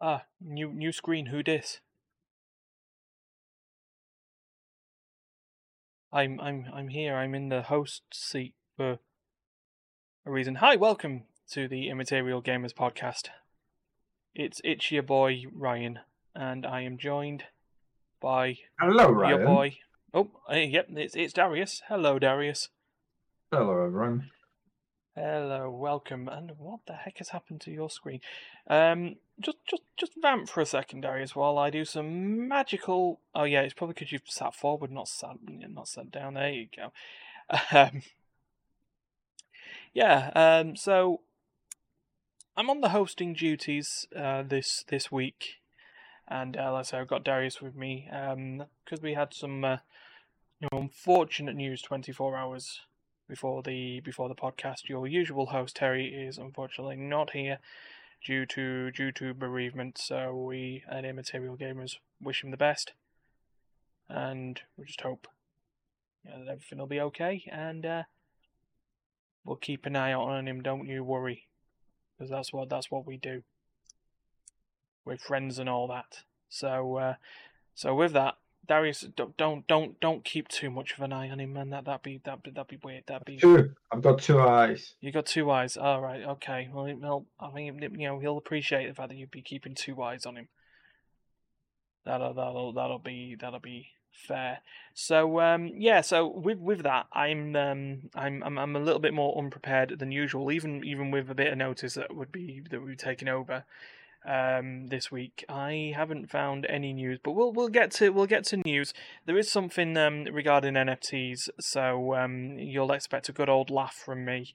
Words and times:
Ah, 0.00 0.24
new 0.40 0.72
new 0.72 0.92
screen. 0.92 1.26
Who 1.26 1.42
dis? 1.42 1.80
I'm 6.12 6.40
I'm 6.40 6.66
I'm 6.72 6.88
here. 6.88 7.16
I'm 7.16 7.34
in 7.34 7.48
the 7.48 7.62
host 7.62 8.02
seat 8.12 8.54
for 8.76 8.98
a 10.24 10.30
reason. 10.30 10.56
Hi, 10.56 10.76
welcome 10.76 11.24
to 11.50 11.66
the 11.66 11.88
Immaterial 11.88 12.42
Gamers 12.42 12.72
podcast. 12.72 13.28
It's 14.34 14.60
it's 14.62 14.92
your 14.92 15.02
boy 15.02 15.42
Ryan, 15.52 15.98
and 16.34 16.64
I 16.64 16.82
am 16.82 16.96
joined 16.96 17.44
by 18.20 18.58
Hello, 18.78 19.10
Ryan. 19.10 19.36
your 19.38 19.46
boy. 19.46 19.78
Oh, 20.14 20.30
uh, 20.50 20.54
yep, 20.56 20.86
it's 20.90 21.16
it's 21.16 21.32
Dariusz. 21.34 21.80
Hello, 21.88 22.20
Dariusz. 22.20 22.68
Hello, 23.50 23.84
everyone. 23.84 24.30
Hello, 25.20 25.68
welcome. 25.68 26.28
And 26.28 26.52
what 26.58 26.78
the 26.86 26.92
heck 26.92 27.18
has 27.18 27.30
happened 27.30 27.60
to 27.62 27.72
your 27.72 27.90
screen? 27.90 28.20
Um, 28.68 29.16
just 29.40 29.56
just 29.68 29.82
just 29.96 30.12
vamp 30.22 30.48
for 30.48 30.60
a 30.60 30.66
second, 30.66 31.02
Dariusz, 31.02 31.34
while 31.34 31.58
I 31.58 31.70
do 31.70 31.84
some 31.84 32.46
magical. 32.46 33.18
Oh 33.34 33.42
yeah, 33.42 33.62
it's 33.62 33.74
probably 33.74 33.94
because 33.94 34.12
you've 34.12 34.22
sat 34.26 34.54
forward, 34.54 34.92
not 34.92 35.08
sat 35.08 35.38
not 35.44 35.88
sat 35.88 36.12
down. 36.12 36.34
There 36.34 36.50
you 36.50 36.68
go. 36.74 36.92
Um, 37.72 38.02
yeah. 39.92 40.30
Um. 40.36 40.76
So 40.76 41.22
I'm 42.56 42.70
on 42.70 42.80
the 42.80 42.90
hosting 42.90 43.34
duties 43.34 44.06
uh, 44.14 44.44
this 44.44 44.84
this 44.86 45.10
week, 45.10 45.56
and 46.28 46.56
uh, 46.56 46.74
like 46.74 46.80
I 46.80 46.82
say, 46.82 46.98
I've 46.98 47.08
got 47.08 47.24
Dariusz 47.24 47.60
with 47.60 47.74
me. 47.74 48.08
Um, 48.12 48.66
because 48.84 49.02
we 49.02 49.14
had 49.14 49.34
some 49.34 49.64
uh, 49.64 49.78
you 50.60 50.68
know 50.70 50.78
unfortunate 50.78 51.56
news 51.56 51.82
24 51.82 52.36
hours 52.36 52.82
before 53.28 53.62
the 53.62 54.00
before 54.00 54.28
the 54.28 54.34
podcast. 54.34 54.88
Your 54.88 55.06
usual 55.06 55.46
host 55.46 55.76
Terry 55.76 56.06
is 56.06 56.38
unfortunately 56.38 56.96
not 56.96 57.30
here 57.30 57.58
due 58.24 58.46
to 58.46 58.90
due 58.90 59.12
to 59.12 59.34
bereavement. 59.34 59.98
So 59.98 60.34
we 60.34 60.82
at 60.90 61.04
Immaterial 61.04 61.56
Gamers 61.56 61.98
wish 62.20 62.42
him 62.42 62.50
the 62.50 62.56
best, 62.56 62.92
and 64.08 64.60
we 64.76 64.86
just 64.86 65.02
hope 65.02 65.28
you 66.24 66.30
know, 66.30 66.44
that 66.44 66.50
everything 66.50 66.78
will 66.78 66.86
be 66.86 67.00
okay. 67.00 67.44
And 67.52 67.84
uh, 67.84 68.02
we'll 69.44 69.56
keep 69.56 69.86
an 69.86 69.96
eye 69.96 70.12
on 70.12 70.48
him. 70.48 70.62
Don't 70.62 70.86
you 70.86 71.04
worry, 71.04 71.46
because 72.16 72.30
that's 72.30 72.52
what 72.52 72.70
that's 72.70 72.90
what 72.90 73.06
we 73.06 73.16
do. 73.16 73.42
We're 75.04 75.18
friends 75.18 75.58
and 75.58 75.68
all 75.68 75.86
that. 75.88 76.24
So 76.48 76.96
uh, 76.96 77.14
so 77.74 77.94
with 77.94 78.12
that. 78.14 78.36
Darius, 78.68 79.00
don't 79.16 79.34
don't 79.38 79.66
don't 79.66 79.98
don't 79.98 80.24
keep 80.24 80.48
too 80.48 80.70
much 80.70 80.92
of 80.92 81.00
an 81.00 81.12
eye 81.12 81.30
on 81.30 81.40
him, 81.40 81.54
man. 81.54 81.70
That 81.70 81.86
that'd 81.86 82.02
be 82.02 82.20
that 82.24 82.40
that'd 82.44 82.68
be 82.68 82.78
weird. 82.84 83.04
That'd 83.06 83.24
be 83.24 83.38
Two. 83.38 83.70
I've 83.90 84.02
got 84.02 84.20
two 84.20 84.40
eyes. 84.40 84.94
you 85.00 85.10
got 85.10 85.24
two 85.24 85.50
eyes. 85.50 85.78
All 85.78 86.02
right, 86.02 86.22
okay. 86.22 86.68
Well, 86.72 86.84
he'll, 86.84 87.26
I 87.40 87.50
think 87.50 87.80
you 87.80 88.08
know 88.08 88.18
he'll 88.18 88.36
appreciate 88.36 88.86
the 88.86 88.94
fact 88.94 89.08
that 89.08 89.16
you'd 89.16 89.30
be 89.30 89.40
keeping 89.40 89.74
two 89.74 90.02
eyes 90.02 90.26
on 90.26 90.36
him. 90.36 90.48
That'll 92.04 92.34
that'll 92.34 92.72
that'll 92.74 92.98
be 92.98 93.36
that'll 93.40 93.58
be 93.58 93.88
fair. 94.12 94.58
So 94.92 95.40
um 95.40 95.70
yeah, 95.74 96.02
so 96.02 96.26
with 96.26 96.58
with 96.58 96.82
that, 96.82 97.06
I'm 97.12 97.56
um 97.56 98.10
I'm 98.14 98.42
I'm 98.42 98.58
I'm 98.58 98.76
a 98.76 98.80
little 98.80 99.00
bit 99.00 99.14
more 99.14 99.38
unprepared 99.38 99.98
than 99.98 100.12
usual, 100.12 100.52
even 100.52 100.84
even 100.84 101.10
with 101.10 101.30
a 101.30 101.34
bit 101.34 101.52
of 101.52 101.58
notice 101.58 101.94
that 101.94 102.14
would 102.14 102.32
be 102.32 102.62
that 102.70 102.82
we've 102.82 102.98
taken 102.98 103.28
over 103.28 103.64
um 104.26 104.88
this 104.88 105.10
week. 105.10 105.44
I 105.48 105.92
haven't 105.94 106.30
found 106.30 106.66
any 106.66 106.92
news, 106.92 107.18
but 107.22 107.32
we'll 107.32 107.52
we'll 107.52 107.68
get 107.68 107.90
to 107.92 108.10
we'll 108.10 108.26
get 108.26 108.44
to 108.46 108.56
news. 108.58 108.92
There 109.26 109.38
is 109.38 109.50
something 109.50 109.96
um 109.96 110.24
regarding 110.24 110.74
NFTs, 110.74 111.48
so 111.60 112.14
um 112.14 112.58
you'll 112.58 112.92
expect 112.92 113.28
a 113.28 113.32
good 113.32 113.48
old 113.48 113.70
laugh 113.70 113.94
from 113.94 114.24
me, 114.24 114.54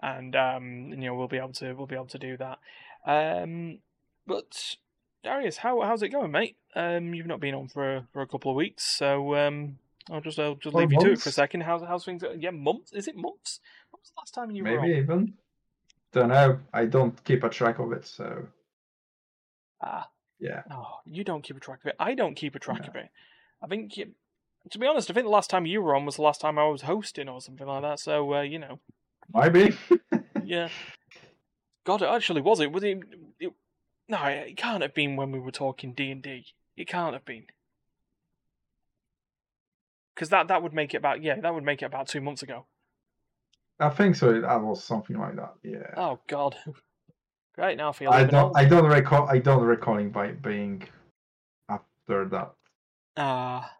and 0.00 0.34
um 0.36 0.88
you 0.90 0.96
know 0.96 1.14
we'll 1.14 1.28
be 1.28 1.38
able 1.38 1.52
to 1.54 1.72
we'll 1.72 1.86
be 1.86 1.96
able 1.96 2.06
to 2.06 2.18
do 2.18 2.36
that. 2.36 2.58
Um, 3.06 3.78
but 4.26 4.76
Dariusz, 5.24 5.56
how 5.56 5.80
how's 5.82 6.02
it 6.02 6.10
going, 6.10 6.30
mate? 6.30 6.56
Um, 6.74 7.14
you've 7.14 7.26
not 7.26 7.40
been 7.40 7.54
on 7.54 7.68
for 7.68 7.96
a, 7.96 8.06
for 8.12 8.22
a 8.22 8.26
couple 8.26 8.50
of 8.50 8.56
weeks, 8.56 8.84
so 8.84 9.34
um, 9.34 9.78
I'll 10.10 10.20
just 10.20 10.38
I'll 10.38 10.54
just 10.54 10.74
leave 10.74 10.92
you 10.92 11.00
to 11.00 11.12
it 11.12 11.20
for 11.20 11.30
a 11.30 11.32
second. 11.32 11.62
How's 11.62 11.82
how's 11.82 12.04
things? 12.04 12.22
Yeah, 12.38 12.50
months. 12.50 12.92
Is 12.92 13.08
it 13.08 13.16
months? 13.16 13.60
When 13.90 14.00
was 14.00 14.10
the 14.10 14.20
last 14.20 14.34
time 14.34 14.50
you 14.50 14.62
were 14.62 14.80
Maybe 14.80 14.94
on? 14.94 14.98
even. 14.98 15.34
Don't 16.12 16.28
know. 16.28 16.58
I 16.72 16.86
don't 16.86 17.22
keep 17.24 17.44
a 17.44 17.48
track 17.48 17.78
of 17.78 17.92
it, 17.92 18.06
so 18.06 18.46
Ah, 19.82 20.08
yeah. 20.38 20.62
oh, 20.70 20.98
you 21.04 21.24
don't 21.24 21.42
keep 21.42 21.56
a 21.56 21.60
track 21.60 21.80
of 21.84 21.86
it. 21.88 21.96
I 21.98 22.14
don't 22.14 22.34
keep 22.34 22.54
a 22.54 22.58
track 22.58 22.82
No. 22.82 22.88
of 22.88 22.96
it. 22.96 23.08
I 23.62 23.66
think 23.66 23.96
you, 23.96 24.12
to 24.70 24.78
be 24.78 24.86
honest, 24.86 25.10
I 25.10 25.14
think 25.14 25.26
the 25.26 25.30
last 25.30 25.50
time 25.50 25.66
you 25.66 25.80
were 25.82 25.94
on 25.94 26.04
was 26.04 26.16
the 26.16 26.22
last 26.22 26.40
time 26.40 26.58
I 26.58 26.66
was 26.66 26.82
hosting 26.82 27.28
or 27.28 27.40
something 27.40 27.66
like 27.66 27.82
that. 27.82 28.00
So 28.00 28.34
uh, 28.34 28.42
you 28.42 28.58
know, 28.58 28.80
Maybe. 29.34 29.76
yeah. 30.44 30.68
God, 31.84 32.02
it 32.02 32.08
actually 32.08 32.40
was 32.40 32.60
it? 32.60 32.72
Was 32.72 32.82
it? 32.82 32.98
it 33.40 33.52
no, 34.08 34.24
it 34.24 34.56
can't 34.56 34.82
have 34.82 34.94
been 34.94 35.16
when 35.16 35.32
we 35.32 35.38
were 35.38 35.50
talking 35.50 35.92
D 35.92 36.10
and 36.10 36.22
D. 36.22 36.46
It 36.76 36.88
can't 36.88 37.12
have 37.12 37.24
been. 37.24 37.44
Because 40.14 40.30
that, 40.30 40.48
that 40.48 40.62
would 40.62 40.72
make 40.74 40.94
it 40.94 40.98
about 40.98 41.22
yeah 41.22 41.40
that 41.40 41.54
would 41.54 41.64
make 41.64 41.82
it 41.82 41.86
about 41.86 42.08
two 42.08 42.20
months 42.20 42.42
ago. 42.42 42.66
I 43.80 43.90
think 43.90 44.16
so. 44.16 44.40
That 44.40 44.60
was 44.60 44.82
something 44.82 45.16
like 45.16 45.36
that. 45.36 45.54
Yeah. 45.62 45.94
Oh 45.96 46.18
God, 46.26 46.56
great 47.58 47.76
now 47.76 47.92
I 48.08 48.22
don't. 48.22 48.56
I 48.56 48.64
don't 48.64 48.84
recall. 48.84 49.28
I 49.28 49.38
don't 49.38 49.64
recalling 49.64 50.10
by 50.10 50.28
being 50.28 50.84
after 51.68 52.24
that. 52.26 52.52
Ah. 53.16 53.74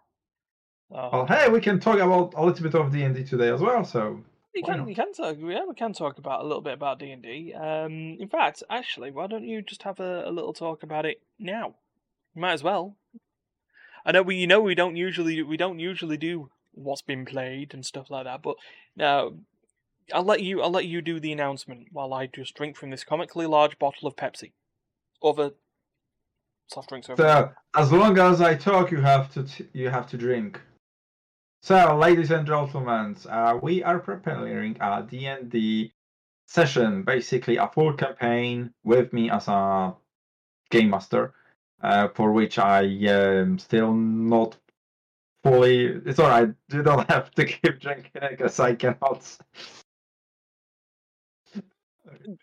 Oh. 0.91 1.11
Well, 1.13 1.27
hey, 1.27 1.49
we 1.49 1.61
can 1.61 1.79
talk 1.79 1.99
about 1.99 2.35
a 2.35 2.45
little 2.45 2.63
bit 2.63 2.75
of 2.75 2.91
D 2.91 3.03
and 3.03 3.15
D 3.15 3.23
today 3.23 3.51
as 3.51 3.61
well. 3.61 3.85
So 3.85 4.25
You 4.55 4.65
can 4.65 4.89
you 4.89 4.97
can 4.97 5.13
talk 5.13 5.37
yeah 5.39 5.65
we 5.65 5.75
can 5.75 5.93
talk 5.93 6.19
about 6.19 6.41
a 6.41 6.43
little 6.43 6.61
bit 6.61 6.73
about 6.73 6.99
D 6.99 7.13
and 7.13 7.23
D. 7.23 7.55
Um, 7.55 8.17
in 8.19 8.29
fact, 8.29 8.65
actually, 8.69 9.13
why 9.13 9.29
don't 9.29 9.45
you 9.45 9.63
just 9.63 9.85
have 9.85 10.01
a, 10.01 10.25
a 10.27 10.33
little 10.33 10.53
talk 10.53 10.83
about 10.83 11.07
it 11.07 11.21
now? 11.39 11.77
You 12.35 12.43
might 12.43 12.55
as 12.55 12.65
well. 12.65 12.97
I 14.05 14.11
know 14.11 14.23
we 14.23 14.37
you 14.37 14.49
know 14.49 14.61
we 14.61 14.75
don't 14.75 14.97
usually 14.97 15.41
we 15.43 15.57
don't 15.57 15.79
usually 15.79 16.17
do 16.17 16.51
what's 16.73 17.03
been 17.03 17.25
played 17.25 17.75
and 17.75 17.87
stuff 17.87 18.11
like 18.11 18.25
that, 18.25 18.43
but 18.43 18.57
now 18.97 19.35
I'll 20.13 20.25
let 20.25 20.43
you 20.43 20.63
I'll 20.63 20.71
let 20.71 20.87
you 20.87 21.03
do 21.03 21.21
the 21.21 21.33
announcement 21.33 21.89
while 21.93 22.13
I 22.15 22.27
just 22.27 22.55
drink 22.55 22.77
from 22.77 22.91
this 22.91 23.05
comically 23.05 23.47
large 23.47 23.79
bottle 23.79 24.09
of 24.09 24.17
Pepsi. 24.17 24.53
Other 25.23 25.53
soft 26.69 26.89
drinks 26.89 27.11
over. 27.11 27.23
So 27.23 27.53
as 27.75 27.93
long 27.93 28.19
as 28.19 28.41
I 28.41 28.55
talk, 28.55 28.91
you 28.91 29.01
have 29.01 29.33
to 29.35 29.43
t- 29.43 29.69
you 29.73 29.89
have 29.89 30.07
to 30.09 30.17
drink. 30.17 30.61
So, 31.63 31.97
ladies 31.97 32.31
and 32.31 32.47
gentlemen, 32.47 33.17
uh, 33.29 33.59
we 33.61 33.83
are 33.83 33.99
preparing 33.99 34.77
a 34.81 35.03
D&D 35.03 35.93
session, 36.47 37.03
basically 37.03 37.57
a 37.57 37.69
full 37.69 37.93
campaign 37.95 38.73
with 38.85 39.13
me 39.13 39.29
as 39.29 39.49
a 39.49 39.95
game 40.71 40.91
master, 40.91 41.35
uh, 41.83 42.09
for 42.15 42.33
which 42.33 42.59
I 42.59 42.83
am 42.83 43.59
still 43.59 43.93
not 43.93 44.57
fully. 45.43 45.87
It's 46.07 46.21
alright. 46.21 46.55
You 46.73 46.83
don't 46.83 47.11
have 47.11 47.33
to 47.33 47.45
keep 47.45 47.81
drinking 47.81 48.23
because 48.31 48.61
I 48.61 48.75
cannot. 48.75 49.39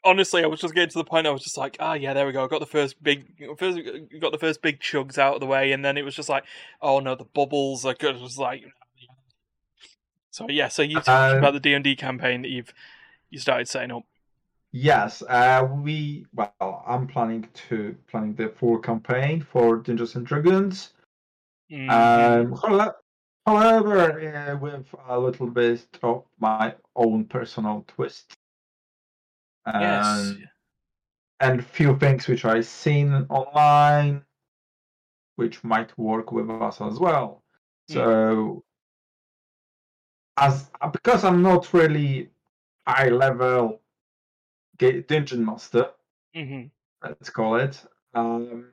Honestly, 0.03 0.43
I 0.43 0.47
was 0.47 0.59
just 0.59 0.73
getting 0.73 0.89
to 0.89 0.97
the 0.97 1.03
point. 1.03 1.27
I 1.27 1.31
was 1.31 1.43
just 1.43 1.57
like, 1.57 1.77
ah, 1.79 1.93
yeah, 1.93 2.13
there 2.13 2.25
we 2.25 2.33
go. 2.33 2.43
I 2.43 2.47
got 2.47 2.59
the 2.59 2.65
first 2.65 3.01
big, 3.01 3.25
first 3.57 3.79
got 4.21 4.31
the 4.31 4.37
first 4.37 4.61
big 4.61 4.79
chugs 4.79 5.17
out 5.17 5.35
of 5.35 5.39
the 5.39 5.45
way, 5.47 5.71
and 5.71 5.83
then 5.83 5.97
it 5.97 6.03
was 6.03 6.15
just 6.15 6.29
like, 6.29 6.45
oh 6.81 6.99
no, 6.99 7.15
the 7.15 7.25
bubbles. 7.25 7.85
I 7.85 7.93
could 7.93 8.19
was 8.21 8.37
like, 8.37 8.63
so 10.31 10.47
yeah. 10.49 10.67
So 10.67 10.81
you 10.81 10.95
talked 10.95 11.09
Um, 11.09 11.37
about 11.37 11.53
the 11.53 11.59
D 11.59 11.73
and 11.73 11.83
D 11.83 11.95
campaign 11.95 12.41
that 12.41 12.49
you've 12.49 12.73
you 13.29 13.39
started 13.39 13.67
setting 13.67 13.91
up. 13.91 14.03
Yes, 14.71 15.21
uh, 15.21 15.67
we 15.71 16.25
well, 16.33 16.83
I'm 16.85 17.07
planning 17.07 17.47
to 17.69 17.95
planning 18.07 18.35
the 18.35 18.49
full 18.49 18.79
campaign 18.79 19.41
for 19.41 19.77
Dungeons 19.77 20.15
and 20.15 20.25
Dragons. 20.25 20.93
Mhm. 21.71 21.89
Um, 21.89 22.55
however, 22.57 22.95
however 23.45 24.35
uh, 24.35 24.57
with 24.57 24.87
a 25.07 25.19
little 25.19 25.47
bit 25.47 25.87
of 26.03 26.25
my 26.39 26.75
own 26.95 27.25
personal 27.25 27.85
twist. 27.87 28.37
Yes. 29.65 30.31
Um, 30.31 30.43
And 31.39 31.65
few 31.65 31.97
things 31.97 32.27
which 32.27 32.45
I've 32.45 32.65
seen 32.65 33.13
online, 33.29 34.25
which 35.37 35.63
might 35.63 35.97
work 35.97 36.31
with 36.33 36.49
us 36.49 36.81
as 36.81 36.99
well. 36.99 37.43
Hmm. 37.87 37.93
So, 37.93 38.63
as 40.37 40.69
because 40.91 41.23
I'm 41.25 41.41
not 41.41 41.73
really 41.73 42.29
high 42.87 43.09
level 43.09 43.81
dungeon 44.77 45.45
master, 45.45 45.91
hmm 46.33 46.65
let's 47.01 47.29
call 47.29 47.55
it. 47.55 47.85
Um, 48.13 48.71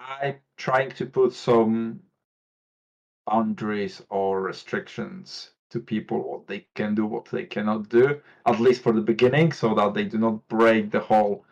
I'm 0.00 0.40
trying 0.56 0.90
to 0.92 1.06
put 1.06 1.32
some 1.32 2.02
boundaries 3.26 4.02
or 4.10 4.42
restrictions 4.42 5.52
to 5.70 5.80
people 5.80 6.22
what 6.30 6.46
they 6.46 6.66
can 6.74 6.94
do, 6.94 7.06
what 7.06 7.26
they 7.26 7.44
cannot 7.44 7.88
do, 7.88 8.20
at 8.46 8.60
least 8.60 8.82
for 8.82 8.92
the 8.92 9.00
beginning, 9.00 9.52
so 9.52 9.74
that 9.74 9.94
they 9.94 10.04
do 10.04 10.18
not 10.18 10.46
break 10.48 10.90
the 10.90 11.00
whole 11.00 11.44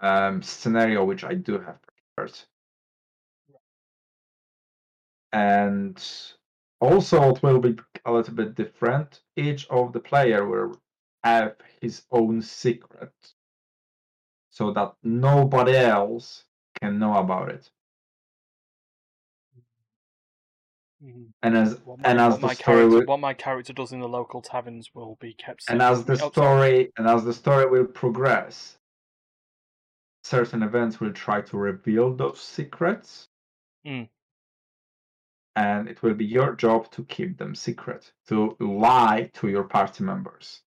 um, 0.00 0.42
scenario 0.42 1.04
which 1.04 1.24
I 1.24 1.34
do 1.34 1.54
have 1.58 1.78
prepared. 2.16 2.38
And 5.32 6.02
also, 6.80 7.30
it 7.34 7.42
will 7.42 7.60
be 7.60 7.76
a 8.04 8.12
little 8.12 8.34
bit 8.34 8.54
different. 8.54 9.20
Each 9.36 9.66
of 9.68 9.92
the 9.92 10.00
player 10.00 10.46
will 10.46 10.80
have 11.24 11.56
his 11.80 12.02
own 12.10 12.42
secret. 12.42 13.12
so 14.50 14.72
that 14.72 14.94
nobody 15.02 15.76
else 15.76 16.44
can 16.80 16.98
know 16.98 17.16
about 17.18 17.50
it. 17.50 17.70
Mhm. 21.02 21.32
And 21.42 21.56
as 21.56 21.78
What 21.84 21.98
my, 22.00 22.08
and 22.10 22.20
as 22.20 22.36
the 22.36 22.46
my 22.46 22.54
story 22.54 22.76
character, 22.78 22.96
will, 22.98 23.04
what 23.06 23.20
my 23.20 23.34
character 23.34 23.72
does 23.72 23.92
in 23.92 24.00
the 24.00 24.08
local 24.08 24.40
taverns 24.40 24.94
will 24.94 25.16
be 25.20 25.34
kept. 25.34 25.64
and 25.68 25.82
as 25.82 26.04
the 26.04 26.12
me. 26.12 26.18
Sorry. 26.18 26.30
story 26.32 26.92
and 26.96 27.06
as 27.06 27.24
the 27.24 27.32
story 27.34 27.66
will 27.68 27.86
progress, 27.86 28.78
certain 30.24 30.62
events 30.62 30.98
will 31.00 31.12
try 31.12 31.40
to 31.42 31.56
reveal 31.58 32.14
those 32.14 32.40
secrets. 32.40 33.28
Mm. 33.86 34.08
And 35.54 35.88
it 35.88 36.02
will 36.02 36.14
be 36.14 36.24
your 36.26 36.54
job 36.54 36.90
to 36.92 37.04
keep 37.04 37.38
them 37.38 37.54
secret, 37.54 38.12
to 38.28 38.56
lie 38.60 39.30
to 39.34 39.48
your 39.48 39.64
party 39.64 40.02
members. 40.04 40.62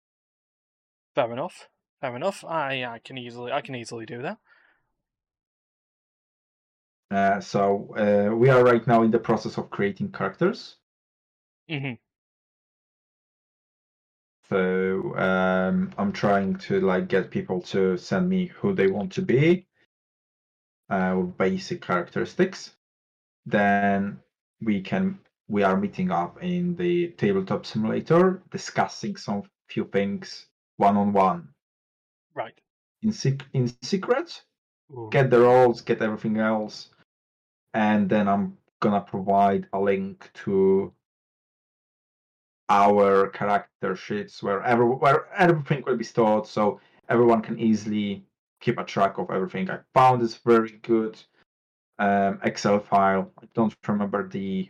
Fair 1.15 1.31
enough. 1.31 1.69
Fair 2.01 2.15
enough. 2.15 2.43
I 2.45 2.83
I 2.85 2.99
can 2.99 3.17
easily 3.17 3.51
I 3.51 3.61
can 3.61 3.75
easily 3.75 4.05
do 4.05 4.21
that. 4.21 4.39
Uh, 7.11 7.39
so 7.41 7.93
uh, 7.97 8.33
we 8.35 8.49
are 8.49 8.63
right 8.63 8.85
now 8.87 9.03
in 9.03 9.11
the 9.11 9.19
process 9.19 9.57
of 9.57 9.69
creating 9.69 10.11
characters. 10.11 10.77
hmm 11.69 11.97
So 14.49 15.15
um, 15.15 15.93
I'm 15.95 16.11
trying 16.11 16.55
to 16.57 16.81
like 16.81 17.07
get 17.07 17.29
people 17.29 17.61
to 17.63 17.97
send 17.97 18.27
me 18.27 18.47
who 18.47 18.73
they 18.73 18.87
want 18.87 19.11
to 19.13 19.21
be, 19.21 19.67
uh, 20.89 21.15
with 21.17 21.37
basic 21.37 21.81
characteristics. 21.81 22.75
Then 23.45 24.21
we 24.61 24.81
can 24.81 25.19
we 25.49 25.63
are 25.63 25.77
meeting 25.77 26.11
up 26.11 26.43
in 26.43 26.75
the 26.77 27.09
tabletop 27.17 27.65
simulator, 27.65 28.43
discussing 28.51 29.17
some 29.17 29.43
few 29.69 29.85
things 29.85 30.47
one 30.77 30.97
on 30.97 31.13
one 31.13 31.49
Right. 32.33 32.61
in 33.01 33.11
sec- 33.11 33.47
in 33.53 33.67
secret. 33.81 34.43
Ooh. 34.91 35.09
Get 35.11 35.29
the 35.29 35.39
roles, 35.41 35.81
get 35.81 36.01
everything 36.01 36.37
else, 36.39 36.89
and 37.73 38.09
then 38.09 38.27
I'm 38.27 38.57
gonna 38.79 39.01
provide 39.01 39.67
a 39.73 39.79
link 39.79 40.29
to 40.45 40.93
our 42.69 43.29
character 43.29 43.95
sheets 43.95 44.43
where 44.43 44.61
every, 44.63 44.85
where 44.85 45.27
everything 45.35 45.83
will 45.85 45.95
be 45.97 46.03
stored 46.03 46.45
so 46.45 46.79
everyone 47.09 47.41
can 47.41 47.57
easily 47.59 48.25
keep 48.59 48.77
a 48.77 48.83
track 48.83 49.17
of 49.17 49.29
everything. 49.29 49.69
I 49.69 49.79
found 49.93 50.21
this 50.21 50.35
very 50.35 50.71
good 50.81 51.17
um, 51.99 52.39
Excel 52.43 52.79
file. 52.79 53.31
I 53.41 53.45
don't 53.53 53.75
remember 53.87 54.27
the 54.27 54.69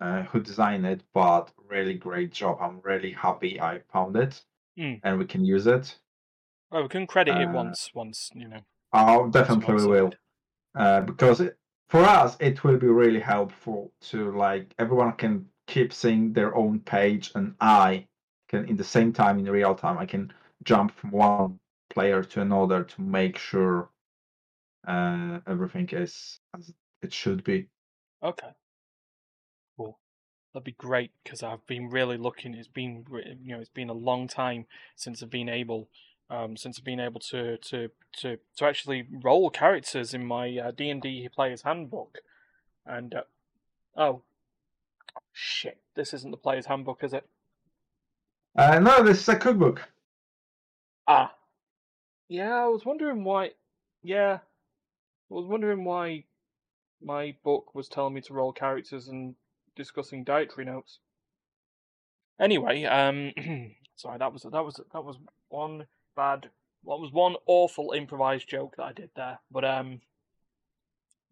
uh, 0.00 0.22
who 0.24 0.40
designed 0.40 0.86
it, 0.86 1.02
but 1.12 1.50
really 1.68 1.94
great 1.94 2.32
job. 2.32 2.58
I'm 2.60 2.80
really 2.80 3.12
happy 3.12 3.60
I 3.60 3.80
found 3.92 4.16
it 4.16 4.42
Mm. 4.76 4.98
and 5.04 5.18
we 5.20 5.24
can 5.24 5.44
use 5.44 5.68
it. 5.68 5.96
Oh, 6.72 6.82
we 6.82 6.88
can 6.88 7.06
credit 7.06 7.36
it 7.36 7.48
Uh, 7.48 7.52
once 7.52 7.90
once 7.94 8.30
you 8.34 8.48
know. 8.48 8.60
Oh, 8.92 9.28
definitely 9.28 9.74
we 9.76 9.86
will. 9.86 10.12
uh, 10.74 11.00
because 11.02 11.40
it, 11.40 11.56
for 11.88 12.00
us 12.04 12.36
it 12.40 12.64
will 12.64 12.76
be 12.78 12.86
really 12.88 13.20
helpful 13.20 13.92
to 14.00 14.32
like 14.36 14.74
everyone 14.78 15.12
can 15.12 15.48
keep 15.66 15.92
seeing 15.92 16.32
their 16.32 16.54
own 16.54 16.80
page 16.80 17.32
and 17.34 17.54
i 17.60 18.06
can 18.48 18.66
in 18.66 18.76
the 18.76 18.84
same 18.84 19.12
time 19.12 19.38
in 19.38 19.46
real 19.46 19.74
time 19.74 19.98
i 19.98 20.06
can 20.06 20.32
jump 20.62 20.92
from 20.92 21.10
one 21.10 21.58
player 21.90 22.22
to 22.22 22.40
another 22.40 22.84
to 22.84 23.00
make 23.00 23.38
sure 23.38 23.88
uh, 24.86 25.40
everything 25.46 25.88
is 25.90 26.40
as 26.56 26.72
it 27.02 27.12
should 27.12 27.42
be 27.44 27.68
Okay. 28.22 28.54
Cool. 29.76 29.98
That'd 30.52 30.64
be 30.64 30.72
great 30.72 31.12
because 31.22 31.42
I've 31.42 31.66
been 31.66 31.90
really 31.90 32.16
looking. 32.16 32.54
It's 32.54 32.68
been 32.68 33.04
you 33.42 33.54
know 33.54 33.60
it's 33.60 33.68
been 33.70 33.90
a 33.90 33.94
long 33.94 34.28
time 34.28 34.66
since 34.96 35.22
I've 35.22 35.30
been 35.30 35.48
able, 35.48 35.88
um, 36.30 36.56
since 36.56 36.78
I've 36.78 36.84
been 36.84 37.00
able 37.00 37.20
to 37.30 37.58
to 37.58 37.90
to 38.18 38.38
to 38.56 38.64
actually 38.64 39.06
roll 39.22 39.50
characters 39.50 40.14
in 40.14 40.24
my 40.24 40.56
uh, 40.58 40.70
D 40.70 40.90
and 40.90 41.02
D 41.02 41.28
player's 41.34 41.62
handbook, 41.62 42.18
and 42.86 43.14
uh, 43.14 43.22
oh, 43.96 44.22
shit, 45.32 45.78
this 45.94 46.14
isn't 46.14 46.30
the 46.30 46.36
player's 46.36 46.66
handbook, 46.66 47.04
is 47.04 47.12
it? 47.12 47.26
uh, 48.56 48.78
no 48.78 49.02
this 49.02 49.20
is 49.20 49.28
a 49.28 49.36
cookbook 49.36 49.88
Ah, 51.06 51.34
yeah. 52.28 52.54
I 52.64 52.68
was 52.68 52.84
wondering 52.84 53.24
why. 53.24 53.50
Yeah, 54.02 54.38
I 55.30 55.34
was 55.34 55.46
wondering 55.46 55.84
why 55.84 56.24
my 57.02 57.34
book 57.44 57.74
was 57.74 57.88
telling 57.88 58.14
me 58.14 58.20
to 58.22 58.32
roll 58.34 58.52
characters 58.52 59.08
and 59.08 59.34
discussing 59.76 60.24
dietary 60.24 60.64
notes. 60.64 60.98
Anyway, 62.40 62.84
um, 62.84 63.32
sorry, 63.96 64.18
that 64.18 64.32
was 64.32 64.42
that 64.42 64.64
was 64.64 64.80
that 64.92 65.04
was 65.04 65.18
one 65.48 65.86
bad. 66.14 66.50
What 66.82 67.00
was 67.00 67.12
one 67.12 67.36
awful 67.46 67.92
improvised 67.92 68.48
joke 68.48 68.76
that 68.76 68.84
I 68.84 68.92
did 68.92 69.10
there, 69.16 69.38
but 69.50 69.64
um, 69.64 70.00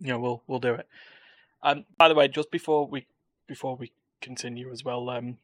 you 0.01 0.09
know, 0.09 0.19
we'll 0.19 0.43
we'll 0.47 0.61
do 0.61 0.75
it. 0.75 0.89
Um, 1.63 1.85
by 1.97 2.09
the 2.09 2.15
way, 2.15 2.29
just 2.29 2.51
before 2.51 2.87
we 2.87 3.07
before 3.47 3.77
we 3.77 3.93
continue 4.21 4.71
as 4.73 4.85
well, 4.85 5.09
um, 5.11 5.39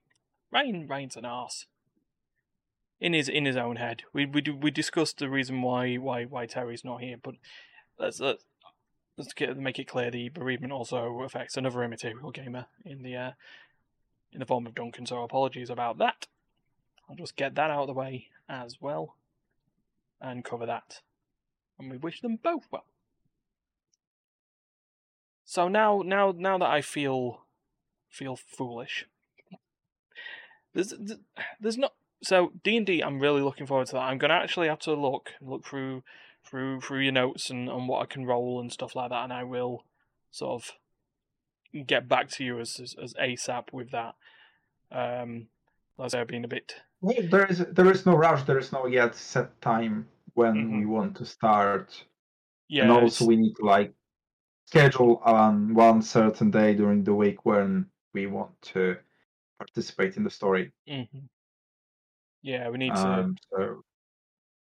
Ryan 0.50 0.86
Ryan's 0.88 1.16
an 1.16 1.24
arse 1.24 1.66
in 3.00 3.12
his 3.12 3.28
in 3.28 3.44
his 3.44 3.56
own 3.56 3.76
head. 3.76 4.02
We 4.12 4.26
we 4.26 4.42
we 4.42 4.70
discussed 4.70 5.18
the 5.18 5.28
reason 5.28 5.62
why 5.62 5.96
why 5.96 6.24
why 6.24 6.46
Terry's 6.46 6.84
not 6.84 7.00
here, 7.00 7.16
but 7.22 7.34
let's 7.98 8.20
let's, 8.20 8.44
let's 9.16 9.32
get, 9.32 9.56
make 9.56 9.78
it 9.78 9.88
clear 9.88 10.10
the 10.10 10.28
bereavement 10.28 10.72
also 10.72 11.20
affects 11.22 11.56
another 11.56 11.82
immaterial 11.82 12.30
gamer 12.30 12.66
in 12.84 13.02
the 13.02 13.16
uh, 13.16 13.30
in 14.32 14.40
the 14.40 14.46
form 14.46 14.66
of 14.66 14.74
Duncan. 14.74 15.06
So 15.06 15.22
apologies 15.22 15.70
about 15.70 15.98
that. 15.98 16.26
I'll 17.08 17.16
just 17.16 17.36
get 17.36 17.54
that 17.54 17.70
out 17.70 17.82
of 17.82 17.86
the 17.86 17.94
way 17.94 18.28
as 18.48 18.78
well, 18.80 19.16
and 20.20 20.44
cover 20.44 20.66
that. 20.66 21.00
And 21.78 21.90
we 21.90 21.96
wish 21.96 22.20
them 22.20 22.38
both 22.42 22.66
well. 22.70 22.84
So 25.44 25.68
now 25.68 26.02
now 26.04 26.34
now 26.36 26.58
that 26.58 26.68
I 26.68 26.82
feel 26.82 27.42
feel 28.10 28.36
foolish. 28.36 29.06
There's 30.74 30.92
there's 31.60 31.78
not 31.78 31.94
so 32.22 32.52
D 32.62 32.76
and 32.76 32.86
D. 32.86 33.00
I'm 33.00 33.20
really 33.20 33.40
looking 33.40 33.66
forward 33.66 33.86
to 33.88 33.94
that. 33.94 34.02
I'm 34.02 34.18
gonna 34.18 34.34
actually 34.34 34.68
have 34.68 34.80
to 34.80 34.94
look 34.94 35.30
look 35.40 35.64
through 35.64 36.02
through 36.44 36.80
through 36.80 37.00
your 37.00 37.12
notes 37.12 37.50
and, 37.50 37.68
and 37.68 37.88
what 37.88 38.02
I 38.02 38.06
can 38.06 38.26
roll 38.26 38.60
and 38.60 38.72
stuff 38.72 38.94
like 38.94 39.10
that, 39.10 39.24
and 39.24 39.32
I 39.32 39.44
will 39.44 39.84
sort 40.30 40.62
of 40.62 41.86
get 41.86 42.08
back 42.08 42.28
to 42.30 42.44
you 42.44 42.60
as 42.60 42.80
as, 42.80 42.94
as 43.02 43.14
ASAP 43.14 43.72
with 43.72 43.90
that. 43.90 44.14
Um, 44.90 45.48
as 46.04 46.14
I've 46.14 46.26
been 46.28 46.44
a 46.44 46.48
bit. 46.48 46.74
well, 47.00 47.16
there 47.30 47.46
is 47.46 47.58
there 47.58 47.90
is 47.90 48.06
no 48.06 48.14
rush 48.16 48.42
there 48.44 48.58
is 48.58 48.72
no 48.72 48.86
yet 48.86 49.14
set 49.14 49.48
time 49.60 50.08
when 50.34 50.54
Mhm. 50.54 50.78
we 50.80 50.86
want 50.86 51.16
to 51.16 51.24
start 51.24 52.04
Yeah, 52.68 52.82
and 52.84 52.90
it's- 52.92 53.02
also 53.20 53.26
we 53.26 53.36
need 53.36 53.54
to 53.56 53.64
like 53.64 53.94
schedule 54.66 55.16
on 55.24 55.74
one 55.74 56.02
certain 56.02 56.50
day 56.50 56.74
during 56.74 57.04
the 57.04 57.14
week 57.14 57.44
when 57.46 57.90
we 58.14 58.26
want 58.26 58.60
to 58.62 58.96
participate 59.58 60.16
in 60.16 60.24
the 60.24 60.30
story. 60.30 60.72
mhm. 60.86 61.28
Yeah, 62.42 62.68
we 62.70 62.78
need 62.78 62.94
to 62.94 63.08
Um, 63.20 63.36
so 63.50 63.84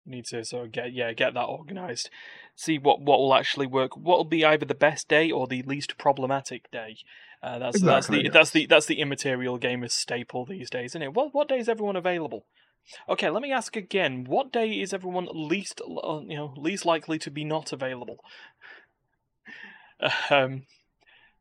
need 0.05 0.27
to 0.27 0.45
sort 0.45 0.67
of 0.67 0.73
get 0.73 0.93
yeah 0.93 1.13
get 1.13 1.35
that 1.35 1.47
organised. 1.47 2.11
See 2.57 2.79
what 2.79 3.01
what 3.01 3.19
will 3.19 3.35
actually 3.35 3.67
work. 3.67 3.97
What 3.97 4.19
will 4.19 4.25
be 4.25 4.45
either 4.45 4.67
the 4.67 4.75
best 4.75 5.09
day 5.09 5.31
or 5.31 5.47
the 5.47 5.63
least 5.63 5.99
problematic 5.99 6.71
day. 6.71 6.99
Uh, 7.43 7.59
that's 7.59 7.81
that's 7.81 8.07
the 8.07 8.21
Exactly, 8.21 8.31
that's 8.31 8.51
the 8.51 8.67
that's 8.67 8.87
the 8.87 9.01
immaterial 9.01 9.59
gamer's 9.59 9.93
staple 9.93 10.45
these 10.45 10.71
days, 10.71 10.93
isn't 10.93 11.03
it? 11.03 11.15
What 11.15 11.35
what 11.35 11.49
day 11.49 11.59
is 11.59 11.69
everyone 11.69 11.97
available? 11.97 12.47
Okay, 13.09 13.31
let 13.31 13.43
me 13.43 13.53
ask 13.53 13.77
again. 13.77 14.25
What 14.25 14.53
day 14.53 14.73
is 14.73 14.93
everyone 14.93 15.29
least 15.33 15.81
uh, 15.81 16.21
you 16.27 16.37
know 16.37 16.55
least 16.57 16.85
likely 16.85 17.19
to 17.21 17.31
be 17.31 17.45
not 17.45 17.73
available? 17.73 18.19
um, 20.31 20.67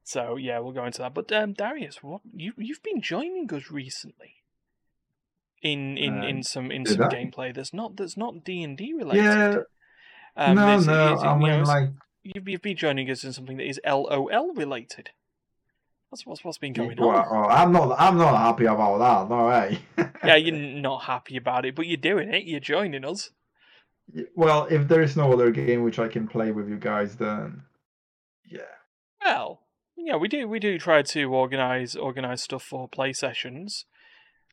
so 0.03 0.37
yeah, 0.37 0.59
we'll 0.59 0.71
go 0.71 0.85
into 0.85 0.99
that. 0.99 1.13
But 1.13 1.31
um, 1.31 1.53
Dariusz, 1.53 1.97
what 1.97 2.21
you 2.33 2.53
you've 2.57 2.83
been 2.83 3.01
joining 3.01 3.51
us 3.53 3.69
recently 3.69 4.40
in 5.61 5.97
in 5.97 6.19
Uh, 6.19 6.27
in 6.27 6.43
some 6.43 6.71
in 6.71 6.85
some 6.85 7.03
I? 7.03 7.07
gameplay 7.07 7.53
that's 7.53 7.73
not 7.73 7.95
that's 7.97 8.17
not 8.17 8.43
D 8.43 8.63
and 8.63 8.77
D 8.77 8.93
related. 8.93 9.23
yeah, 9.23 9.55
Um, 10.35 10.55
no, 10.55 10.79
no, 10.79 11.17
I 11.17 11.37
mean, 11.37 11.47
you 11.47 11.57
know, 11.57 11.63
like 11.63 11.89
you've, 12.23 12.47
you've 12.47 12.61
been 12.61 12.77
joining 12.77 13.09
us 13.09 13.23
in 13.23 13.33
something 13.33 13.57
that 13.57 13.67
is 13.67 13.79
LOL 13.85 14.53
related. 14.55 15.11
That's 16.09 16.25
what's 16.25 16.43
what's 16.43 16.57
been 16.57 16.73
going 16.73 16.97
well, 16.97 17.09
on. 17.09 17.25
oh, 17.29 17.47
I'm 17.47 17.71
not, 17.71 17.95
I'm 17.97 18.17
not 18.17 18.35
happy 18.37 18.65
about 18.65 18.97
that. 18.99 19.33
No 19.33 19.47
way. 19.47 19.79
Yeah, 20.25 20.35
you're 20.35 20.55
not 20.81 21.03
happy 21.03 21.37
about 21.37 21.65
it, 21.65 21.73
but 21.73 21.87
you're 21.87 21.97
doing 21.97 22.33
it. 22.33 22.43
You're 22.43 22.59
joining 22.59 23.05
us. 23.05 23.31
well, 24.35 24.67
if 24.69 24.87
there 24.87 25.01
is 25.01 25.15
no 25.15 25.31
other 25.31 25.51
game 25.51 25.83
which 25.83 25.99
I 25.99 26.07
can 26.09 26.27
play 26.27 26.51
with 26.51 26.67
you 26.69 26.77
guys, 26.77 27.15
then 27.15 27.63
yeah. 28.45 28.59
Well, 29.23 29.61
yeah, 29.97 30.17
we 30.17 30.27
do 30.27 30.47
we 30.47 30.59
do 30.59 30.77
try 30.77 31.01
to 31.01 31.23
organize 31.33 31.95
organize 31.95 32.43
stuff 32.43 32.63
for 32.63 32.87
play 32.89 33.13
sessions, 33.13 33.85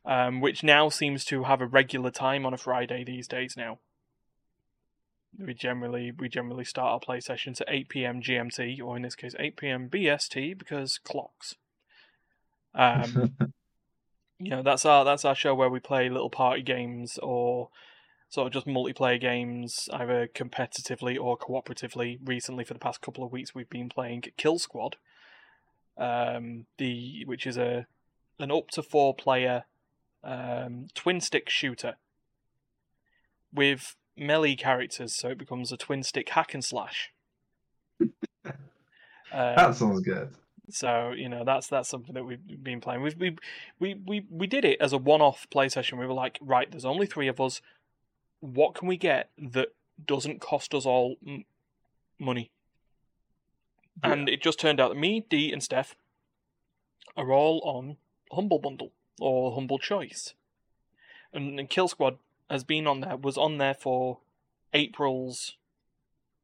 um, 0.05 0.41
which 0.41 0.63
now 0.63 0.89
seems 0.89 1.25
to 1.25 1.43
have 1.43 1.61
a 1.61 1.67
regular 1.67 2.11
time 2.11 2.45
on 2.45 2.53
a 2.53 2.57
Friday 2.57 3.03
these 3.03 3.27
days. 3.27 3.55
Now, 3.57 3.79
we 5.37 5.53
generally 5.53 6.11
we 6.11 6.29
generally 6.29 6.65
start 6.65 6.91
our 6.91 6.99
play 6.99 7.19
sessions 7.19 7.61
at 7.61 7.67
eight 7.69 7.89
p.m. 7.89 8.21
GMT, 8.21 8.81
or 8.81 8.95
in 8.95 9.03
this 9.03 9.15
case 9.15 9.35
eight 9.39 9.57
p.m. 9.57 9.89
BST 9.89 10.57
because 10.57 10.97
clocks. 10.97 11.55
Um, 12.73 13.35
you 14.39 14.51
know 14.51 14.63
that's 14.63 14.85
our 14.85 15.05
that's 15.05 15.25
our 15.25 15.35
show 15.35 15.53
where 15.53 15.69
we 15.69 15.79
play 15.79 16.09
little 16.09 16.29
party 16.29 16.61
games 16.61 17.19
or 17.21 17.69
sort 18.29 18.47
of 18.47 18.53
just 18.53 18.67
multiplayer 18.67 19.19
games, 19.19 19.89
either 19.91 20.27
competitively 20.27 21.17
or 21.19 21.37
cooperatively. 21.37 22.19
Recently, 22.23 22.63
for 22.63 22.73
the 22.73 22.79
past 22.79 23.01
couple 23.01 23.23
of 23.23 23.31
weeks, 23.31 23.55
we've 23.55 23.69
been 23.69 23.89
playing 23.89 24.23
Kill 24.37 24.59
Squad, 24.59 24.97
um, 25.97 26.65
the 26.77 27.23
which 27.25 27.45
is 27.45 27.57
a 27.57 27.87
an 28.39 28.51
up 28.51 28.69
to 28.69 28.81
four 28.81 29.13
player 29.13 29.65
um, 30.23 30.87
twin 30.93 31.21
stick 31.21 31.49
shooter 31.49 31.95
with 33.53 33.95
melee 34.17 34.55
characters, 34.55 35.15
so 35.15 35.29
it 35.29 35.37
becomes 35.37 35.71
a 35.71 35.77
twin 35.77 36.03
stick 36.03 36.29
hack 36.29 36.53
and 36.53 36.63
slash. 36.63 37.11
Um, 39.31 39.55
that 39.55 39.75
sounds 39.75 39.99
good. 39.99 40.29
so 40.71 41.11
you 41.15 41.29
know 41.29 41.43
that's 41.45 41.67
that's 41.67 41.87
something 41.87 42.15
that 42.15 42.23
we've 42.23 42.63
been 42.63 42.81
playing. 42.81 43.03
We've 43.03 43.15
we 43.15 43.37
we 43.79 43.93
we 43.93 44.25
we 44.31 44.47
did 44.47 44.65
it 44.65 44.81
as 44.81 44.91
a 44.91 44.97
one-off 44.97 45.47
play 45.51 45.69
session. 45.69 45.99
We 45.99 46.07
were 46.07 46.15
like, 46.15 46.39
right, 46.41 46.69
there's 46.71 46.83
only 46.83 47.05
three 47.05 47.27
of 47.27 47.39
us. 47.39 47.61
What 48.39 48.73
can 48.73 48.87
we 48.87 48.97
get 48.97 49.29
that 49.37 49.67
doesn't 50.03 50.41
cost 50.41 50.73
us 50.73 50.83
all 50.87 51.17
m- 51.27 51.45
money? 52.17 52.49
And 54.01 54.27
it 54.27 54.41
just 54.41 54.59
turned 54.59 54.79
out 54.79 54.89
that 54.89 54.99
me, 54.99 55.23
Dee, 55.29 55.53
and 55.53 55.61
Steph 55.61 55.93
are 57.15 57.31
all 57.31 57.61
on 57.63 57.97
Humble 58.31 58.57
Bundle 58.57 58.93
or 59.21 59.53
Humble 59.53 59.79
Choice, 59.79 60.33
and, 61.33 61.59
and 61.59 61.69
Kill 61.69 61.87
Squad 61.87 62.17
has 62.49 62.63
been 62.63 62.87
on 62.87 63.01
there. 63.01 63.17
Was 63.17 63.37
on 63.37 63.57
there 63.57 63.73
for 63.73 64.19
April's 64.73 65.55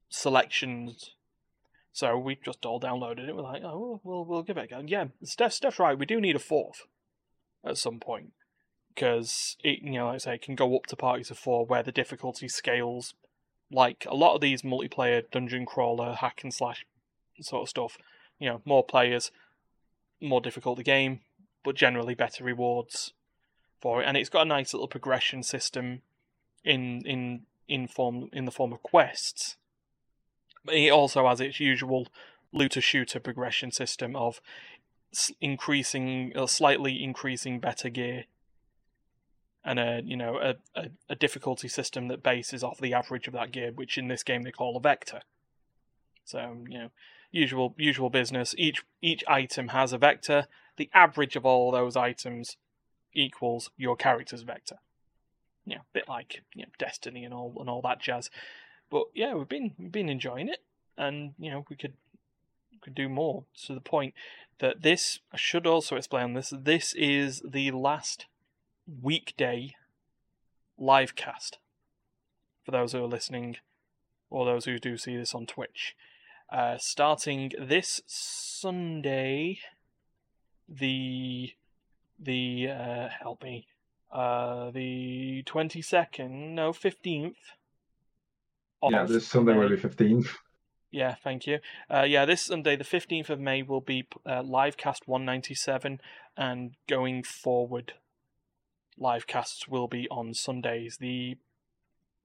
selections 0.10 1.16
so 1.96 2.18
we 2.18 2.38
just 2.44 2.66
all 2.66 2.78
downloaded 2.78 3.30
it. 3.30 3.34
We're 3.34 3.42
like, 3.42 3.64
oh, 3.64 4.02
we'll 4.04 4.26
we'll 4.26 4.44
give 4.44 4.58
it 4.58 4.66
a 4.66 4.68
go. 4.68 4.84
Yeah, 4.86 5.06
Steph, 5.24 5.54
Steph's 5.54 5.80
right. 5.80 5.98
We 5.98 6.06
do 6.06 6.20
need 6.20 6.36
a 6.36 6.40
fourth 6.40 6.88
at 7.64 7.78
some 7.78 8.02
point 8.02 8.34
because 8.94 9.56
it, 9.64 9.82
you 9.82 9.94
know, 9.94 10.08
like 10.08 10.16
I 10.16 10.18
say, 10.18 10.36
it 10.36 10.42
can 10.42 10.56
go 10.56 10.76
up 10.76 10.88
to 10.88 10.98
parties 10.98 11.32
of 11.32 11.40
four 11.40 11.66
where 11.66 11.84
the 11.84 11.94
difficulty 11.94 12.50
scales. 12.50 13.14
Like 13.72 14.06
a 14.10 14.14
lot 14.14 14.36
of 14.36 14.42
these 14.42 14.62
multiplayer 14.62 15.24
dungeon 15.32 15.66
crawler 15.66 16.16
hack 16.16 16.42
and 16.44 16.54
slash 16.54 16.86
sort 17.40 17.62
of 17.62 17.70
stuff, 17.70 17.98
you 18.40 18.50
know, 18.50 18.62
more 18.66 18.84
players, 18.84 19.32
more 20.22 20.42
difficult 20.42 20.76
the 20.76 20.84
game, 20.84 21.22
but 21.66 21.76
generally 21.76 22.14
better 22.14 22.44
rewards 22.44 23.12
for 23.82 24.02
it. 24.02 24.06
And 24.06 24.16
it's 24.16 24.30
got 24.30 24.44
a 24.44 24.46
nice 24.46 24.74
little 24.74 24.88
progression 24.88 25.44
system 25.44 26.04
in 26.64 27.02
in 27.06 27.42
in 27.68 27.88
form 27.88 28.30
in 28.32 28.46
the 28.46 28.52
form 28.52 28.72
of 28.72 28.82
quests. 28.84 29.58
It 30.72 30.92
also 30.92 31.28
has 31.28 31.42
its 31.42 31.60
usual 31.60 32.08
looter 32.54 32.82
shooter 32.82 33.20
progression 33.20 33.72
system 33.72 34.16
of 34.16 34.40
increasing 35.42 36.32
or 36.36 36.48
slightly 36.48 37.04
increasing 37.04 37.60
better 37.60 37.90
gear 37.90 38.26
and 39.64 39.80
a 39.80 40.02
you 40.04 40.16
know 40.16 40.38
a, 40.38 40.56
a, 40.80 40.90
a, 41.10 41.16
difficulty 41.16 41.68
system 41.68 42.08
that 42.08 42.22
bases 42.22 42.64
off 42.64 42.80
the 42.80 42.94
average 42.94 43.28
of 43.28 43.34
that 43.34 43.52
gear 43.52 43.72
which 43.74 43.98
in 43.98 44.08
this 44.08 44.24
game 44.24 44.44
they 44.44 44.52
call 44.52 44.78
a 44.78 44.80
vector. 44.80 45.22
So 46.24 46.58
you 46.70 46.80
know 46.80 46.90
usual 47.32 47.74
usual 47.78 48.10
business. 48.10 48.54
Each 48.58 48.84
each 49.02 49.24
item 49.28 49.70
has 49.70 49.94
a 49.94 49.98
vector 49.98 50.48
the 50.78 50.90
average 50.94 51.36
of 51.36 51.46
all 51.46 51.72
those 51.72 51.96
items 51.96 52.58
equals 53.14 53.70
your 53.78 53.96
character's 53.96 54.42
vector 54.42 54.78
yeah 55.66 55.78
a 55.78 55.94
bit 55.94 56.08
like 56.08 56.42
you 56.54 56.64
know, 56.64 56.72
destiny 56.78 57.24
and 57.24 57.34
all 57.34 57.56
and 57.60 57.70
all 57.70 57.82
that 57.82 58.00
jazz 58.02 58.30
but 58.90 59.06
yeah, 59.14 59.34
we've 59.34 59.50
been 59.50 59.74
we've 59.78 59.92
been 59.92 60.10
enjoying 60.10 60.50
it, 60.50 60.62
and 60.98 61.34
you 61.38 61.50
know 61.52 61.66
we 61.70 61.76
could 61.76 61.94
could 62.82 62.96
do 62.96 63.10
more. 63.10 63.46
To 63.66 63.74
the 63.74 63.82
point 63.82 64.14
that 64.60 64.82
this 64.84 65.20
I 65.34 65.38
should 65.38 65.66
also 65.66 65.96
explain 65.96 66.34
this. 66.34 66.54
This 66.56 66.94
is 66.94 67.42
the 67.46 67.72
last 67.72 68.26
weekday 69.02 69.76
live 70.78 71.16
cast 71.16 71.58
for 72.64 72.72
those 72.72 72.92
who 72.92 73.04
are 73.04 73.08
listening, 73.08 73.58
or 74.30 74.46
those 74.46 74.66
who 74.66 74.78
do 74.78 74.98
see 74.98 75.18
this 75.18 75.34
on 75.34 75.46
Twitch. 75.46 75.96
Uh, 76.52 76.78
starting 76.78 77.52
this 77.60 78.02
Sunday, 78.06 79.60
the 80.68 81.52
the 82.20 82.70
uh, 82.70 83.10
help 83.10 83.44
me, 83.44 83.68
uh, 84.12 84.72
the 84.72 85.44
twenty 85.46 85.82
second, 85.82 86.56
no 86.56 86.74
fifteenth 86.74 87.38
yeah, 88.92 89.06
this 89.06 89.28
Sunday 89.28 89.54
May. 89.54 89.60
will 89.60 89.70
be 89.70 89.78
15th. 89.78 90.28
Yeah, 90.92 91.16
thank 91.24 91.48
you. 91.48 91.60
Uh, 91.90 92.04
yeah, 92.04 92.26
this 92.26 92.44
Sunday, 92.44 92.76
the 92.76 92.84
15th 92.84 93.30
of 93.30 93.40
May, 93.40 93.64
will 93.64 93.82
be 93.82 94.08
uh, 94.26 94.42
Livecast 94.42 95.08
197, 95.08 96.00
and 96.38 96.72
going 96.88 97.24
forward, 97.24 97.94
livecasts 99.00 99.68
will 99.68 99.88
be 99.88 100.08
on 100.10 100.34
Sundays. 100.34 100.98
The 100.98 101.38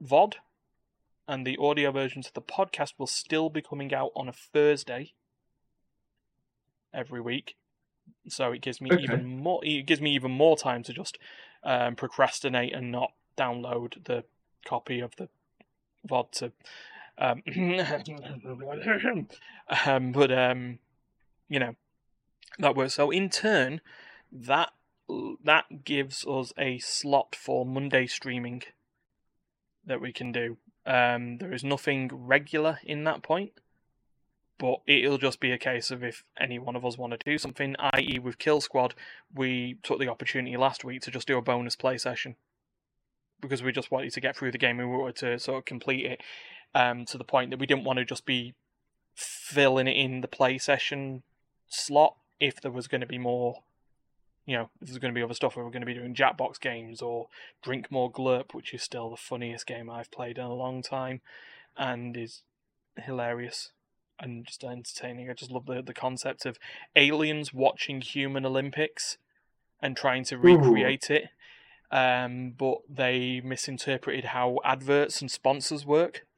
VOD 0.02 0.34
and 1.26 1.46
the 1.46 1.56
audio 1.60 1.90
versions 1.90 2.28
of 2.28 2.34
the 2.34 2.42
podcast 2.42 2.94
will 2.98 3.06
still 3.06 3.50
be 3.50 3.62
coming 3.62 3.92
out 3.92 4.12
on 4.14 4.28
a 4.28 4.32
Thursday 4.32 5.14
every 6.94 7.20
week. 7.20 7.56
So 8.28 8.52
it 8.52 8.60
gives 8.60 8.80
me 8.80 8.90
okay. 8.92 9.02
even 9.02 9.38
more. 9.38 9.60
It 9.64 9.86
gives 9.86 10.00
me 10.00 10.14
even 10.14 10.30
more 10.30 10.56
time 10.56 10.82
to 10.84 10.92
just 10.92 11.18
um, 11.64 11.96
procrastinate 11.96 12.74
and 12.74 12.90
not 12.90 13.12
download 13.36 14.04
the 14.04 14.24
copy 14.64 15.00
of 15.00 15.14
the 15.16 15.28
VOD 16.08 16.30
to. 16.32 16.52
Um, 17.18 17.42
um, 19.86 20.12
but 20.12 20.32
um, 20.32 20.78
you 21.48 21.58
know 21.58 21.74
that 22.58 22.74
works. 22.74 22.94
So 22.94 23.10
in 23.10 23.28
turn, 23.28 23.80
that 24.32 24.70
that 25.44 25.84
gives 25.84 26.24
us 26.26 26.52
a 26.56 26.78
slot 26.78 27.34
for 27.34 27.66
Monday 27.66 28.06
streaming 28.06 28.62
that 29.84 30.00
we 30.00 30.12
can 30.12 30.32
do. 30.32 30.56
Um, 30.86 31.38
there 31.38 31.52
is 31.52 31.64
nothing 31.64 32.10
regular 32.12 32.78
in 32.84 33.04
that 33.04 33.22
point, 33.22 33.52
but 34.60 34.82
it'll 34.86 35.16
just 35.16 35.40
be 35.40 35.52
a 35.52 35.58
case 35.58 35.90
of 35.90 36.04
if 36.04 36.22
any 36.38 36.58
one 36.58 36.76
of 36.76 36.84
us 36.84 36.98
want 36.98 37.18
to 37.18 37.18
do 37.24 37.38
something, 37.38 37.74
i.e., 37.94 38.18
with 38.18 38.38
Kill 38.38 38.60
Squad, 38.60 38.94
we 39.34 39.78
took 39.82 39.98
the 39.98 40.08
opportunity 40.08 40.54
last 40.58 40.84
week 40.84 41.00
to 41.02 41.10
just 41.10 41.26
do 41.26 41.38
a 41.38 41.42
bonus 41.42 41.74
play 41.74 41.96
session 41.96 42.36
because 43.40 43.62
we 43.62 43.72
just 43.72 43.90
wanted 43.90 44.12
to 44.12 44.20
get 44.20 44.36
through 44.36 44.52
the 44.52 44.58
game 44.58 44.78
and 44.78 44.90
we 44.90 44.96
wanted 44.98 45.16
to 45.16 45.38
sort 45.38 45.56
of 45.56 45.64
complete 45.64 46.04
it 46.04 46.20
um, 46.74 47.06
to 47.06 47.16
the 47.16 47.24
point 47.24 47.48
that 47.48 47.58
we 47.58 47.66
didn't 47.66 47.84
want 47.84 47.98
to 47.98 48.04
just 48.04 48.26
be 48.26 48.52
filling 49.14 49.88
it 49.88 49.96
in 49.96 50.20
the 50.20 50.28
play 50.28 50.58
session 50.58 51.22
slot 51.66 52.16
if 52.38 52.60
there 52.60 52.70
was 52.70 52.86
going 52.86 53.00
to 53.00 53.06
be 53.06 53.18
more 53.18 53.62
you 54.44 54.56
know, 54.56 54.68
there's 54.80 54.98
going 54.98 55.14
to 55.14 55.18
be 55.18 55.22
other 55.22 55.34
stuff 55.34 55.54
where 55.54 55.64
we're 55.64 55.70
going 55.70 55.82
to 55.82 55.86
be 55.86 55.94
doing 55.94 56.14
Jackbox 56.14 56.60
games 56.60 57.00
or 57.00 57.28
Drink 57.62 57.90
More 57.90 58.10
Glurp, 58.10 58.52
which 58.52 58.74
is 58.74 58.82
still 58.82 59.08
the 59.08 59.16
funniest 59.16 59.66
game 59.66 59.88
I've 59.88 60.10
played 60.10 60.38
in 60.38 60.44
a 60.44 60.52
long 60.52 60.82
time 60.82 61.20
and 61.76 62.16
is 62.16 62.42
hilarious 62.96 63.70
and 64.20 64.46
just 64.46 64.62
entertaining. 64.62 65.30
I 65.30 65.34
just 65.34 65.50
love 65.50 65.66
the, 65.66 65.82
the 65.82 65.94
concept 65.94 66.46
of 66.46 66.58
aliens 66.94 67.52
watching 67.52 68.00
human 68.00 68.44
Olympics 68.44 69.18
and 69.82 69.96
trying 69.96 70.24
to 70.24 70.38
recreate 70.38 71.10
Ooh. 71.10 71.14
it 71.14 71.24
um, 71.90 72.54
but 72.56 72.78
they 72.88 73.40
misinterpreted 73.40 74.26
how 74.26 74.58
adverts 74.64 75.20
and 75.20 75.30
sponsors 75.30 75.84
work. 75.84 76.26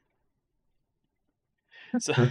So, 1.99 2.29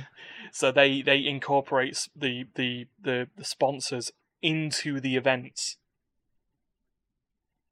so 0.50 0.73
they 0.73 1.02
they 1.02 1.25
incorporate 1.25 2.09
the, 2.16 2.47
the 2.56 2.88
the 3.00 3.28
the 3.37 3.44
sponsors 3.44 4.11
into 4.42 4.99
the 4.99 5.14
events. 5.14 5.76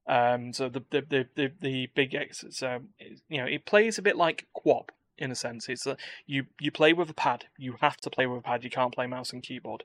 Um, 0.06 0.52
so 0.52 0.68
the 0.68 0.84
the 0.88 1.00
the 1.00 1.26
the, 1.34 1.52
the 1.60 1.86
big 1.92 2.16
so 2.32 2.82
you 3.28 3.38
know 3.38 3.44
it 3.44 3.66
plays 3.66 3.98
a 3.98 4.02
bit 4.02 4.16
like 4.16 4.46
QWOP 4.56 4.90
in 5.20 5.30
a 5.30 5.36
sense. 5.36 5.68
It's 5.68 5.84
that 5.84 5.98
you 6.26 6.46
you 6.58 6.70
play 6.70 6.92
with 6.92 7.10
a 7.10 7.14
pad. 7.14 7.44
You 7.56 7.76
have 7.80 7.98
to 7.98 8.10
play 8.10 8.26
with 8.26 8.40
a 8.40 8.42
pad. 8.42 8.64
You 8.64 8.70
can't 8.70 8.94
play 8.94 9.06
mouse 9.06 9.32
and 9.32 9.42
keyboard, 9.42 9.84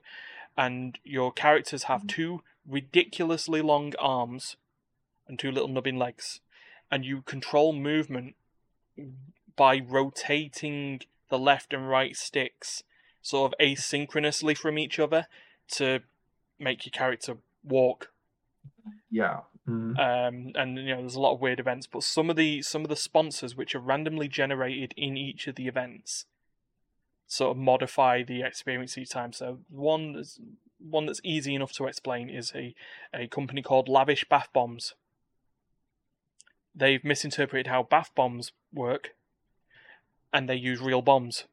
and 0.56 0.98
your 1.04 1.32
characters 1.32 1.84
have 1.84 2.00
mm-hmm. 2.00 2.08
two 2.08 2.42
ridiculously 2.66 3.62
long 3.62 3.92
arms 3.98 4.56
and 5.28 5.38
two 5.38 5.50
little 5.50 5.68
nubbin 5.68 5.98
legs, 5.98 6.40
and 6.90 7.04
you 7.04 7.22
control 7.22 7.72
movement 7.72 8.34
by 9.54 9.80
rotating 9.86 11.00
the 11.28 11.38
left 11.38 11.72
and 11.72 11.88
right 11.88 12.16
sticks 12.16 12.82
sort 13.20 13.52
of 13.52 13.58
asynchronously 13.58 14.56
from 14.56 14.78
each 14.78 14.98
other 14.98 15.26
to 15.68 16.00
make 16.58 16.86
your 16.86 16.92
character 16.92 17.36
walk. 17.64 18.12
Yeah. 19.10 19.40
Mm-hmm. 19.68 19.98
Um, 19.98 20.52
and 20.54 20.78
you 20.78 20.94
know, 20.94 21.00
there's 21.00 21.16
a 21.16 21.20
lot 21.20 21.34
of 21.34 21.40
weird 21.40 21.58
events, 21.58 21.86
but 21.86 22.02
some 22.02 22.30
of 22.30 22.36
the 22.36 22.62
some 22.62 22.82
of 22.82 22.88
the 22.88 22.96
sponsors 22.96 23.56
which 23.56 23.74
are 23.74 23.80
randomly 23.80 24.28
generated 24.28 24.94
in 24.96 25.16
each 25.16 25.46
of 25.48 25.56
the 25.56 25.66
events 25.66 26.26
sort 27.26 27.50
of 27.50 27.56
modify 27.56 28.22
the 28.22 28.42
experience 28.42 28.96
each 28.96 29.10
time. 29.10 29.32
So 29.32 29.58
one 29.68 30.12
that's 30.12 30.38
one 30.78 31.06
that's 31.06 31.20
easy 31.24 31.54
enough 31.54 31.72
to 31.72 31.86
explain 31.86 32.28
is 32.28 32.52
a, 32.54 32.74
a 33.12 33.26
company 33.26 33.62
called 33.62 33.88
Lavish 33.88 34.24
Bath 34.28 34.48
Bombs, 34.52 34.94
they've 36.74 37.02
misinterpreted 37.02 37.66
how 37.66 37.82
bath 37.82 38.10
bombs 38.14 38.52
work 38.72 39.14
and 40.32 40.48
they 40.48 40.54
use 40.54 40.80
real 40.80 41.02
bombs. 41.02 41.44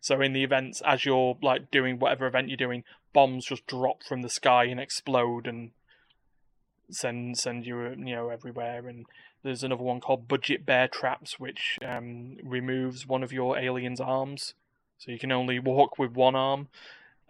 So 0.00 0.20
in 0.20 0.32
the 0.32 0.44
events, 0.44 0.82
as 0.86 1.04
you're 1.04 1.36
like 1.42 1.70
doing 1.70 1.98
whatever 1.98 2.26
event 2.26 2.48
you're 2.48 2.56
doing, 2.56 2.84
bombs 3.16 3.46
just 3.46 3.66
drop 3.66 4.02
from 4.02 4.20
the 4.20 4.28
sky 4.28 4.64
and 4.64 4.78
explode, 4.78 5.46
and 5.46 5.70
send 6.90 7.38
send 7.38 7.66
you 7.66 7.88
you 7.88 8.14
know 8.14 8.28
everywhere. 8.28 8.86
And 8.86 9.06
there's 9.42 9.64
another 9.64 9.82
one 9.82 10.00
called 10.00 10.28
Budget 10.28 10.66
Bear 10.66 10.86
Traps, 10.86 11.40
which 11.40 11.78
um, 11.82 12.36
removes 12.44 13.06
one 13.06 13.22
of 13.22 13.32
your 13.32 13.58
alien's 13.58 14.02
arms, 14.02 14.52
so 14.98 15.10
you 15.10 15.18
can 15.18 15.32
only 15.32 15.58
walk 15.58 15.98
with 15.98 16.12
one 16.12 16.36
arm. 16.36 16.68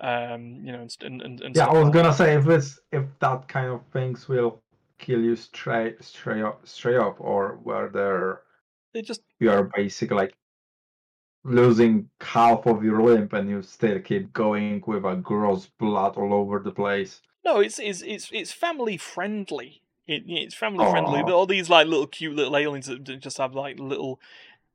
Um, 0.00 0.61
you 0.64 0.73
know, 0.73 0.87
and, 1.02 1.23
and, 1.23 1.40
and 1.40 1.57
Yeah, 1.57 1.66
I 1.66 1.81
was 1.81 1.90
gonna 1.90 2.12
say 2.12 2.35
if 2.35 2.49
it's 2.49 2.81
if 2.90 3.05
that 3.21 3.47
kind 3.47 3.69
of 3.69 3.81
things 3.93 4.28
will 4.28 4.61
kill 4.99 5.21
you 5.21 5.37
straight 5.37 6.02
straight 6.02 6.43
up 6.43 6.66
straight 6.66 6.97
up 6.97 7.16
or 7.21 7.61
whether 7.62 8.43
They 8.93 9.02
just 9.02 9.21
you 9.38 9.50
are 9.52 9.71
basically 9.76 10.16
like 10.16 10.35
losing 11.47 12.09
half 12.21 12.67
of 12.67 12.83
your 12.85 13.03
limb 13.03 13.29
and 13.33 13.49
you 13.49 13.62
still 13.62 14.00
keep 14.00 14.33
going 14.33 14.83
with 14.87 15.05
a 15.05 15.17
gross 15.17 15.67
blood 15.79 16.17
all 16.17 16.35
over 16.35 16.59
the 16.59 16.73
place. 16.73 17.21
no, 17.45 17.61
it's 17.61 17.79
it's 17.79 18.03
it's 18.03 18.29
it's 18.33 18.53
family 18.53 18.97
friendly. 18.97 19.83
It, 20.09 20.23
it's 20.26 20.55
family 20.55 20.85
friendly. 20.91 21.21
Aw. 21.23 21.31
All 21.31 21.47
these 21.47 21.69
like 21.71 21.87
little 21.87 22.07
cute 22.07 22.35
little 22.37 22.57
aliens 22.57 22.87
that 22.87 23.03
just 23.21 23.38
have 23.38 23.55
like 23.55 23.79
little, 23.79 24.21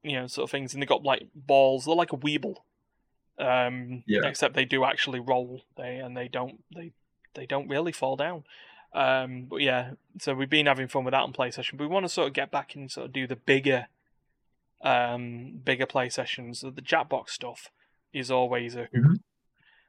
you 0.03 0.13
know, 0.13 0.27
sort 0.27 0.43
of 0.45 0.51
things, 0.51 0.73
and 0.73 0.81
they 0.81 0.85
got 0.87 1.03
like 1.03 1.27
balls. 1.35 1.85
They're 1.85 1.95
like 1.95 2.11
a 2.13 2.17
weeble, 2.17 2.57
um, 3.39 4.03
Yeah. 4.07 4.27
except 4.27 4.55
they 4.55 4.65
do 4.65 4.83
actually 4.83 5.19
roll. 5.19 5.61
They 5.77 5.97
and 5.97 6.15
they 6.15 6.27
don't 6.27 6.63
they 6.75 6.91
they 7.33 7.45
don't 7.45 7.67
really 7.69 7.91
fall 7.91 8.15
down. 8.15 8.43
Um, 8.93 9.45
but 9.49 9.61
yeah, 9.61 9.91
so 10.19 10.33
we've 10.33 10.49
been 10.49 10.65
having 10.65 10.89
fun 10.89 11.05
with 11.05 11.13
that 11.13 11.23
on 11.23 11.31
PlayStation. 11.33 11.77
But 11.77 11.85
we 11.85 11.87
want 11.87 12.03
to 12.05 12.09
sort 12.09 12.27
of 12.27 12.33
get 12.33 12.51
back 12.51 12.75
and 12.75 12.91
sort 12.91 13.05
of 13.07 13.13
do 13.13 13.25
the 13.25 13.37
bigger, 13.37 13.87
um, 14.83 15.59
bigger 15.63 15.85
play 15.85 16.09
sessions. 16.09 16.61
The 16.61 16.71
Jackbox 16.71 17.29
stuff 17.29 17.69
is 18.13 18.31
always 18.31 18.75
a 18.75 18.87
hoot. 18.93 19.21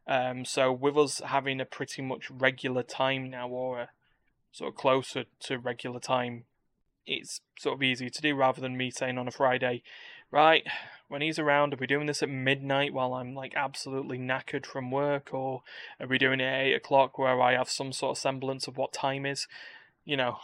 Um, 0.06 0.44
so 0.44 0.72
with 0.72 0.96
us 0.96 1.20
having 1.24 1.60
a 1.60 1.64
pretty 1.64 2.02
much 2.02 2.30
regular 2.30 2.82
time 2.82 3.30
now, 3.30 3.48
or 3.48 3.80
a 3.80 3.88
sort 4.50 4.70
of 4.70 4.76
closer 4.76 5.24
to 5.40 5.58
regular 5.58 6.00
time, 6.00 6.44
it's 7.06 7.40
sort 7.58 7.76
of 7.76 7.82
easy 7.82 8.10
to 8.10 8.22
do 8.22 8.34
rather 8.34 8.60
than 8.60 8.76
me 8.76 8.90
saying 8.90 9.18
on 9.18 9.28
a 9.28 9.32
Friday, 9.32 9.82
right, 10.30 10.64
when 11.08 11.22
he's 11.22 11.38
around, 11.38 11.74
are 11.74 11.78
we 11.78 11.86
doing 11.86 12.06
this 12.06 12.22
at 12.22 12.28
midnight 12.28 12.92
while 12.92 13.14
I'm 13.14 13.34
like 13.34 13.52
absolutely 13.54 14.18
knackered 14.18 14.66
from 14.66 14.90
work, 14.90 15.32
or 15.32 15.62
are 16.00 16.06
we 16.06 16.18
doing 16.18 16.40
it 16.40 16.44
at 16.44 16.60
eight 16.62 16.74
o'clock 16.74 17.18
where 17.18 17.40
I 17.40 17.52
have 17.52 17.68
some 17.68 17.92
sort 17.92 18.16
of 18.16 18.20
semblance 18.20 18.66
of 18.66 18.76
what 18.76 18.92
time 18.92 19.26
is, 19.26 19.46
you 20.04 20.16
know, 20.16 20.38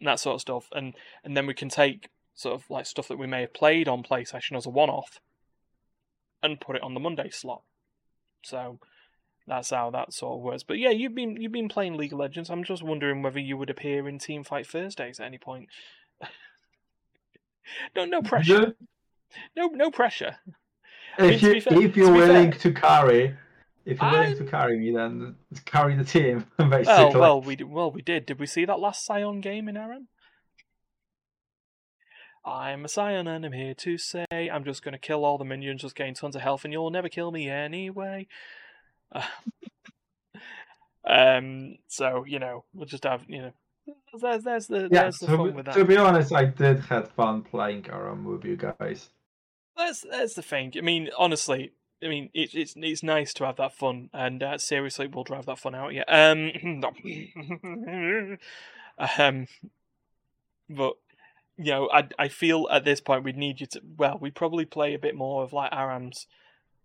that 0.00 0.20
sort 0.20 0.34
of 0.34 0.40
stuff, 0.40 0.68
and 0.72 0.94
and 1.24 1.36
then 1.36 1.46
we 1.46 1.54
can 1.54 1.68
take 1.68 2.08
sort 2.36 2.54
of 2.54 2.70
like 2.70 2.86
stuff 2.86 3.08
that 3.08 3.18
we 3.18 3.26
may 3.26 3.40
have 3.40 3.52
played 3.54 3.88
on 3.88 4.04
PlayStation 4.04 4.56
as 4.56 4.66
a 4.66 4.70
one-off, 4.70 5.20
and 6.42 6.60
put 6.60 6.76
it 6.76 6.82
on 6.82 6.94
the 6.94 7.00
Monday 7.00 7.30
slot. 7.30 7.62
So 8.44 8.78
that's 9.48 9.70
how 9.70 9.90
that 9.90 10.12
sort 10.12 10.36
of 10.38 10.42
works. 10.44 10.62
But 10.62 10.78
yeah, 10.78 10.90
you've 10.90 11.14
been 11.14 11.40
you've 11.40 11.50
been 11.52 11.68
playing 11.68 11.96
League 11.96 12.12
of 12.12 12.20
Legends. 12.20 12.50
I'm 12.50 12.62
just 12.62 12.82
wondering 12.84 13.22
whether 13.22 13.40
you 13.40 13.56
would 13.56 13.70
appear 13.70 14.06
in 14.08 14.18
Team 14.20 14.44
Fight 14.44 14.66
Thursdays 14.66 15.18
at 15.18 15.26
any 15.26 15.38
point. 15.38 15.68
no, 17.96 18.04
no 18.04 18.22
pressure. 18.22 18.74
No, 19.56 19.66
no 19.66 19.90
pressure. 19.90 20.36
mean, 21.18 21.30
If 21.30 21.40
to 21.40 21.54
you, 21.54 21.60
fair, 21.60 21.82
if 21.82 21.96
you're 21.96 22.06
to 22.06 22.12
willing 22.12 22.52
fair- 22.52 22.60
to 22.60 22.72
carry, 22.72 23.36
if 23.84 24.00
you're 24.00 24.10
willing 24.10 24.26
I'm- 24.28 24.38
to 24.38 24.44
carry 24.44 24.78
me, 24.78 24.92
then 24.92 25.36
carry 25.64 25.96
the 25.96 26.04
team 26.04 26.46
basically. 26.58 26.84
Well, 26.86 27.12
well, 27.20 27.40
we 27.40 27.56
did, 27.56 27.68
well 27.68 27.90
we 27.90 28.02
did. 28.02 28.26
Did 28.26 28.38
we 28.38 28.46
see 28.46 28.64
that 28.64 28.78
last 28.78 29.06
Sion 29.06 29.40
game 29.40 29.68
in 29.68 29.76
ARAM? 29.76 30.08
I'm 32.46 32.84
a 32.84 32.88
Sion 32.88 33.26
and 33.26 33.44
I'm 33.44 33.52
here 33.52 33.74
to 33.74 33.98
say 33.98 34.24
I'm 34.30 34.64
just 34.64 34.82
going 34.84 34.92
to 34.92 34.98
kill 34.98 35.24
all 35.24 35.36
the 35.36 35.44
minions, 35.44 35.82
just 35.82 35.96
gain 35.96 36.14
tons 36.14 36.36
of 36.36 36.42
health, 36.42 36.64
and 36.64 36.72
you'll 36.72 36.90
never 36.90 37.08
kill 37.08 37.32
me 37.32 37.48
anyway. 37.50 38.28
Uh, 39.12 39.22
um. 41.06 41.76
So 41.88 42.24
you 42.26 42.38
know, 42.38 42.64
we'll 42.72 42.86
just 42.86 43.04
have 43.04 43.24
you 43.28 43.42
know. 43.42 43.52
There's 44.20 44.42
there's 44.44 44.66
the 44.68 44.88
yeah. 44.90 45.02
there's 45.02 45.18
the 45.18 45.26
To, 45.26 45.36
fun 45.36 45.46
be- 45.48 45.52
with 45.54 45.66
that. 45.66 45.74
to 45.74 45.84
be 45.84 45.96
honest, 45.96 46.32
I 46.32 46.44
did 46.46 46.80
have 46.80 47.10
fun 47.12 47.42
playing 47.42 47.86
ARAM 47.90 48.24
with 48.24 48.44
you 48.44 48.56
guys. 48.56 49.10
That's 49.76 50.04
that's 50.10 50.34
the 50.34 50.42
thing. 50.42 50.72
I 50.76 50.80
mean, 50.80 51.10
honestly, 51.18 51.72
I 52.02 52.08
mean, 52.08 52.30
it's 52.32 52.54
it's 52.54 52.74
it's 52.76 53.02
nice 53.02 53.32
to 53.34 53.44
have 53.44 53.56
that 53.56 53.74
fun, 53.74 54.08
and 54.12 54.42
uh, 54.42 54.58
seriously, 54.58 55.06
we'll 55.06 55.24
drive 55.24 55.46
that 55.46 55.58
fun 55.58 55.74
out. 55.74 55.92
Yeah. 55.94 56.04
Um. 56.08 56.50
um. 59.18 59.46
But 60.68 60.94
you 61.58 61.72
know, 61.72 61.88
I 61.92 62.08
I 62.18 62.28
feel 62.28 62.68
at 62.70 62.84
this 62.84 63.00
point 63.00 63.24
we'd 63.24 63.36
need 63.36 63.60
you 63.60 63.66
to. 63.68 63.80
Well, 63.96 64.18
we 64.20 64.30
probably 64.30 64.64
play 64.64 64.94
a 64.94 64.98
bit 64.98 65.14
more 65.14 65.42
of 65.42 65.52
like 65.52 65.72
ARAM's 65.72 66.26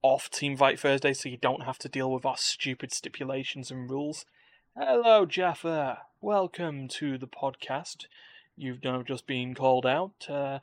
off 0.02 0.30
Team 0.30 0.58
Fight 0.58 0.80
Thursday, 0.80 1.14
so 1.14 1.30
you 1.30 1.38
don't 1.38 1.64
have 1.64 1.78
to 1.80 1.90
deal 1.90 2.12
with 2.12 2.26
our 2.26 2.38
stupid 2.38 2.92
stipulations 2.94 3.70
and 3.70 3.90
rules. 3.90 4.26
Hello, 4.78 5.26
Jaffa. 5.26 6.00
Welcome 6.22 6.88
to 6.90 7.18
the 7.18 7.28
podcast. 7.28 8.06
You've 8.56 8.84
now 8.84 9.04
just 9.04 9.28
been 9.28 9.54
called 9.56 9.86
out. 9.86 10.28
Uh, 10.30 10.60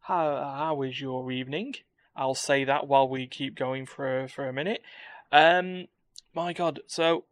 how 0.00 0.34
how 0.56 0.82
is 0.82 1.00
your 1.00 1.30
evening? 1.30 1.74
I'll 2.16 2.34
say 2.34 2.64
that 2.64 2.88
while 2.88 3.08
we 3.08 3.26
keep 3.26 3.54
going 3.54 3.86
for 3.86 4.26
for 4.28 4.48
a 4.48 4.52
minute. 4.52 4.82
Um, 5.30 5.86
my 6.34 6.52
God, 6.52 6.80
so, 6.86 7.24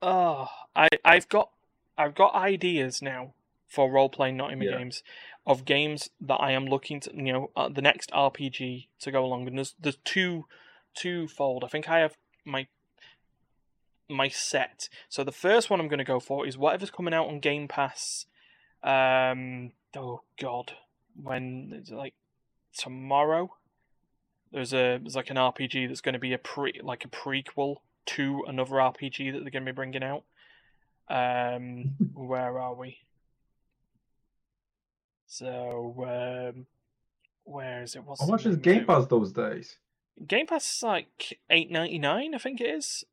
oh, 0.00 0.46
I 0.76 0.88
I've 1.04 1.28
got 1.28 1.50
I've 1.96 2.14
got 2.14 2.34
ideas 2.34 3.02
now 3.02 3.34
for 3.66 3.90
role 3.90 4.08
playing 4.08 4.36
not 4.36 4.44
Nottingham 4.46 4.68
Yeah. 4.72 4.78
games 4.78 5.02
of 5.48 5.64
games 5.64 6.10
that 6.20 6.36
I 6.36 6.52
am 6.52 6.66
looking 6.66 7.00
to 7.00 7.10
you 7.12 7.32
know 7.32 7.50
uh, 7.56 7.70
the 7.70 7.82
next 7.82 8.10
RPG 8.12 8.86
to 9.00 9.10
go 9.10 9.24
along. 9.24 9.48
And 9.48 9.56
there's 9.56 9.74
there's 9.80 9.98
two 10.04 10.44
twofold. 10.94 11.64
I 11.64 11.68
think 11.68 11.88
I 11.88 11.98
have 12.00 12.16
my 12.44 12.68
my 14.08 14.28
set. 14.28 14.88
So 15.08 15.24
the 15.24 15.32
first 15.32 15.70
one 15.70 15.80
I'm 15.80 15.88
going 15.88 15.98
to 15.98 16.04
go 16.04 16.20
for 16.20 16.46
is 16.46 16.58
whatever's 16.58 16.90
coming 16.90 17.14
out 17.14 17.26
on 17.26 17.40
Game 17.40 17.66
Pass. 17.66 18.26
Um, 18.84 19.72
oh 19.96 20.20
God, 20.40 20.72
when 21.20 21.82
like 21.90 22.14
tomorrow? 22.76 23.54
There's 24.52 24.72
a 24.72 24.98
there's 24.98 25.16
like 25.16 25.30
an 25.30 25.36
RPG 25.36 25.88
that's 25.88 26.00
going 26.00 26.14
to 26.14 26.18
be 26.18 26.32
a 26.32 26.38
pre 26.38 26.80
like 26.82 27.04
a 27.04 27.08
prequel 27.08 27.76
to 28.06 28.44
another 28.46 28.76
RPG 28.76 29.32
that 29.32 29.40
they're 29.40 29.50
going 29.50 29.64
to 29.64 29.72
be 29.72 29.76
bringing 29.76 30.02
out. 30.02 30.24
Um, 31.10 31.96
where 32.14 32.58
are 32.58 32.74
we? 32.74 32.98
So 35.28 35.94
um, 36.54 36.66
where 37.44 37.82
is 37.82 37.94
it? 37.94 38.02
What's 38.02 38.22
How 38.22 38.26
much 38.26 38.46
is 38.46 38.56
Game? 38.56 38.86
Pass 38.86 39.06
those 39.06 39.30
days? 39.30 39.76
Game 40.26 40.46
Pass 40.46 40.76
is 40.76 40.82
like 40.82 41.38
eight 41.50 41.70
ninety 41.70 41.98
nine, 41.98 42.34
I 42.34 42.38
think 42.38 42.60
it 42.60 42.68
is, 42.68 43.04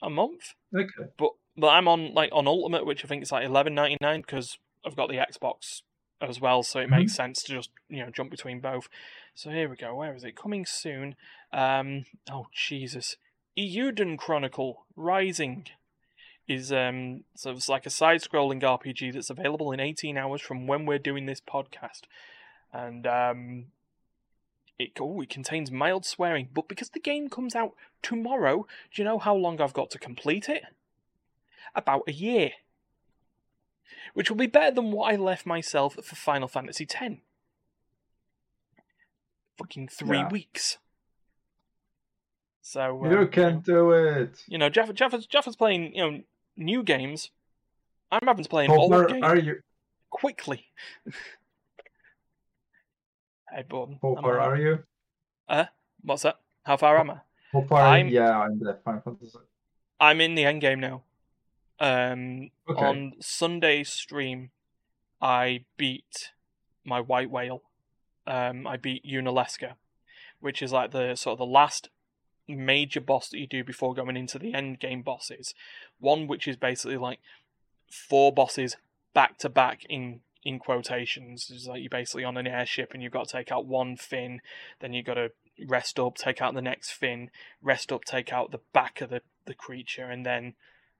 a 0.00 0.08
month. 0.08 0.54
Okay. 0.74 1.10
But 1.18 1.30
but 1.56 1.68
I'm 1.68 1.88
on 1.88 2.14
like 2.14 2.30
on 2.32 2.46
Ultimate, 2.46 2.86
which 2.86 3.04
I 3.04 3.08
think 3.08 3.22
is 3.22 3.32
like 3.32 3.44
eleven 3.44 3.74
ninety 3.74 3.98
nine 4.00 4.20
because 4.20 4.58
I've 4.86 4.96
got 4.96 5.08
the 5.08 5.16
Xbox 5.16 5.82
as 6.22 6.40
well, 6.40 6.62
so 6.62 6.78
it 6.78 6.88
makes 6.88 7.14
sense 7.14 7.42
to 7.42 7.52
just 7.52 7.70
you 7.88 7.98
know 7.98 8.10
jump 8.10 8.30
between 8.30 8.60
both. 8.60 8.88
So 9.34 9.50
here 9.50 9.68
we 9.68 9.76
go. 9.76 9.94
Where 9.96 10.14
is 10.14 10.24
it? 10.24 10.36
Coming 10.36 10.64
soon. 10.64 11.16
Um. 11.52 12.04
Oh 12.30 12.46
Jesus. 12.52 13.16
Eiyuden 13.58 14.18
Chronicle 14.18 14.84
Rising 14.94 15.66
is 16.48 16.72
um 16.72 17.24
so 17.34 17.50
it's 17.50 17.68
like 17.68 17.86
a 17.86 17.90
side-scrolling 17.90 18.62
RPG 18.62 19.12
that's 19.14 19.30
available 19.30 19.72
in 19.72 19.80
18 19.80 20.16
hours 20.16 20.40
from 20.40 20.66
when 20.66 20.86
we're 20.86 20.98
doing 20.98 21.26
this 21.26 21.40
podcast, 21.40 22.02
and 22.72 23.06
um. 23.06 23.66
It, 24.78 24.90
oh, 25.00 25.22
it 25.22 25.30
contains 25.30 25.70
mild 25.70 26.04
swearing, 26.04 26.50
but 26.52 26.68
because 26.68 26.90
the 26.90 27.00
game 27.00 27.30
comes 27.30 27.54
out 27.54 27.72
tomorrow, 28.02 28.66
do 28.92 29.00
you 29.00 29.06
know 29.08 29.18
how 29.18 29.34
long 29.34 29.58
I've 29.58 29.72
got 29.72 29.88
to 29.92 29.98
complete 29.98 30.50
it? 30.50 30.64
About 31.74 32.02
a 32.06 32.12
year. 32.12 32.50
Which 34.12 34.28
will 34.28 34.36
be 34.36 34.46
better 34.48 34.74
than 34.74 34.92
what 34.92 35.10
I 35.10 35.16
left 35.16 35.46
myself 35.46 35.94
for 35.94 36.14
Final 36.14 36.46
Fantasy 36.46 36.86
X. 36.94 37.14
Fucking 39.56 39.88
three 39.88 40.18
Yeah. 40.18 40.28
weeks. 40.28 40.76
So 42.60 43.02
uh, 43.06 43.10
You 43.10 43.26
can 43.28 43.60
do 43.60 43.92
it. 43.92 44.44
you 44.46 44.58
know, 44.58 44.68
Jeff, 44.68 44.92
Jeff 44.92 45.14
is 45.48 45.56
playing 45.56 45.94
you 45.94 46.10
know 46.10 46.20
new 46.56 46.82
games. 46.82 47.30
I'm 48.10 48.26
having 48.26 48.44
to 48.44 48.50
play 48.50 48.64
an 48.66 48.70
old 48.70 49.08
game 49.08 49.24
are 49.24 49.36
you? 49.36 49.60
quickly. 50.10 50.66
hey, 53.52 53.64
Borden. 53.68 53.98
How 54.02 54.14
far 54.20 54.40
are 54.40 54.56
you? 54.56 54.78
What's 56.02 56.22
that? 56.22 56.36
How 56.64 56.76
far 56.76 56.98
am 56.98 57.10
I? 57.10 57.20
How 57.52 57.62
far? 57.62 57.82
I'm- 57.82 58.08
Yeah, 58.08 58.38
I'm 58.38 58.58
the 58.58 58.78
Final 58.84 59.00
Fantasy. 59.00 59.38
I'm 59.98 60.20
in 60.20 60.34
the 60.34 60.44
end 60.44 60.60
game 60.60 60.80
now. 60.80 61.02
Um, 61.80 62.50
Okay. 62.68 62.84
on 62.84 63.14
Sunday's 63.20 63.90
stream, 63.90 64.50
I 65.20 65.64
beat 65.76 66.32
my 66.84 67.00
white 67.00 67.30
whale. 67.30 67.62
Um, 68.26 68.66
I 68.66 68.76
beat 68.76 69.04
Yunalesca, 69.04 69.74
which 70.40 70.62
is 70.62 70.72
like 70.72 70.90
the 70.90 71.14
sort 71.16 71.32
of 71.34 71.38
the 71.38 71.46
last 71.46 71.88
major 72.48 73.00
boss 73.00 73.28
that 73.28 73.38
you 73.38 73.46
do 73.46 73.64
before 73.64 73.94
going 73.94 74.16
into 74.16 74.38
the 74.38 74.54
end 74.54 74.80
game 74.80 75.02
bosses. 75.02 75.54
One 75.98 76.26
which 76.26 76.46
is 76.46 76.56
basically 76.56 76.96
like 76.96 77.20
four 77.90 78.32
bosses 78.32 78.76
back 79.14 79.38
to 79.38 79.48
back 79.48 79.84
in 79.88 80.20
in 80.42 80.58
quotations. 80.58 81.50
It's 81.52 81.66
like 81.66 81.80
you're 81.80 81.90
basically 81.90 82.24
on 82.24 82.36
an 82.36 82.46
airship 82.46 82.92
and 82.94 83.02
you've 83.02 83.12
got 83.12 83.28
to 83.28 83.32
take 83.32 83.50
out 83.50 83.66
one 83.66 83.96
fin, 83.96 84.40
then 84.80 84.92
you've 84.92 85.06
got 85.06 85.14
to 85.14 85.32
rest 85.66 85.98
up, 85.98 86.16
take 86.16 86.40
out 86.40 86.54
the 86.54 86.62
next 86.62 86.90
fin, 86.90 87.30
rest 87.60 87.90
up, 87.90 88.04
take 88.04 88.32
out 88.32 88.52
the 88.52 88.60
back 88.72 89.00
of 89.00 89.10
the, 89.10 89.22
the 89.46 89.54
creature, 89.54 90.04
and 90.04 90.24
then 90.24 90.54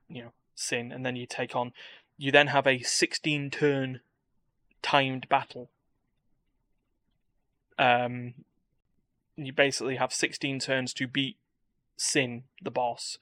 you 0.09 0.23
know 0.23 0.33
sin, 0.55 0.91
and 0.91 1.07
then 1.07 1.15
you 1.15 1.27
take 1.27 1.55
on 1.55 1.73
you 2.19 2.33
then 2.33 2.49
have 2.49 2.67
a 2.67 2.81
16 2.81 3.51
turn 3.51 4.01
timed 4.83 5.29
battle. 5.29 5.71
Um, 7.79 8.35
you 9.37 9.53
basically 9.53 9.97
have 9.97 10.13
16 10.13 10.61
turns 10.61 10.93
to 10.95 11.07
beat 11.07 11.37
Sin, 11.99 12.45
the 12.63 12.71
boss, 12.71 13.19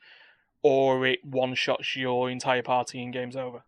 or 0.62 1.06
it 1.06 1.24
one 1.24 1.54
shots 1.54 1.94
your 1.94 2.28
entire 2.28 2.62
party 2.62 3.02
and 3.02 3.12
game's 3.12 3.36
over. 3.36 3.62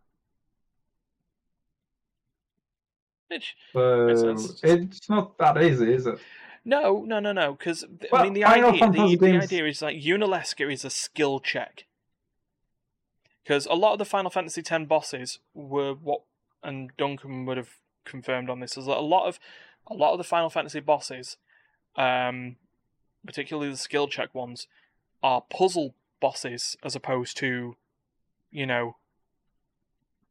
Which 3.29 3.57
um, 3.75 4.17
sense. 4.39 4.61
it's 4.63 5.09
not 5.09 5.37
that 5.39 5.63
easy, 5.63 5.93
is 5.93 6.07
it? 6.07 6.19
no, 6.65 7.05
no, 7.07 7.21
no, 7.21 7.33
no. 7.33 7.53
Because 7.53 7.85
I 8.13 8.25
mean, 8.25 8.33
the 8.35 8.43
Final 8.43 8.71
idea, 8.71 8.73
the, 8.73 8.79
Fantasy 8.79 9.17
the 9.17 9.27
games- 9.27 9.45
idea 9.45 9.67
is 9.67 9.83
like 9.83 9.97
Yunalesca 9.97 10.73
is 10.73 10.85
a 10.85 10.91
skill 10.91 11.41
check. 11.41 11.85
Because 13.43 13.67
a 13.67 13.75
lot 13.75 13.93
of 13.93 13.99
the 13.99 14.05
Final 14.05 14.31
Fantasy 14.31 14.61
X 14.69 14.85
bosses 14.89 15.39
were 15.55 15.95
what, 15.95 16.23
and 16.65 16.91
Duncan 16.99 17.47
would 17.47 17.57
have 17.57 17.71
confirmed 18.05 18.51
on 18.51 18.59
this, 18.59 18.77
is 18.77 18.87
that 18.87 18.97
a 18.97 19.01
lot 19.01 19.29
of, 19.29 19.39
a 19.87 19.95
lot 19.95 20.13
of 20.13 20.19
the 20.19 20.25
Final 20.25 20.51
Fantasy 20.51 20.81
bosses, 20.81 21.37
um, 21.97 22.57
particularly 23.25 23.71
the 23.71 23.77
skill 23.77 24.09
check 24.09 24.35
ones, 24.35 24.67
are 25.23 25.43
puzzle 25.43 25.95
bosses 26.21 26.77
as 26.83 26.95
opposed 26.95 27.37
to, 27.39 27.77
you 28.51 28.67
know, 28.67 28.97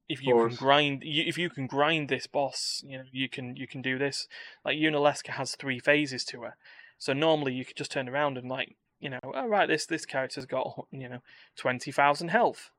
if 0.07 0.23
you 0.23 0.35
can 0.35 0.55
grind, 0.55 1.03
you, 1.03 1.23
if 1.25 1.37
you 1.37 1.49
can 1.49 1.67
grind 1.67 2.09
this 2.09 2.27
boss, 2.27 2.83
you 2.85 2.97
know, 2.97 3.05
you 3.11 3.27
can 3.27 3.55
you 3.55 3.67
can 3.67 3.81
do 3.81 3.97
this. 3.97 4.27
Like 4.63 4.77
Yunalesca 4.77 5.29
has 5.29 5.55
three 5.55 5.79
phases 5.79 6.23
to 6.25 6.43
her, 6.43 6.55
so 6.97 7.13
normally 7.13 7.53
you 7.53 7.65
could 7.65 7.75
just 7.75 7.91
turn 7.91 8.07
around 8.07 8.37
and 8.37 8.47
like, 8.47 8.75
you 8.99 9.09
know, 9.09 9.19
all 9.23 9.47
right, 9.47 9.67
this 9.67 9.85
this 9.85 10.05
character's 10.05 10.45
got 10.45 10.85
you 10.91 11.09
know 11.09 11.19
twenty 11.55 11.91
thousand 11.91 12.29
health. 12.29 12.69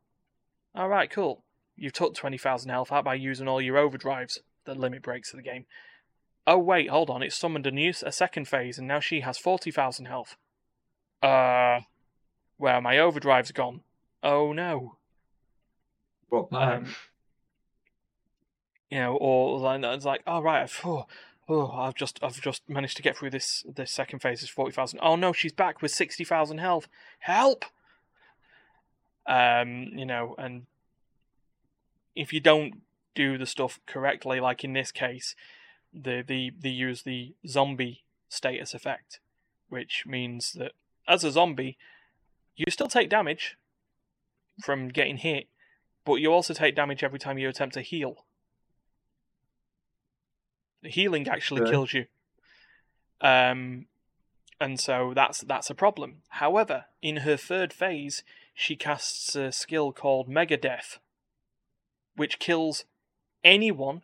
All 0.75 0.88
right, 0.88 1.11
cool. 1.11 1.42
You've 1.77 1.92
took 1.92 2.14
twenty 2.14 2.38
thousand 2.38 2.70
health 2.70 2.92
out 2.92 3.05
by 3.05 3.14
using 3.14 3.49
all 3.49 3.61
your 3.61 3.77
overdrives, 3.77 4.38
the 4.64 4.75
limit 4.75 5.03
breaks 5.03 5.33
of 5.33 5.38
the 5.38 5.42
game. 5.42 5.66
Oh 6.46 6.59
wait, 6.59 6.90
hold 6.90 7.11
on, 7.11 7.22
it's 7.22 7.37
summoned 7.37 7.66
a 7.66 7.70
new 7.70 7.92
a 8.04 8.12
second 8.12 8.46
phase, 8.46 8.78
and 8.78 8.87
now 8.87 9.00
she 9.00 9.20
has 9.20 9.38
forty 9.38 9.70
thousand 9.70 10.06
health. 10.06 10.37
Uh, 11.22 11.80
well, 12.59 12.80
my 12.80 12.98
overdrive's 12.98 13.52
gone. 13.52 13.80
Oh 14.22 14.52
no. 14.52 14.96
But 16.30 16.52
no. 16.52 16.59
Um, 16.59 16.94
you 18.90 18.98
know, 18.98 19.16
or 19.16 19.59
like 19.59 19.82
it's 19.82 20.04
like, 20.04 20.22
oh 20.26 20.40
right, 20.40 20.62
I've, 20.62 20.80
oh, 20.85 21.06
oh, 21.48 21.70
I've 21.72 21.94
just 21.94 22.20
I've 22.22 22.40
just 22.40 22.68
managed 22.68 22.96
to 22.96 23.02
get 23.02 23.16
through 23.16 23.30
this 23.30 23.64
this 23.74 23.90
second 23.90 24.20
phase 24.20 24.42
is 24.42 24.48
forty 24.48 24.72
thousand. 24.72 25.00
Oh 25.02 25.16
no, 25.16 25.32
she's 25.32 25.52
back 25.52 25.82
with 25.82 25.90
sixty 25.90 26.24
thousand 26.24 26.59
health. 26.59 26.88
Help! 27.20 27.64
Um, 29.26 29.88
you 29.94 30.06
know, 30.06 30.37
and 30.38 30.66
if 32.14 32.32
you 32.32 32.40
don't 32.40 32.82
do 33.14 33.37
the 33.37 33.46
stuff 33.46 33.80
correctly, 33.87 34.38
like 34.38 34.62
in 34.62 34.72
this 34.72 34.92
case, 34.92 35.35
the 36.02 36.22
the 36.26 36.52
they 36.59 36.68
use 36.68 37.02
the 37.02 37.35
zombie 37.46 38.04
status 38.28 38.74
effect, 38.74 39.20
which 39.68 40.04
means 40.06 40.52
that 40.52 40.72
as 41.09 41.24
a 41.24 41.30
zombie, 41.30 41.78
you 42.56 42.66
still 42.68 42.88
take 42.88 43.09
damage 43.09 43.56
from 44.62 44.88
getting 44.88 45.18
hit, 45.18 45.48
but 46.04 46.16
you 46.16 46.32
also 46.32 46.54
take 46.54 46.74
damage 46.74 47.02
every 47.02 47.18
time 47.18 47.38
you 47.38 47.48
attempt 47.48 47.74
to 47.74 47.82
heal. 47.82 48.24
The 50.82 50.88
healing 50.90 51.28
actually 51.28 51.68
kills 51.70 51.92
you. 51.92 52.06
Um, 53.20 53.87
and 54.61 54.78
so 54.78 55.12
that's 55.14 55.40
that's 55.40 55.70
a 55.70 55.74
problem. 55.74 56.22
However, 56.28 56.87
in 57.02 57.18
her 57.18 57.37
third 57.37 57.72
phase, 57.72 58.22
she 58.54 58.76
casts 58.76 59.35
a 59.35 59.52
skill 59.52 59.92
called 59.92 60.28
Mega 60.28 60.56
Death, 60.56 60.98
which 62.14 62.38
kills 62.38 62.85
anyone 63.44 64.02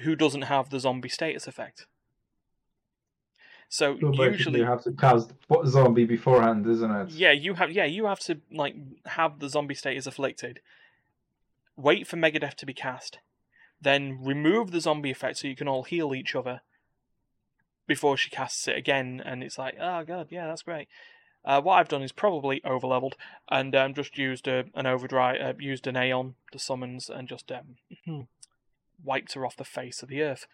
who 0.00 0.16
doesn't 0.16 0.42
have 0.42 0.70
the 0.70 0.80
zombie 0.80 1.08
status 1.08 1.46
effect. 1.46 1.86
So 3.68 3.94
basically 3.94 4.26
usually, 4.26 4.58
you 4.60 4.66
have 4.66 4.82
to 4.82 4.92
cast 4.92 5.32
zombie 5.66 6.04
beforehand, 6.04 6.66
isn't 6.66 6.90
it? 6.90 7.10
yeah, 7.10 7.32
you 7.32 7.54
have 7.54 7.70
yeah, 7.70 7.86
you 7.86 8.04
have 8.04 8.20
to 8.20 8.40
like 8.52 8.74
have 9.06 9.38
the 9.38 9.48
zombie 9.48 9.74
status 9.74 10.06
afflicted. 10.06 10.60
Wait 11.74 12.06
for 12.06 12.16
Mega 12.16 12.38
Death 12.38 12.56
to 12.56 12.66
be 12.66 12.74
cast, 12.74 13.18
then 13.80 14.18
remove 14.22 14.72
the 14.72 14.80
zombie 14.80 15.10
effect 15.10 15.38
so 15.38 15.48
you 15.48 15.56
can 15.56 15.68
all 15.68 15.84
heal 15.84 16.14
each 16.14 16.34
other 16.34 16.60
before 17.86 18.18
she 18.18 18.28
casts 18.28 18.68
it 18.68 18.76
again, 18.76 19.22
and 19.24 19.42
it's 19.42 19.58
like, 19.58 19.76
oh 19.80 20.04
god, 20.04 20.28
yeah, 20.30 20.46
that's 20.46 20.62
great. 20.62 20.88
Uh, 21.44 21.60
what 21.60 21.74
I've 21.74 21.88
done 21.88 22.02
is 22.02 22.12
probably 22.12 22.60
overleveled 22.60 23.14
and 23.50 23.74
um, 23.74 23.94
just 23.94 24.16
used 24.16 24.46
a, 24.46 24.64
an 24.74 24.86
overdrive, 24.86 25.40
uh, 25.40 25.54
used 25.58 25.86
an 25.86 25.96
Aeon, 25.96 26.34
the 26.52 26.58
summons, 26.58 27.10
and 27.10 27.26
just 27.28 27.50
um, 27.50 27.76
wiped 29.04 29.34
her 29.34 29.44
off 29.44 29.56
the 29.56 29.64
face 29.64 30.02
of 30.02 30.08
the 30.08 30.22
earth. 30.22 30.46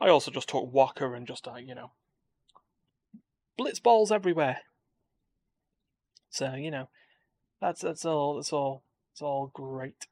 I 0.00 0.08
also 0.08 0.30
just 0.30 0.48
took 0.48 0.72
Wakka 0.72 1.16
and 1.16 1.26
just, 1.26 1.46
uh, 1.46 1.56
you 1.56 1.74
know, 1.74 1.92
blitz 3.56 3.80
balls 3.80 4.10
everywhere. 4.10 4.58
So 6.30 6.54
you 6.54 6.70
know, 6.70 6.88
that's 7.60 7.82
that's 7.82 8.04
all. 8.04 8.36
That's 8.36 8.52
all. 8.52 8.82
It's 9.12 9.22
all 9.22 9.50
great. 9.52 10.06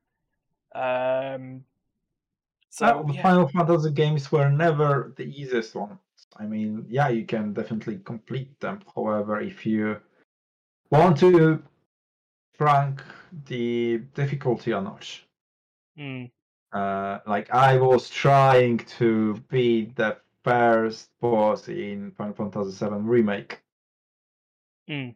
Um. 0.74 1.64
So 2.70 3.04
the 3.06 3.14
yeah. 3.14 3.22
Final 3.22 3.48
Fantasy 3.48 3.92
games 3.92 4.30
were 4.30 4.50
never 4.50 5.14
the 5.16 5.24
easiest 5.24 5.74
ones. 5.74 5.98
I 6.36 6.44
mean, 6.44 6.84
yeah, 6.88 7.08
you 7.08 7.24
can 7.24 7.54
definitely 7.54 8.00
complete 8.04 8.60
them. 8.60 8.80
However, 8.94 9.40
if 9.40 9.64
you 9.64 10.00
want 10.90 11.18
to 11.20 11.62
crank 12.58 13.02
the 13.46 13.98
difficulty 14.14 14.72
a 14.72 14.80
notch, 14.80 15.24
Mm, 15.98 16.30
uh, 16.72 17.18
like 17.26 17.50
I 17.52 17.76
was 17.78 18.08
trying 18.10 18.78
to 18.98 19.34
beat 19.48 19.96
the 19.96 20.18
first 20.44 21.10
boss 21.20 21.68
in 21.68 22.12
Final 22.12 22.34
Fantasy 22.34 22.84
VII 22.84 22.94
Remake. 23.02 23.60
mm. 24.88 25.14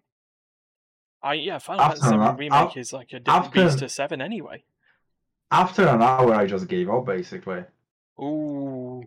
I 1.22 1.34
yeah, 1.34 1.58
Final 1.58 1.82
After 1.84 2.00
Fantasy 2.00 2.16
VII 2.18 2.36
remake 2.38 2.76
is 2.76 2.92
like 2.92 3.12
a 3.12 3.20
different 3.20 3.46
after- 3.46 3.64
beast 3.64 3.78
to 3.78 3.88
seven 3.88 4.20
anyway. 4.20 4.64
After 5.52 5.86
an 5.86 6.00
hour, 6.02 6.34
I 6.34 6.46
just 6.46 6.66
gave 6.66 6.88
up. 6.88 7.04
Basically, 7.06 7.62
Ooh. 8.18 9.04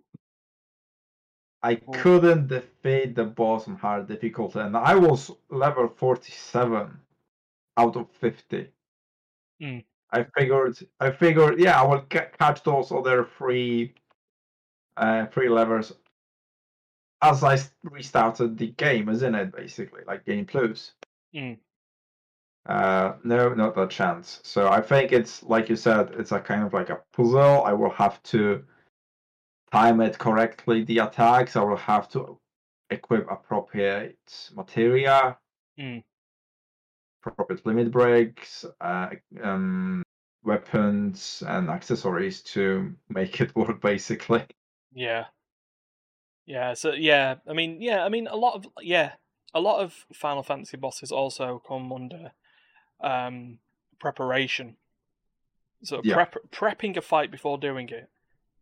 I 1.64 1.76
couldn't 1.76 2.48
defeat 2.48 3.16
the 3.16 3.24
boss 3.24 3.68
on 3.68 3.76
hard 3.76 4.08
difficulty, 4.08 4.60
and 4.60 4.78
I 4.78 4.94
was 4.94 5.32
level 5.50 5.88
forty-seven 5.88 7.00
out 7.78 7.96
of 7.96 8.12
fifty. 8.12 8.68
Mm. 9.60 9.84
I 10.12 10.24
figured, 10.38 10.78
I 11.00 11.12
figured, 11.12 11.60
yeah, 11.60 11.82
I 11.82 11.86
will 11.86 12.02
ca- 12.10 12.30
catch 12.38 12.64
those 12.64 12.92
other 12.92 13.28
three, 13.38 13.94
uh, 14.98 15.26
three 15.28 15.50
levels 15.50 15.94
as 17.22 17.44
I 17.44 17.58
restarted 17.84 18.58
the 18.58 18.68
game, 18.68 19.10
isn't 19.10 19.36
it? 19.36 19.52
Basically, 19.56 20.02
like 20.06 20.26
Game 20.26 20.46
Plus. 20.46 20.92
Mm. 21.36 21.58
Uh, 22.66 23.14
no, 23.24 23.54
not 23.54 23.78
a 23.78 23.88
chance. 23.88 24.40
So 24.44 24.70
I 24.70 24.82
think 24.82 25.12
it's 25.12 25.44
like 25.44 25.70
you 25.70 25.76
said, 25.76 26.14
it's 26.18 26.32
a 26.32 26.40
kind 26.40 26.64
of 26.64 26.74
like 26.74 26.90
a 26.90 27.02
puzzle. 27.14 27.64
I 27.64 27.74
will 27.74 27.92
have 27.92 28.22
to 28.24 28.64
time 29.72 30.02
it 30.02 30.18
correctly. 30.18 30.84
The 30.84 31.00
attacks. 31.00 31.56
I 31.56 31.64
will 31.64 31.78
have 31.78 32.10
to 32.10 32.40
equip 32.90 33.30
appropriate 33.30 34.52
materia, 34.56 35.38
Mm. 35.80 36.04
Appropriate 37.26 37.66
limit 37.66 37.92
breaks, 37.92 38.66
uh, 38.82 39.10
um, 39.44 40.04
weapons, 40.44 41.44
and 41.48 41.70
accessories 41.70 42.42
to 42.44 42.94
make 43.10 43.42
it 43.42 43.56
work. 43.56 43.82
Basically, 43.82 44.46
Yeah. 44.94 45.26
Yeah, 46.46 46.74
so 46.76 46.94
yeah, 46.94 47.36
I 47.50 47.54
mean, 47.54 47.82
yeah, 47.82 48.04
I 48.04 48.10
mean 48.10 48.28
a 48.28 48.36
lot 48.36 48.54
of 48.56 48.68
yeah, 48.82 49.14
a 49.54 49.60
lot 49.60 49.82
of 49.82 50.06
Final 50.14 50.44
Fantasy 50.44 50.78
bosses 50.78 51.12
also 51.12 51.62
come 51.68 51.92
under 51.92 52.32
um 53.02 53.60
preparation. 54.00 54.78
So 55.84 56.02
Yeah. 56.04 56.14
prep 56.16 56.36
prepping 56.52 56.98
a 56.98 57.02
fight 57.02 57.32
before 57.32 57.58
doing 57.58 57.90
it 57.90 58.10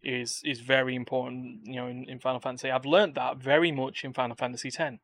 is 0.01 0.41
is 0.45 0.61
very 0.61 0.95
important, 0.95 1.65
you 1.65 1.75
know, 1.75 1.87
in, 1.87 2.05
in 2.09 2.19
Final 2.19 2.39
Fantasy. 2.39 2.71
I've 2.71 2.85
learned 2.85 3.15
that 3.15 3.37
very 3.37 3.71
much 3.71 4.03
in 4.05 4.13
Final 4.13 4.35
Fantasy 4.35 4.69
X. 4.77 4.97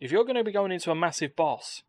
If 0.00 0.12
you're 0.12 0.24
going 0.24 0.36
to 0.36 0.44
be 0.44 0.52
going 0.52 0.72
into 0.72 0.90
a 0.90 0.94
massive 0.94 1.34
boss 1.36 1.82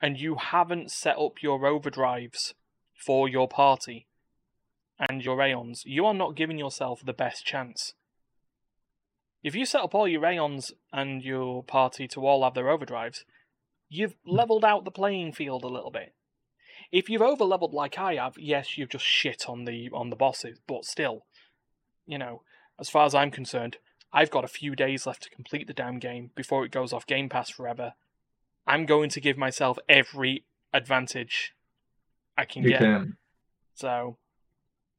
and 0.00 0.18
you 0.18 0.36
haven't 0.36 0.90
set 0.90 1.18
up 1.18 1.42
your 1.42 1.60
overdrives 1.60 2.54
for 2.94 3.28
your 3.28 3.48
party 3.48 4.06
and 4.98 5.24
your 5.24 5.40
Aeons, 5.42 5.84
you 5.86 6.04
are 6.06 6.14
not 6.14 6.34
giving 6.34 6.58
yourself 6.58 7.00
the 7.04 7.12
best 7.12 7.44
chance. 7.44 7.94
If 9.42 9.54
you 9.54 9.64
set 9.64 9.82
up 9.82 9.94
all 9.94 10.08
your 10.08 10.26
Aeons 10.26 10.72
and 10.92 11.22
your 11.22 11.62
party 11.62 12.08
to 12.08 12.26
all 12.26 12.42
have 12.42 12.54
their 12.54 12.64
overdrives, 12.64 13.24
you've 13.88 14.14
hmm. 14.24 14.36
leveled 14.36 14.64
out 14.64 14.84
the 14.84 14.90
playing 14.90 15.32
field 15.32 15.64
a 15.64 15.68
little 15.68 15.90
bit. 15.90 16.14
If 16.90 17.08
you've 17.08 17.22
overleveled 17.22 17.72
like 17.72 17.98
I 17.98 18.14
have, 18.14 18.38
yes, 18.38 18.78
you've 18.78 18.88
just 18.88 19.04
shit 19.04 19.48
on 19.48 19.64
the 19.64 19.90
on 19.92 20.10
the 20.10 20.16
bosses, 20.16 20.58
but 20.66 20.84
still, 20.84 21.26
you 22.06 22.16
know, 22.16 22.42
as 22.80 22.88
far 22.88 23.04
as 23.04 23.14
I'm 23.14 23.30
concerned, 23.30 23.76
I've 24.12 24.30
got 24.30 24.44
a 24.44 24.48
few 24.48 24.74
days 24.74 25.06
left 25.06 25.24
to 25.24 25.30
complete 25.30 25.66
the 25.66 25.74
damn 25.74 25.98
game 25.98 26.30
before 26.34 26.64
it 26.64 26.72
goes 26.72 26.92
off 26.92 27.06
Game 27.06 27.28
Pass 27.28 27.50
forever. 27.50 27.92
I'm 28.68 28.84
going 28.84 29.08
to 29.10 29.20
give 29.20 29.38
myself 29.38 29.78
every 29.88 30.44
advantage 30.74 31.54
I 32.36 32.44
can 32.44 32.62
you 32.62 32.68
get 32.68 32.80
can. 32.80 33.16
So, 33.74 34.18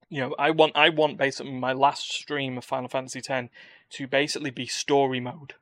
you 0.09 0.21
know, 0.21 0.35
I 0.39 0.49
want 0.49 0.75
I 0.75 0.89
want 0.89 1.19
basically 1.19 1.51
my 1.51 1.73
last 1.73 2.11
stream 2.11 2.57
of 2.57 2.65
Final 2.65 2.89
Fantasy 2.89 3.21
X 3.27 3.49
to 3.91 4.07
basically 4.07 4.49
be 4.49 4.65
story 4.65 5.19
mode. 5.19 5.53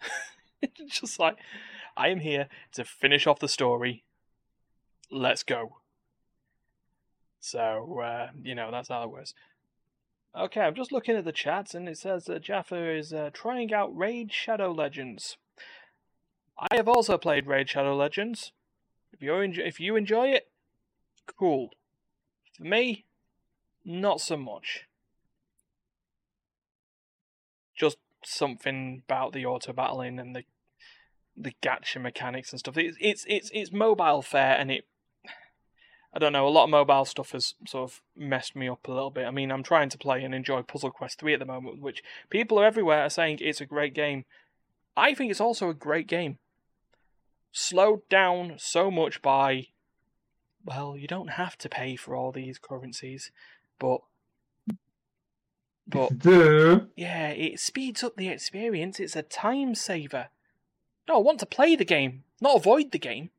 Just 0.88 1.18
like 1.18 1.36
I 1.96 2.08
am 2.08 2.20
here 2.20 2.48
to 2.72 2.84
finish 2.84 3.26
off 3.26 3.40
the 3.40 3.48
story. 3.48 4.04
Let's 5.10 5.42
go. 5.42 5.78
So, 7.40 8.00
uh, 8.00 8.28
you 8.40 8.54
know, 8.54 8.70
that's 8.70 8.88
how 8.88 9.02
it 9.02 9.10
works. 9.10 9.34
Okay, 10.36 10.60
I'm 10.60 10.76
just 10.76 10.92
looking 10.92 11.16
at 11.16 11.24
the 11.24 11.32
chats, 11.32 11.74
and 11.74 11.88
it 11.88 11.98
says 11.98 12.26
that 12.26 12.42
Jaffa 12.42 12.96
is 12.96 13.12
uh, 13.12 13.30
trying 13.32 13.72
out 13.74 13.96
Raid 13.96 14.32
Shadow 14.32 14.70
Legends. 14.70 15.36
I 16.60 16.76
have 16.76 16.88
also 16.88 17.16
played 17.16 17.46
Raid 17.46 17.70
Shadow 17.70 17.96
Legends. 17.96 18.52
If 19.12 19.22
you 19.22 19.34
enjoy, 19.36 19.62
if 19.62 19.80
you 19.80 19.96
enjoy 19.96 20.28
it, 20.28 20.48
cool. 21.26 21.70
For 22.56 22.64
me, 22.64 23.06
not 23.84 24.20
so 24.20 24.36
much. 24.36 24.86
Just 27.74 27.96
something 28.22 29.02
about 29.06 29.32
the 29.32 29.46
auto 29.46 29.72
battling 29.72 30.18
and 30.18 30.36
the 30.36 30.44
the 31.34 31.52
gacha 31.62 32.00
mechanics 32.00 32.52
and 32.52 32.60
stuff. 32.60 32.76
It's 32.76 32.98
it's 33.00 33.24
it's 33.26 33.50
it's 33.54 33.72
mobile 33.72 34.20
fair 34.20 34.56
and 34.58 34.70
it 34.70 34.84
I 36.12 36.18
don't 36.18 36.32
know, 36.32 36.46
a 36.46 36.50
lot 36.50 36.64
of 36.64 36.70
mobile 36.70 37.04
stuff 37.04 37.30
has 37.30 37.54
sort 37.66 37.90
of 37.90 38.02
messed 38.16 38.56
me 38.56 38.68
up 38.68 38.86
a 38.88 38.92
little 38.92 39.10
bit. 39.10 39.26
I 39.26 39.30
mean, 39.30 39.52
I'm 39.52 39.62
trying 39.62 39.90
to 39.90 39.98
play 39.98 40.24
and 40.24 40.34
enjoy 40.34 40.62
Puzzle 40.62 40.90
Quest 40.90 41.20
3 41.20 41.34
at 41.34 41.38
the 41.38 41.46
moment, 41.46 41.80
which 41.80 42.02
people 42.28 42.58
are 42.58 42.66
everywhere 42.66 43.04
are 43.04 43.10
saying 43.10 43.38
it's 43.40 43.60
a 43.60 43.66
great 43.66 43.94
game. 43.94 44.24
I 44.96 45.14
think 45.14 45.30
it's 45.30 45.40
also 45.40 45.70
a 45.70 45.74
great 45.74 46.08
game. 46.08 46.38
Slowed 47.52 48.08
down 48.08 48.54
so 48.58 48.90
much 48.90 49.22
by, 49.22 49.68
well, 50.64 50.96
you 50.96 51.08
don't 51.08 51.30
have 51.30 51.58
to 51.58 51.68
pay 51.68 51.96
for 51.96 52.14
all 52.14 52.32
these 52.32 52.58
currencies, 52.58 53.30
but. 53.78 54.00
But. 55.86 56.18
Do. 56.18 56.88
Yeah, 56.96 57.28
it 57.28 57.58
speeds 57.58 58.04
up 58.04 58.16
the 58.16 58.28
experience. 58.28 59.00
It's 59.00 59.16
a 59.16 59.22
time 59.22 59.74
saver. 59.74 60.28
No, 61.08 61.16
I 61.16 61.18
want 61.18 61.40
to 61.40 61.46
play 61.46 61.74
the 61.74 61.84
game, 61.84 62.24
not 62.40 62.56
avoid 62.56 62.92
the 62.92 62.98
game 62.98 63.30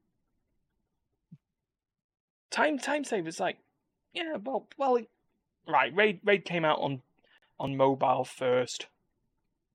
time 2.51 2.77
time 2.77 3.03
savers 3.03 3.39
like 3.39 3.57
yeah 4.13 4.35
well 4.43 4.67
well 4.77 4.99
right 5.67 5.95
raid 5.95 6.19
raid 6.23 6.45
came 6.45 6.65
out 6.65 6.79
on 6.79 7.01
on 7.59 7.75
mobile 7.75 8.25
first 8.25 8.87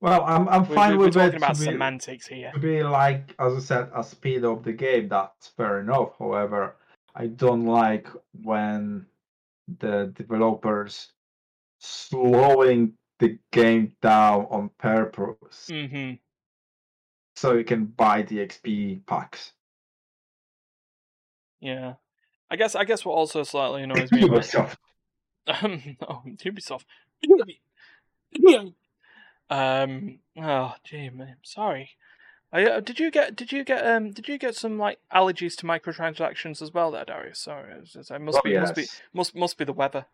well 0.01 0.23
i'm, 0.25 0.49
I'm 0.49 0.65
fine 0.65 0.93
we're, 0.93 0.99
we're 0.99 1.05
with 1.07 1.15
talking 1.15 1.35
it 1.35 1.37
about 1.37 1.55
to 1.55 1.61
be, 1.61 1.67
semantics 1.67 2.27
here 2.27 2.51
to 2.53 2.59
be 2.59 2.83
like 2.83 3.35
as 3.39 3.55
i 3.55 3.59
said 3.59 3.91
a 3.95 4.03
speed 4.05 4.45
of 4.45 4.63
the 4.63 4.73
game 4.73 5.09
that's 5.09 5.49
fair 5.49 5.81
enough 5.81 6.13
however 6.19 6.77
i 7.15 7.27
don't 7.27 7.65
like 7.65 8.09
when 8.43 9.07
the 9.79 10.13
developers 10.15 11.13
slowing 11.79 12.93
the 13.19 13.39
game 13.53 13.93
down 14.03 14.47
on 14.51 14.71
purpose 14.79 15.69
mm-hmm. 15.71 16.15
so 17.35 17.55
you 17.55 17.65
can 17.65 17.87
buy 17.87 18.23
the 18.23 18.37
xp 18.47 19.05
packs 19.07 19.53
yeah 21.61 21.95
I 22.51 22.57
guess 22.57 22.75
I 22.75 22.85
guess 22.85 23.05
what 23.05 23.15
also 23.15 23.43
slightly 23.43 23.83
annoys 23.83 24.11
me 24.13 24.23
about 24.23 24.43
Ubisoft. 24.43 24.77
um, 25.63 25.97
oh, 26.09 26.23
Ubisoft. 26.27 26.85
um. 29.51 30.19
Oh, 30.41 30.75
gee, 30.85 31.11
man. 31.11 31.37
Sorry. 31.43 31.91
I, 32.53 32.65
uh, 32.65 32.81
did 32.81 33.01
you 33.01 33.11
get 33.11 33.35
did 33.35 33.51
you 33.53 33.65
get 33.65 33.87
um 33.87 34.13
did 34.13 34.29
you 34.29 34.39
get 34.39 34.55
some 34.55 34.79
like 34.79 34.99
allergies 35.13 35.57
to 35.57 35.67
microtransactions 35.67 36.63
as 36.63 36.73
well 36.73 36.91
there, 36.93 37.05
Dariusz? 37.05 37.37
Sorry, 37.37 37.73
it, 37.73 38.21
must 38.21 38.39
Oh, 38.39 38.41
be 38.45 38.59
must 38.59 38.75
be 38.75 38.87
must 39.13 39.35
must 39.35 39.59
be 39.59 39.65
the 39.65 39.73
weather. 39.73 40.07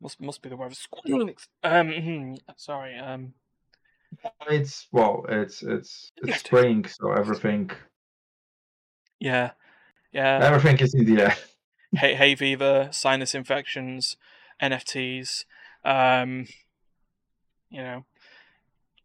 Must 0.00 0.20
must 0.20 0.42
be 0.42 0.48
the 0.48 0.56
weather. 0.56 0.74
Um. 1.62 2.36
Sorry. 2.56 2.98
Um. 2.98 3.34
It's 4.48 4.86
well, 4.92 5.24
it's 5.28 5.62
it's 5.62 6.12
it's 6.16 6.40
spring, 6.40 6.84
so 6.86 7.12
everything 7.12 7.70
Yeah. 9.20 9.52
Yeah. 10.12 10.40
everything 10.42 10.78
is 10.78 10.94
in 10.94 11.04
the 11.14 11.22
air. 11.22 11.36
hay, 11.96 12.14
hay 12.14 12.34
fever, 12.34 12.88
sinus 12.92 13.34
infections, 13.34 14.16
NFTs, 14.62 15.44
um, 15.84 16.46
you 17.70 17.82
know, 17.82 18.04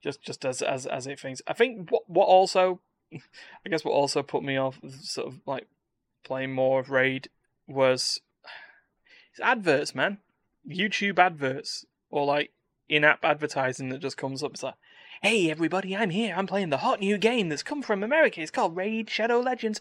just 0.01 0.21
just 0.21 0.45
as 0.45 0.61
as 0.61 0.85
as 0.85 1.07
it 1.07 1.19
things. 1.19 1.41
I 1.47 1.53
think 1.53 1.89
what 1.91 2.09
what 2.09 2.27
also, 2.27 2.79
I 3.13 3.69
guess 3.69 3.85
what 3.85 3.93
also 3.93 4.23
put 4.23 4.43
me 4.43 4.57
off 4.57 4.79
sort 5.01 5.27
of 5.27 5.41
like 5.45 5.67
playing 6.23 6.53
more 6.53 6.79
of 6.79 6.89
Raid 6.89 7.29
was 7.67 8.21
it's 9.31 9.41
adverts, 9.41 9.95
man, 9.95 10.19
YouTube 10.67 11.19
adverts 11.19 11.85
or 12.09 12.25
like 12.25 12.51
in-app 12.89 13.23
advertising 13.23 13.89
that 13.89 13.99
just 13.99 14.17
comes 14.17 14.43
up. 14.43 14.51
It's 14.53 14.63
like. 14.63 14.75
Hey 15.23 15.51
everybody, 15.51 15.95
I'm 15.95 16.09
here. 16.09 16.33
I'm 16.35 16.47
playing 16.47 16.71
the 16.71 16.77
hot 16.77 16.99
new 16.99 17.15
game 17.19 17.49
that's 17.49 17.61
come 17.61 17.83
from 17.83 18.01
America. 18.01 18.41
It's 18.41 18.49
called 18.49 18.75
Raid 18.75 19.07
Shadow 19.07 19.39
Legends. 19.39 19.79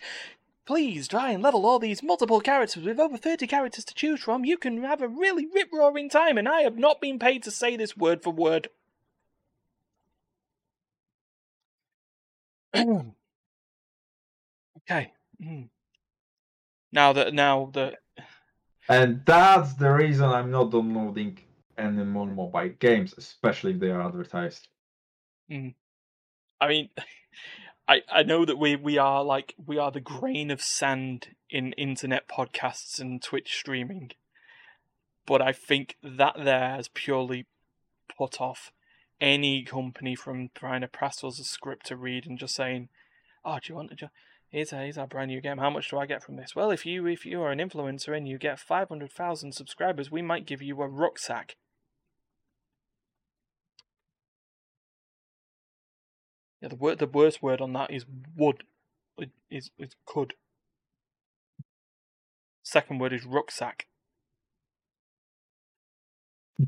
Please 0.67 1.09
try 1.09 1.31
and 1.31 1.43
level 1.43 1.65
all 1.65 1.79
these 1.79 2.03
multiple 2.03 2.43
characters 2.43 2.85
with 2.85 3.01
over 3.01 3.17
30 3.17 3.47
characters 3.47 3.87
to 3.87 3.95
choose 3.95 4.21
from. 4.21 4.45
You 4.45 4.59
can 4.59 4.83
have 4.83 5.01
a 5.01 5.09
really 5.09 5.47
rip 5.47 5.73
roaring 5.73 6.11
time, 6.11 6.37
and 6.37 6.47
I 6.47 6.61
have 6.61 6.77
not 6.77 7.01
been 7.01 7.19
paid 7.19 7.43
to 7.45 7.51
say 7.51 7.75
this 7.75 7.97
word 7.97 8.23
for 8.23 8.35
word. 8.35 8.69
okay. 14.79 15.13
Mm. 15.43 15.69
Now 16.93 17.13
that 17.13 17.35
now 17.35 17.71
that 17.75 17.99
And 18.89 19.23
that's 19.25 19.75
the 19.75 19.91
reason 19.91 20.25
I'm 20.25 20.51
not 20.51 20.71
downloading 20.71 21.39
any 21.79 22.05
more 22.05 22.27
mobile 22.27 22.71
games, 22.79 23.15
especially 23.17 23.73
if 23.73 23.81
they 23.81 23.91
are 23.91 24.03
advertised. 24.03 24.69
I 26.61 26.69
mean, 26.69 26.89
I 27.89 28.03
I 28.11 28.23
know 28.23 28.45
that 28.45 28.59
we 28.59 28.77
we 28.77 28.99
are 28.99 29.25
like 29.25 29.55
we 29.65 29.79
are 29.79 29.91
the 29.91 30.01
grain 30.01 30.51
of 30.51 30.63
sand 30.63 31.29
in 31.49 31.73
internet 31.73 32.29
podcasts 32.29 33.01
and 33.01 33.23
Twitch 33.23 33.57
streaming, 33.57 34.13
but 35.27 35.43
I 35.43 35.53
think 35.53 35.97
that 36.03 36.35
there 36.37 36.71
has 36.71 36.89
purely 36.89 37.47
put 38.17 38.41
off 38.41 38.73
any 39.21 39.63
company 39.65 40.15
from 40.15 40.51
trying 40.55 40.81
to 40.83 40.89
press 40.89 41.23
us 41.25 41.39
a 41.39 41.45
script 41.45 41.87
to 41.87 41.97
read 41.97 42.27
and 42.27 42.39
just 42.39 42.55
saying, 42.55 42.89
"Oh, 43.45 43.59
do 43.63 43.73
you 43.73 43.75
want 43.75 43.91
to?" 43.91 43.97
Ju- 43.97 44.09
Here's 44.51 44.71
here's 44.71 44.99
our 44.99 45.07
brand 45.07 45.29
new 45.31 45.41
game. 45.41 45.59
How 45.59 45.71
much 45.71 45.91
do 45.91 45.99
I 45.99 46.07
get 46.07 46.25
from 46.25 46.35
this? 46.37 46.57
Well, 46.57 46.73
if 46.73 46.85
you 46.85 47.07
if 47.07 47.25
you 47.25 47.41
are 47.43 47.53
an 47.53 47.61
influencer 47.61 48.17
and 48.17 48.27
you 48.27 48.37
get 48.37 48.59
five 48.59 48.89
hundred 48.89 49.13
thousand 49.13 49.53
subscribers, 49.53 50.11
we 50.11 50.23
might 50.23 50.45
give 50.47 50.61
you 50.61 50.83
a 50.83 50.89
rucksack. 50.89 51.57
Yeah, 56.61 56.69
the 56.69 56.77
word 56.77 56.99
the 56.99 57.07
worst 57.07 57.43
word 57.43 57.61
on 57.61 57.73
that 57.75 57.93
is 57.93 58.05
would. 58.37 58.65
It 59.19 59.31
is 59.51 59.71
is 59.79 59.91
could. 60.05 60.35
Second 62.65 62.99
word 62.99 63.13
is 63.13 63.25
rucksack. 63.25 63.87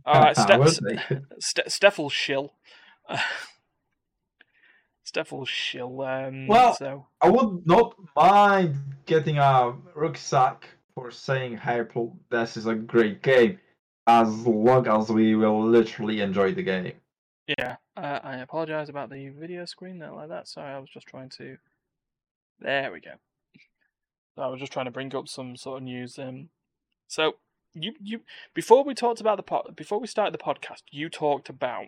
Alright, 0.07 0.39
I 0.39 0.43
Ste- 0.67 0.75
Ste- 0.75 0.85
take 0.89 1.11
it. 1.11 1.23
Ste- 1.41 1.69
Steffel 1.69 2.11
shill. 2.11 2.55
Steffel 5.05 5.47
shill. 5.47 6.01
Um, 6.03 6.47
Well- 6.47 6.75
so 6.75 7.07
I 7.21 7.29
would 7.31 7.67
not 7.67 7.95
mind 8.17 8.77
getting 9.07 9.39
a 9.39 9.75
rucksack 9.95 10.69
for 10.95 11.11
saying, 11.11 11.57
"Hey, 11.59 11.83
this 12.31 12.57
is 12.57 12.67
a 12.67 12.75
great 12.75 13.23
game," 13.23 13.59
as 14.07 14.47
long 14.47 14.87
as 14.89 15.11
we 15.11 15.35
will 15.35 15.63
literally 15.65 16.21
enjoy 16.21 16.53
the 16.55 16.63
game. 16.63 16.93
yeah, 17.59 17.77
uh, 17.97 18.21
I 18.23 18.37
apologize 18.39 18.89
about 18.89 19.11
the 19.11 19.29
video 19.31 19.65
screen 19.65 19.99
there 19.99 20.13
like 20.13 20.29
that. 20.29 20.47
Sorry, 20.49 20.73
I 20.73 20.79
was 20.79 20.89
just 20.91 21.07
trying 21.07 21.29
to. 21.31 21.57
There 22.61 22.93
we 22.93 23.01
go. 23.01 23.13
I 24.37 24.47
was 24.47 24.61
just 24.61 24.73
trying 24.73 24.85
to 24.87 24.93
bring 24.93 25.15
up 25.15 25.29
some 25.29 25.57
sort 25.57 25.79
of 25.79 25.83
news. 25.83 26.19
Um, 26.19 26.49
so 27.09 27.37
you 27.75 27.95
you 28.03 28.21
before 28.55 28.85
we 28.85 28.95
talked 28.95 29.21
about 29.21 29.37
the 29.37 29.43
pod, 29.43 29.75
before 29.77 29.99
we 30.01 30.07
started 30.07 30.35
the 30.35 30.39
podcast, 30.39 30.83
you 30.91 31.09
talked 31.09 31.49
about 31.49 31.87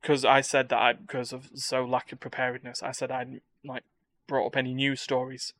because 0.00 0.24
I 0.24 0.40
said 0.40 0.68
that 0.70 0.78
I 0.78 0.92
because 0.94 1.32
of 1.32 1.50
so 1.54 1.84
lack 1.84 2.12
of 2.12 2.20
preparedness, 2.20 2.82
I 2.82 2.92
said 2.92 3.10
I'd 3.10 3.40
like 3.64 3.84
brought 4.26 4.46
up 4.46 4.56
any 4.56 4.74
news 4.74 5.00
stories 5.00 5.54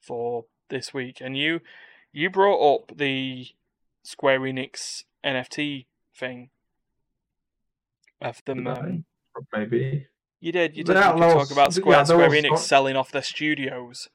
for 0.00 0.44
this 0.68 0.94
week, 0.94 1.18
and 1.20 1.36
you 1.36 1.60
you 2.12 2.30
brought 2.30 2.74
up 2.74 2.96
the 2.96 3.48
Square 4.02 4.40
Enix 4.40 5.04
NFT 5.24 5.86
thing 6.14 6.50
of 8.20 8.42
them. 8.44 8.66
Um, 8.66 9.04
Maybe. 9.52 10.06
you 10.40 10.50
did. 10.52 10.76
You 10.76 10.84
did. 10.84 10.94
Talk 10.94 11.50
about 11.50 11.72
Square 11.72 11.98
that 11.98 12.08
Square 12.08 12.30
Enix 12.30 12.58
selling 12.58 12.96
off 12.96 13.12
their 13.12 13.22
studios 13.22 14.08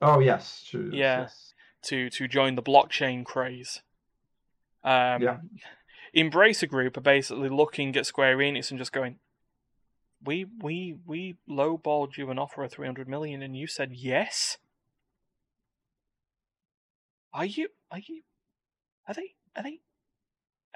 Oh 0.00 0.18
yes, 0.20 0.64
true. 0.68 0.90
Yeah. 0.92 1.22
Yes. 1.22 1.45
To 1.86 2.10
to 2.10 2.28
join 2.28 2.54
the 2.54 2.62
blockchain 2.62 3.24
craze. 3.24 3.82
Um, 4.84 5.22
Yeah. 5.22 5.38
Embracer 6.14 6.68
Group 6.68 6.96
are 6.96 7.02
basically 7.02 7.48
looking 7.48 7.96
at 7.96 8.06
Square 8.06 8.38
Enix 8.38 8.70
and 8.70 8.78
just 8.78 8.92
going, 8.92 9.18
"We 10.22 10.44
we 10.44 10.96
we 11.04 11.36
lowballed 11.48 12.16
you 12.16 12.30
an 12.30 12.38
offer 12.38 12.64
of 12.64 12.72
three 12.72 12.86
hundred 12.86 13.08
million, 13.08 13.42
and 13.42 13.56
you 13.56 13.66
said 13.66 13.92
yes. 13.92 14.58
Are 17.32 17.44
you 17.44 17.68
are 17.90 17.98
you 17.98 18.22
Are 19.06 19.14
they? 19.14 19.34
Are 19.54 19.62
they? 19.62 19.80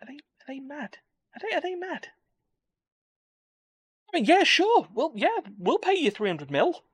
Are 0.01 0.07
they? 0.07 0.15
Are 0.15 0.47
they 0.47 0.61
mad? 0.61 0.99
Are 1.35 1.41
they? 1.41 1.57
Are 1.57 1.61
they 1.61 1.75
mad? 1.75 2.09
I 4.13 4.17
mean, 4.17 4.25
yeah, 4.25 4.43
sure. 4.43 4.89
Well, 4.93 5.13
yeah, 5.15 5.39
we'll 5.57 5.79
pay 5.79 5.95
you 5.95 6.11
three 6.11 6.29
hundred 6.29 6.51
mil. 6.51 6.85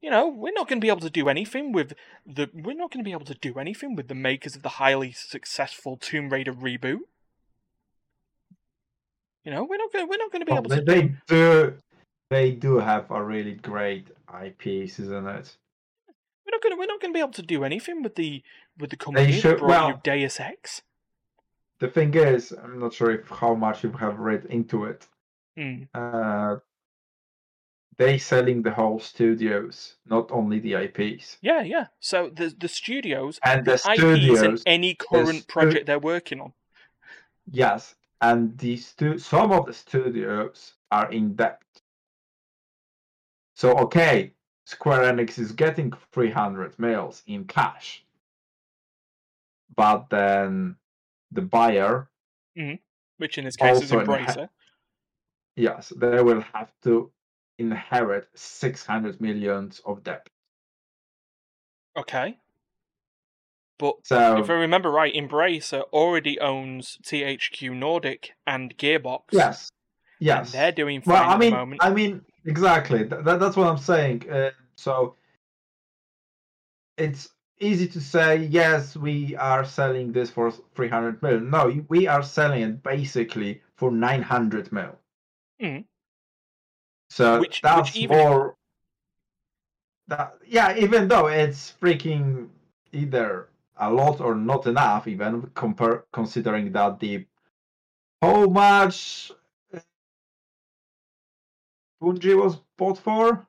You 0.00 0.10
know, 0.10 0.28
we're 0.28 0.52
not 0.52 0.68
going 0.68 0.80
to 0.80 0.84
be 0.84 0.90
able 0.90 1.00
to 1.00 1.10
do 1.10 1.28
anything 1.28 1.72
with 1.72 1.92
the. 2.24 2.48
We're 2.54 2.74
not 2.76 2.92
going 2.92 3.02
to 3.04 3.08
be 3.08 3.12
able 3.12 3.24
to 3.26 3.34
do 3.34 3.58
anything 3.58 3.96
with 3.96 4.06
the 4.08 4.14
makers 4.14 4.54
of 4.54 4.62
the 4.62 4.68
highly 4.70 5.10
successful 5.12 5.96
Tomb 5.96 6.30
Raider 6.30 6.52
reboot. 6.52 7.00
You 9.44 9.52
know, 9.52 9.64
we're 9.64 9.78
not 9.78 9.92
going. 9.92 10.08
We're 10.08 10.18
not 10.18 10.30
going 10.30 10.40
to 10.42 10.46
be 10.46 10.52
Well, 10.52 10.60
able 10.60 10.70
they, 10.70 10.78
to. 10.78 10.84
they 10.84 11.02
do- 11.02 11.16
do. 11.26 11.74
They 12.30 12.50
do 12.52 12.78
have 12.78 13.10
a 13.10 13.24
really 13.24 13.54
great 13.54 14.08
IPs, 14.28 14.98
isn't 15.00 15.26
it? 15.26 15.56
We're 16.44 16.52
not 16.52 16.62
going. 16.62 16.72
To, 16.74 16.76
we're 16.78 16.86
not 16.86 17.00
going 17.00 17.12
to 17.12 17.16
be 17.16 17.20
able 17.20 17.32
to 17.32 17.42
do 17.42 17.64
anything 17.64 18.02
with 18.02 18.14
the 18.16 18.42
with 18.78 18.90
the 18.90 18.96
company 18.96 19.32
that 19.32 19.40
should. 19.40 19.58
brought 19.58 19.88
you 19.88 20.00
Deus 20.04 20.38
Ex. 20.38 20.82
the 21.80 21.88
thing 21.88 22.12
is, 22.14 22.52
I'm 22.52 22.78
not 22.78 22.92
sure 22.92 23.10
if 23.12 23.28
how 23.28 23.54
much 23.54 23.82
you 23.82 23.90
have 23.92 24.18
read 24.18 24.44
into 24.46 24.84
it. 24.84 25.06
Hmm. 25.56 25.84
Uh, 25.94 26.56
they 27.98 28.16
selling 28.16 28.62
the 28.62 28.70
whole 28.70 29.00
studios, 29.00 29.96
not 30.06 30.30
only 30.30 30.60
the 30.60 30.74
IPs. 30.74 31.36
Yeah, 31.42 31.62
yeah. 31.62 31.86
So 32.00 32.30
the 32.30 32.54
the 32.58 32.68
studios, 32.68 33.38
And 33.44 33.64
the 33.66 33.74
IPs, 33.74 34.42
in 34.42 34.58
any 34.66 34.94
current 34.94 35.42
stu- 35.42 35.52
project 35.52 35.86
they're 35.86 35.98
working 35.98 36.40
on. 36.40 36.52
yes, 37.50 37.94
and 38.20 38.56
the 38.58 38.76
stu- 38.76 39.18
some 39.18 39.52
of 39.52 39.66
the 39.66 39.72
studios 39.72 40.74
are 40.90 41.10
in 41.12 41.34
debt. 41.34 41.60
So 43.56 43.72
okay, 43.78 44.34
Square 44.64 45.02
Enix 45.12 45.38
is 45.38 45.52
getting 45.52 45.92
300 46.12 46.78
mils 46.78 47.22
in 47.26 47.44
cash, 47.44 48.04
but 49.74 50.08
then 50.10 50.76
the 51.32 51.42
buyer, 51.42 52.08
mm-hmm. 52.56 52.76
which 53.16 53.38
in 53.38 53.44
this 53.44 53.56
case 53.56 53.82
is 53.82 53.90
in 53.92 53.98
ha- 53.98 54.04
Embracer. 54.04 54.48
yes, 55.56 55.92
they 55.96 56.22
will 56.22 56.40
have 56.54 56.70
to 56.84 57.10
inherit 57.58 58.28
600 58.34 59.20
millions 59.20 59.80
of 59.84 60.02
debt. 60.04 60.28
Okay. 61.96 62.38
But 63.78 63.94
So 64.04 64.38
if 64.38 64.50
I 64.50 64.54
remember 64.54 64.90
right, 64.90 65.14
Embracer 65.14 65.82
already 65.92 66.38
owns 66.40 66.98
THQ 67.04 67.74
Nordic 67.76 68.32
and 68.46 68.76
Gearbox. 68.76 69.22
yes, 69.32 69.70
And 70.20 70.26
yes. 70.26 70.52
they're 70.52 70.72
doing 70.72 71.00
fine 71.00 71.14
Well, 71.14 71.22
at 71.22 71.36
I 71.36 71.38
mean, 71.38 71.50
the 71.50 71.56
moment. 71.56 71.84
I 71.84 71.90
mean, 71.90 72.24
exactly. 72.44 73.00
Th- 73.08 73.22
that, 73.24 73.38
that's 73.38 73.56
what 73.56 73.68
I'm 73.68 73.78
saying. 73.78 74.28
Uh, 74.30 74.50
so 74.76 75.14
it's 76.96 77.28
easy 77.60 77.86
to 77.88 78.00
say, 78.00 78.36
yes, 78.44 78.96
we 78.96 79.36
are 79.36 79.64
selling 79.64 80.12
this 80.12 80.30
for 80.30 80.50
300 80.74 81.22
mil. 81.22 81.40
No, 81.40 81.84
we 81.88 82.06
are 82.08 82.22
selling 82.22 82.62
it 82.62 82.82
basically 82.82 83.62
for 83.76 83.90
900 83.92 84.72
mil. 84.72 84.96
Mhm. 85.62 85.84
So 87.10 87.40
Which- 87.40 87.48
which 87.48 87.62
that's 87.62 87.96
even- 87.96 88.16
more. 88.16 88.56
That 90.08 90.38
yeah, 90.46 90.74
even 90.76 91.06
though 91.08 91.26
it's 91.26 91.74
freaking 91.82 92.48
either 92.92 93.48
a 93.76 93.92
lot 93.92 94.20
or 94.22 94.34
not 94.34 94.66
enough, 94.66 95.06
even 95.06 95.50
compare 95.54 96.04
considering 96.12 96.72
that 96.72 96.98
the 96.98 97.26
how 98.22 98.46
much 98.46 99.30
uh, 99.74 99.80
Bungie 102.02 102.36
was 102.42 102.56
bought 102.76 102.98
for 102.98 103.46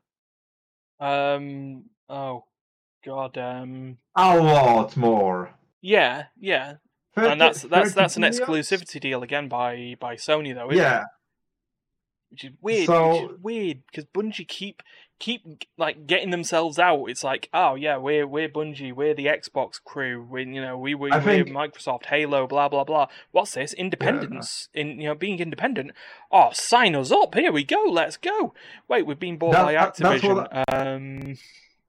Um. 1.00 1.86
Oh, 2.10 2.44
God. 3.06 3.38
Um. 3.38 3.98
a 4.16 4.38
lot 4.38 4.98
more. 4.98 5.52
Yeah. 5.82 6.26
Yeah. 6.38 6.76
30 7.16 7.32
and 7.32 7.42
that's 7.42 7.62
that's 7.64 7.94
that's 7.94 8.18
an 8.18 8.24
exclusivity 8.24 9.00
deal 9.00 9.24
again 9.24 9.48
by 9.48 9.96
by 10.00 10.16
Sony 10.16 10.54
though. 10.54 10.70
Isn't 10.72 10.84
Yeah, 10.84 11.02
It? 11.02 11.08
Which 12.32 12.44
is 12.46 12.52
weird. 12.62 12.88
which 12.90 13.32
is 13.32 13.38
weird 13.42 13.82
because 13.88 14.06
Bungie 14.06 14.48
keep 14.48 14.84
keep 15.18 15.42
like 15.78 16.08
getting 16.08 16.30
themselves 16.30 16.80
out. 16.80 17.06
It's 17.08 17.24
like, 17.24 17.50
oh 17.54 17.76
yeah, 17.76 17.98
we're 17.98 18.26
we're 18.28 18.48
Bungie, 18.48 18.94
we're 18.94 19.14
the 19.16 19.26
Xbox 19.26 19.84
crew. 19.84 20.26
We 20.30 20.46
you 20.46 20.62
know 20.62 20.78
we 20.78 20.94
we 20.96 21.12
I 21.12 21.18
we're 21.18 21.44
think- 21.44 21.50
Microsoft, 21.50 22.06
Halo, 22.06 22.46
blah 22.48 22.70
blah 22.70 22.84
blah. 22.84 23.08
What's 23.32 23.54
this? 23.56 23.74
Independence 23.74 24.70
in 24.74 25.02
you 25.02 25.08
know 25.08 25.16
being 25.16 25.40
independent. 25.40 25.92
Oh, 26.32 26.50
sign 26.54 26.96
us 26.96 27.12
up. 27.12 27.34
Here 27.36 27.52
we 27.52 27.64
go. 27.64 27.82
Let's 27.90 28.16
go. 28.18 28.54
Wait, 28.88 29.06
we've 29.06 29.20
been 29.20 29.38
bought 29.38 29.54
That- 29.54 29.64
by 29.66 29.74
that- 29.74 29.96
that's 29.96 30.22
Activision. 30.24 30.36
what 30.36 30.74
Um. 30.74 31.36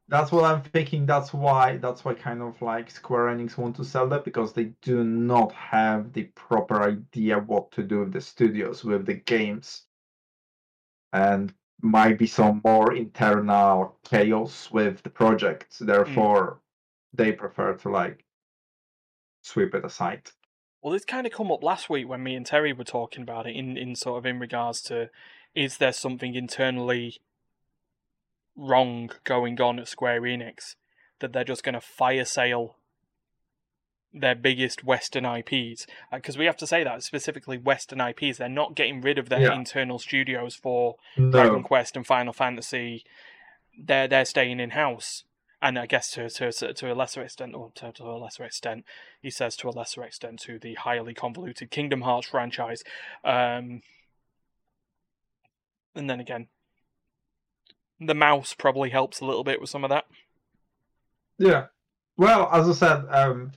that's 0.09 0.33
what 0.33 0.45
I'm 0.45 0.63
thinking. 0.63 1.07
That's 1.07 1.33
why 1.33 1.77
that's 1.77 2.05
why 2.05 2.15
kind 2.15 2.43
of 2.43 2.61
like 2.63 2.91
Square 2.91 3.27
Enix 3.37 3.57
want 3.57 3.77
to 3.77 3.85
sell 3.85 4.09
that 4.09 4.25
because 4.25 4.53
they 4.55 4.73
do 4.83 5.05
not 5.05 5.53
have 5.53 6.13
the 6.15 6.25
proper 6.35 6.83
idea 6.83 7.39
what 7.39 7.71
to 7.73 7.83
do 7.85 8.01
with 8.01 8.13
the 8.13 8.21
studios 8.21 8.83
with 8.85 9.07
the 9.07 9.15
games, 9.15 9.83
and 11.13 11.53
might 11.83 12.19
be 12.19 12.27
some 12.27 12.61
more 12.65 12.93
internal 12.93 13.97
chaos 14.05 14.71
with 14.71 15.03
the 15.03 15.11
project. 15.11 15.79
Mm. 15.79 15.87
Therefore, 15.87 16.61
they 17.13 17.33
prefer 17.33 17.75
to 17.75 17.89
like 17.89 18.25
sweep 19.43 19.75
it 19.75 19.85
aside. 19.85 20.31
Well, 20.83 20.93
this 20.93 21.05
kind 21.05 21.27
of 21.27 21.33
come 21.33 21.53
up 21.53 21.63
last 21.63 21.91
week 21.91 22.09
when 22.09 22.23
me 22.23 22.35
and 22.35 22.47
Terry 22.47 22.73
were 22.73 22.85
talking 22.85 23.23
about 23.23 23.47
it 23.47 23.55
in, 23.55 23.77
in 23.77 23.95
sort 23.95 24.19
of 24.19 24.27
in 24.27 24.39
regards 24.39 24.81
to 24.83 25.11
is 25.55 25.77
there 25.77 25.93
something 25.93 26.35
internally 26.35 27.21
wrong 28.57 29.11
going 29.25 29.61
on 29.61 29.79
at 29.79 29.89
Square 29.89 30.23
Enix 30.23 30.77
that 31.19 31.33
they're 31.33 31.45
just 31.45 31.63
going 31.63 31.75
to 31.75 31.81
fire 31.81 32.25
sale 32.25 32.77
their 34.13 34.35
biggest 34.35 34.83
Western 34.85 35.25
IPs? 35.25 35.87
Because 36.13 36.37
we 36.39 36.47
have 36.47 36.57
to 36.59 36.67
say 36.67 36.83
that 36.85 37.03
specifically 37.03 37.59
Western 37.59 38.01
IPs, 38.01 38.39
they're 38.39 38.49
not 38.49 38.75
getting 38.75 39.01
rid 39.01 39.19
of 39.19 39.29
their 39.29 39.41
Yeah. 39.43 39.55
internal 39.55 39.99
studios 39.99 40.55
for 40.55 40.97
Dragon 41.17 41.63
Quest 41.63 41.97
and 41.97 42.07
Final 42.07 42.33
Fantasy. 42.33 43.05
They're 43.79 44.09
they're 44.09 44.25
staying 44.25 44.61
in 44.61 44.71
house. 44.71 45.25
And 45.63 45.79
I 45.79 45.85
guess 45.85 46.11
to, 46.13 46.31
to 46.31 46.73
to 46.73 46.93
a 46.93 46.95
lesser 46.95 47.23
extent, 47.23 47.55
or 47.55 47.71
to, 47.75 47.93
to 47.93 48.05
a 48.05 48.17
lesser 48.17 48.45
extent, 48.45 48.85
he 49.21 49.31
says 49.31 49.57
to 49.57 49.69
a 49.69 49.71
lesser 49.71 50.03
extent 50.03 50.41
to 50.41 50.59
the 50.59 50.75
highly 50.75 51.13
convoluted 51.13 51.71
Kingdom 51.71 52.01
Hearts 52.01 52.29
franchise. 52.29 52.83
Um, 53.25 53.83
and 55.95 56.09
then 56.09 56.19
again, 56.19 56.49
the 58.01 58.15
mouse 58.15 58.55
probably 58.55 58.89
helps 58.91 59.21
a 59.21 59.27
little 59.27 59.45
bit 59.45 59.61
with 59.61 59.69
some 59.71 59.85
of 59.85 59.91
that. 59.91 60.07
yeah. 61.39 61.67
Well, 62.17 62.49
as 62.53 62.69
I 62.69 62.73
said, 62.73 63.05
um, 63.11 63.53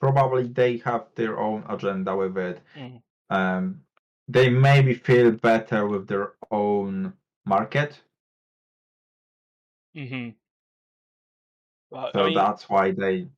probably 0.00 0.48
they 0.48 0.78
have 0.78 1.06
their 1.14 1.38
own 1.38 1.64
agenda 1.68 2.14
with 2.16 2.36
it. 2.38 2.60
Mm. 2.76 3.02
Um, 3.30 3.82
they 4.28 4.48
maybe 4.50 4.94
feel 4.94 5.30
better 5.32 5.86
with 5.86 6.08
their 6.08 6.32
own 6.50 7.14
market, 7.44 8.00
hmm 9.96 10.30
But 11.90 12.12
so 12.12 12.20
I 12.20 12.26
mean, 12.26 12.34
that's 12.34 12.68
why 12.68 12.90
they 12.90 13.28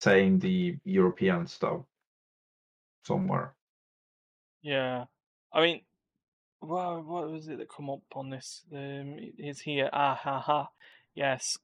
saying 0.00 0.40
the 0.40 0.76
European 0.84 1.46
stuff 1.46 1.82
somewhere. 3.06 3.54
Yeah, 4.62 5.06
I 5.52 5.62
mean, 5.62 5.80
well, 6.60 7.02
what 7.02 7.30
was 7.30 7.48
it 7.48 7.58
that 7.58 7.68
come 7.70 7.90
up 7.90 8.02
on 8.14 8.30
this? 8.30 8.62
Um, 8.72 9.16
it's 9.38 9.60
here. 9.60 9.88
Ah, 9.92 10.14
ha, 10.14 10.40
ha. 10.40 10.68
Yes, 11.14 11.56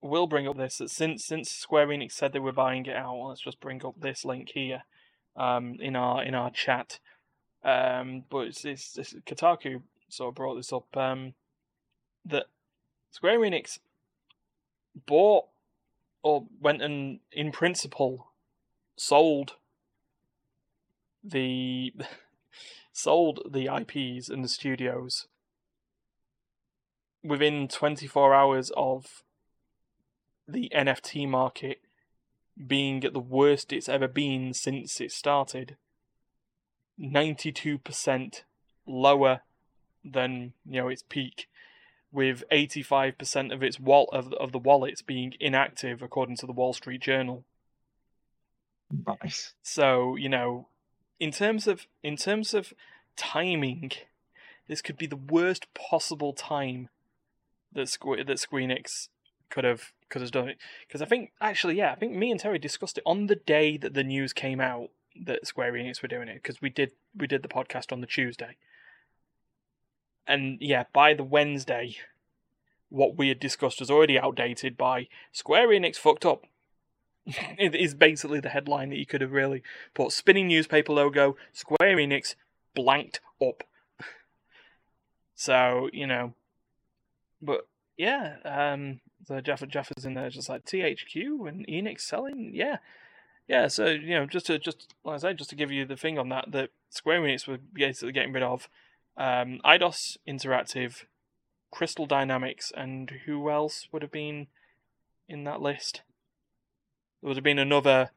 we'll 0.00 0.26
bring 0.26 0.48
up 0.48 0.56
this. 0.56 0.78
that 0.78 0.90
Since 0.90 1.24
since 1.24 1.50
Square 1.50 1.88
Enix 1.88 2.12
said 2.12 2.32
they 2.32 2.38
were 2.38 2.52
buying 2.52 2.86
it 2.86 2.96
out, 2.96 3.16
let's 3.16 3.40
just 3.40 3.60
bring 3.60 3.84
up 3.84 3.94
this 3.98 4.24
link 4.24 4.50
here, 4.54 4.82
um, 5.36 5.76
in 5.80 5.96
our 5.96 6.22
in 6.22 6.34
our 6.34 6.50
chat. 6.50 6.98
Um, 7.64 8.24
but 8.30 8.46
it's, 8.46 8.64
it's, 8.64 8.96
it's 8.96 9.14
Kotaku 9.26 9.82
sort 10.08 10.28
of 10.28 10.34
brought 10.34 10.54
this 10.54 10.72
up. 10.72 10.96
Um, 10.96 11.34
that 12.24 12.46
Square 13.10 13.40
Enix 13.40 13.78
bought 15.06 15.46
or 16.22 16.46
went 16.60 16.82
and 16.82 17.20
in 17.32 17.52
principle 17.52 18.28
sold 18.96 19.54
the 21.22 21.92
sold 22.92 23.40
the 23.50 23.66
IPs 23.66 24.28
and 24.28 24.42
the 24.44 24.48
studios 24.48 25.26
within 27.22 27.68
24 27.68 28.34
hours 28.34 28.72
of 28.76 29.22
the 30.48 30.70
NFT 30.74 31.28
market 31.28 31.80
being 32.66 33.04
at 33.04 33.12
the 33.12 33.20
worst 33.20 33.72
it's 33.72 33.88
ever 33.88 34.08
been 34.08 34.52
since 34.52 35.00
it 35.00 35.12
started 35.12 35.76
92% 37.00 38.42
lower 38.86 39.42
than 40.04 40.54
you 40.66 40.80
know 40.80 40.88
its 40.88 41.04
peak 41.08 41.48
with 42.10 42.42
85% 42.50 43.52
of 43.52 43.62
its 43.62 43.78
wall 43.78 44.08
of, 44.12 44.32
of 44.34 44.50
the 44.52 44.58
wallets 44.58 45.02
being 45.02 45.34
inactive 45.38 46.02
according 46.02 46.36
to 46.36 46.46
the 46.46 46.52
Wall 46.52 46.72
Street 46.72 47.02
Journal 47.02 47.44
Nice. 49.06 49.54
so 49.62 50.16
you 50.16 50.28
know, 50.28 50.68
in 51.20 51.30
terms 51.30 51.66
of 51.66 51.86
in 52.02 52.16
terms 52.16 52.54
of 52.54 52.72
timing, 53.16 53.92
this 54.66 54.80
could 54.80 54.96
be 54.96 55.06
the 55.06 55.16
worst 55.16 55.66
possible 55.74 56.32
time 56.32 56.88
that 57.72 57.88
Squ- 57.88 58.26
that 58.26 58.38
Squeenix 58.38 59.08
could 59.50 59.64
have 59.64 59.92
have 60.12 60.30
done 60.30 60.48
it 60.48 60.58
because 60.86 61.02
I 61.02 61.06
think 61.06 61.32
actually 61.40 61.76
yeah 61.76 61.92
I 61.92 61.94
think 61.94 62.14
me 62.14 62.30
and 62.30 62.40
Terry 62.40 62.58
discussed 62.58 62.98
it 62.98 63.04
on 63.06 63.26
the 63.26 63.36
day 63.36 63.76
that 63.76 63.94
the 63.94 64.04
news 64.04 64.32
came 64.32 64.60
out 64.60 64.90
that 65.20 65.46
Square 65.46 65.72
Enix 65.72 66.02
were 66.02 66.08
doing 66.08 66.28
it 66.28 66.42
because 66.42 66.60
we 66.62 66.70
did 66.70 66.92
we 67.16 67.26
did 67.26 67.42
the 67.42 67.48
podcast 67.48 67.92
on 67.92 68.00
the 68.00 68.06
Tuesday. 68.06 68.56
And 70.26 70.58
yeah 70.60 70.84
by 70.92 71.14
the 71.14 71.24
Wednesday 71.24 71.96
what 72.90 73.16
we 73.16 73.28
had 73.28 73.40
discussed 73.40 73.80
was 73.80 73.90
already 73.90 74.18
outdated 74.18 74.76
by 74.76 75.08
Square 75.32 75.68
Enix 75.68 75.96
fucked 75.96 76.24
up. 76.26 76.44
It 77.58 77.74
is 77.74 77.94
basically 77.94 78.40
the 78.40 78.48
headline 78.48 78.88
that 78.88 78.98
you 78.98 79.04
could 79.04 79.20
have 79.20 79.32
really 79.32 79.62
put 79.92 80.12
spinning 80.12 80.48
newspaper 80.48 80.92
logo 80.92 81.36
Square 81.52 81.96
Enix 81.96 82.34
blanked 82.74 83.20
up. 83.42 83.64
So 85.34 85.88
you 85.92 86.06
know 86.06 86.34
but 87.40 87.66
yeah, 87.96 88.36
um, 88.44 89.00
Jeff 89.40 89.66
Jeff 89.68 89.92
is 89.96 90.04
in 90.04 90.14
there 90.14 90.30
just 90.30 90.48
like 90.48 90.64
THQ 90.64 91.48
and 91.48 91.66
Enix 91.66 92.00
selling, 92.00 92.50
yeah, 92.54 92.78
yeah. 93.46 93.68
So 93.68 93.86
you 93.86 94.10
know, 94.14 94.26
just 94.26 94.46
to 94.46 94.58
just 94.58 94.94
like 95.04 95.16
I 95.16 95.18
say, 95.18 95.34
just 95.34 95.50
to 95.50 95.56
give 95.56 95.70
you 95.70 95.84
the 95.84 95.96
thing 95.96 96.18
on 96.18 96.28
that, 96.30 96.46
that 96.52 96.70
Square 96.90 97.22
Enix 97.22 97.46
were 97.46 97.58
basically 97.72 98.12
getting 98.12 98.32
rid 98.32 98.42
of 98.42 98.68
um, 99.16 99.60
Eidos 99.64 100.16
Interactive, 100.26 101.04
Crystal 101.70 102.06
Dynamics, 102.06 102.72
and 102.76 103.10
who 103.26 103.50
else 103.50 103.88
would 103.92 104.02
have 104.02 104.12
been 104.12 104.46
in 105.28 105.44
that 105.44 105.60
list? 105.60 106.02
There 107.20 107.28
would 107.28 107.36
have 107.36 107.44
been 107.44 107.58
another 107.58 108.10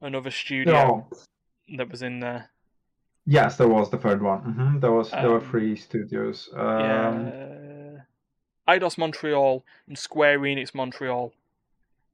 another 0.00 0.30
studio 0.30 0.72
No. 0.72 1.08
that 1.76 1.90
was 1.90 2.02
in 2.02 2.20
there. 2.20 2.50
Yes, 3.26 3.56
there 3.56 3.68
was 3.68 3.90
the 3.90 3.96
third 3.96 4.22
one. 4.22 4.40
hmm 4.40 4.78
There 4.80 4.92
was 4.92 5.10
there 5.10 5.30
were 5.30 5.36
Um, 5.38 5.50
three 5.50 5.76
studios. 5.76 6.50
Um, 6.54 6.80
yeah. 6.80 7.53
Eidos 8.68 8.96
Montreal 8.98 9.64
and 9.86 9.98
Square 9.98 10.40
Enix 10.40 10.74
Montreal, 10.74 11.32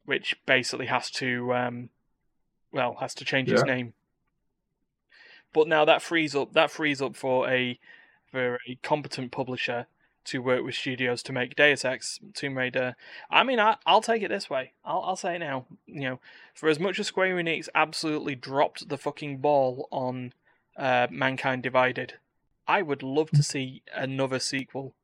which 0.05 0.36
basically 0.46 0.86
has 0.86 1.11
to, 1.12 1.55
um, 1.55 1.90
well, 2.72 2.96
has 3.01 3.14
to 3.14 3.24
change 3.24 3.51
its 3.51 3.64
name. 3.64 3.94
But 5.53 5.68
now 5.68 5.84
that 5.84 6.03
frees 6.03 6.34
up 6.34 6.53
that 6.53 6.70
frees 6.70 7.03
up 7.03 7.16
for 7.16 7.48
a 7.48 7.78
for 8.30 8.59
a 8.68 8.78
competent 8.82 9.32
publisher 9.32 9.86
to 10.22 10.42
work 10.42 10.64
with 10.64 10.74
studios 10.74 11.22
to 11.24 11.32
make 11.32 11.57
Deus 11.57 11.84
Ex, 11.84 12.20
Tomb 12.34 12.57
Raider. 12.57 12.94
I 13.30 13.42
mean, 13.42 13.59
I, 13.59 13.76
I'll 13.86 14.03
take 14.03 14.22
it 14.22 14.28
this 14.28 14.51
way. 14.51 14.72
I'll 14.84 15.03
I'll 15.03 15.16
say 15.16 15.36
it 15.36 15.40
now. 15.40 15.66
You 15.86 16.01
know, 16.01 16.20
for 16.55 16.68
as 16.68 16.78
much 16.78 16.98
as 16.98 17.09
Square 17.09 17.36
Enix 17.36 17.68
absolutely 17.74 18.34
dropped 18.34 18.88
the 18.88 18.98
fucking 18.98 19.38
ball 19.38 19.88
on 19.90 20.32
uh, 20.76 21.09
Mankind 21.11 21.62
Divided, 21.62 22.14
I 22.68 22.82
would 22.82 23.03
love 23.03 23.30
to 23.30 23.42
see 23.42 23.82
another 23.94 24.38
sequel 24.38 24.94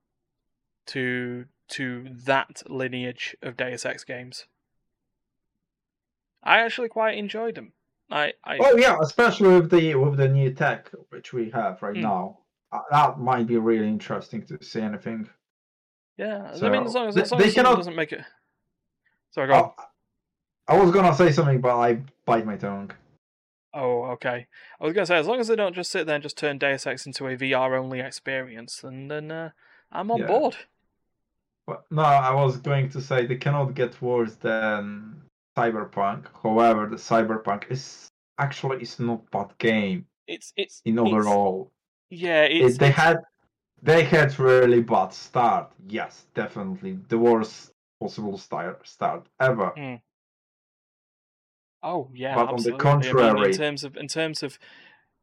to 0.86 1.46
to 1.68 2.08
that 2.24 2.62
lineage 2.68 3.36
of 3.42 3.56
Deus 3.56 3.84
Ex 3.84 4.04
games. 4.04 4.46
I 6.42 6.60
actually 6.60 6.88
quite 6.88 7.18
enjoyed 7.18 7.56
them. 7.56 7.72
I, 8.10 8.34
I 8.44 8.58
Oh 8.60 8.76
yeah, 8.76 8.96
especially 9.02 9.54
with 9.60 9.70
the 9.70 9.94
with 9.96 10.16
the 10.16 10.28
new 10.28 10.52
tech 10.52 10.90
which 11.10 11.32
we 11.32 11.50
have 11.50 11.82
right 11.82 11.96
Hmm. 11.96 12.02
now. 12.02 12.38
Uh, 12.72 12.80
that 12.90 13.18
might 13.18 13.46
be 13.46 13.56
really 13.58 13.88
interesting 13.88 14.44
to 14.46 14.62
see 14.62 14.80
anything. 14.80 15.28
yeah. 16.16 16.52
I 16.60 16.68
mean, 16.70 16.84
as 16.84 16.92
So, 16.92 16.98
long 16.98 17.08
as, 17.08 17.14
they- 17.14 17.22
as, 17.22 17.32
long 17.32 17.42
as 17.42 17.54
cannot- 17.54 17.76
doesn't 17.76 17.94
make 17.96 18.12
it. 18.12 18.22
Sorry, 19.30 19.48
go 19.48 19.54
on. 19.54 19.72
Oh, 19.76 19.84
I 20.68 20.78
was 20.80 20.90
gonna 20.92 21.14
say 21.14 21.30
something, 21.32 21.60
but 21.60 21.76
I 21.76 22.02
bite 22.24 22.46
my 22.46 22.56
tongue. 22.56 22.90
Oh, 23.74 24.04
okay. 24.12 24.46
I 24.80 24.84
was 24.84 24.92
gonna 24.94 25.06
say, 25.06 25.16
as 25.16 25.26
long 25.26 25.38
as 25.40 25.48
they 25.48 25.56
don't 25.56 25.74
just 25.74 25.90
sit 25.90 26.06
there 26.06 26.14
and 26.16 26.22
just 26.22 26.38
turn 26.38 26.58
Deus 26.58 26.86
Ex 26.86 27.06
into 27.06 27.26
a 27.26 27.36
VR 27.36 27.76
only 27.78 28.00
experience, 28.00 28.80
then 28.80 29.08
then 29.08 29.30
uh, 29.30 29.50
I'm 29.92 30.10
on 30.10 30.20
Yeah. 30.20 30.26
board. 30.26 30.56
No, 31.90 32.02
I 32.02 32.32
was 32.32 32.58
going 32.58 32.88
to 32.90 33.00
say 33.00 33.26
they 33.26 33.36
cannot 33.36 33.74
get 33.74 34.00
worse 34.00 34.36
than 34.36 35.22
Cyberpunk. 35.58 36.26
However, 36.42 36.86
the 36.86 36.96
Cyberpunk 36.96 37.70
is 37.70 38.08
actually 38.38 38.82
is 38.82 39.00
not 39.00 39.28
bad 39.30 39.48
game 39.58 40.06
It's 40.28 40.52
it's 40.56 40.82
in 40.84 40.98
it's- 40.98 41.12
overall. 41.14 41.72
yeah, 42.10 42.44
It, 42.44 42.62
it's 42.62 42.78
they 42.78 42.88
it's- 42.88 43.02
had 43.04 43.18
they 43.82 44.04
had 44.04 44.38
really 44.38 44.82
bad 44.82 45.12
start. 45.12 45.72
Yes, 45.88 46.26
definitely 46.34 46.98
the 47.08 47.18
worst 47.18 47.72
possible 48.00 48.38
start 48.38 48.86
start 48.86 49.26
ever. 49.40 49.68
Hmm. 49.76 49.94
Oh 51.82 52.10
yeah, 52.14 52.34
But 52.34 52.40
on 52.42 52.46
the 52.46 52.52
absolutely. 52.52 52.70
I 52.70 52.94
mean, 52.94 53.02
contrary- 53.12 53.50
in 53.52 53.56
terms 53.56 53.84
of 53.84 53.96
in 53.96 54.08
terms 54.08 54.42
of 54.42 54.58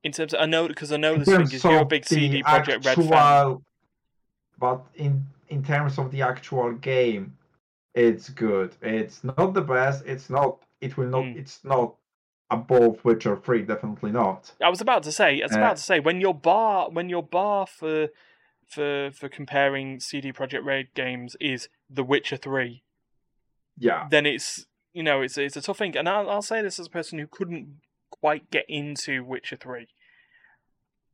in 0.04 0.12
terms 0.12 0.34
of, 0.34 0.41
I 0.41 0.46
know 0.46 0.68
because 0.68 0.91
I 0.91 0.98
know 0.98 1.16
this 1.18 1.28
thing 1.28 1.41
is 1.41 1.64
you're 1.64 1.80
a 1.80 1.86
big 1.86 2.06
CD 2.06 2.44
Projekt 2.44 2.86
Red 2.86 2.98
fan. 3.10 3.58
But 4.60 4.82
in 4.95 5.26
in 5.49 5.64
terms 5.64 5.97
of 5.99 6.12
the 6.12 6.22
actual 6.22 6.74
game, 6.74 7.36
it's 7.93 8.30
good. 8.30 8.76
It's 8.82 9.24
not 9.24 9.54
the 9.54 9.62
best. 9.62 10.06
It's 10.06 10.30
not. 10.30 10.60
It 10.82 10.97
will 10.97 11.08
not. 11.08 11.26
Hmm. 11.26 11.38
It's 11.38 11.64
not 11.64 11.95
above 12.49 13.04
Witcher 13.04 13.36
Three. 13.38 13.64
Definitely 13.64 14.12
not. 14.12 14.51
I 14.62 14.70
was 14.70 14.82
about 14.82 15.04
to 15.04 15.12
say, 15.12 15.41
I 15.41 15.45
was 15.45 15.56
Uh, 15.56 15.60
about 15.60 15.78
to 15.78 15.84
say 15.84 15.99
when 15.99 16.22
your 16.22 16.34
bar 16.34 16.89
when 16.89 17.10
your 17.10 17.24
bar 17.24 17.68
for 17.68 18.10
for 18.68 19.12
for 19.12 19.30
comparing 19.30 19.99
CD 19.99 20.32
Projekt 20.32 20.64
Red 20.66 20.93
games 20.93 21.36
is 21.39 21.68
The 21.89 22.04
Witcher 22.04 22.38
Three, 22.38 22.84
Yeah. 23.78 24.08
then 24.10 24.26
it's 24.26 24.66
you 24.93 25.04
know 25.04 25.22
it's 25.22 25.38
it's 25.38 25.58
a 25.58 25.62
tough 25.62 25.78
thing, 25.80 25.97
and 25.97 26.08
I'll, 26.08 26.30
I'll 26.30 26.41
say 26.41 26.62
this 26.62 26.80
as 26.80 26.88
a 26.88 26.91
person 26.91 27.20
who 27.20 27.28
couldn't 27.28 27.82
quite 28.12 28.49
get 28.51 28.66
into 28.70 29.24
Witcher 29.24 29.58
Three. 29.58 29.88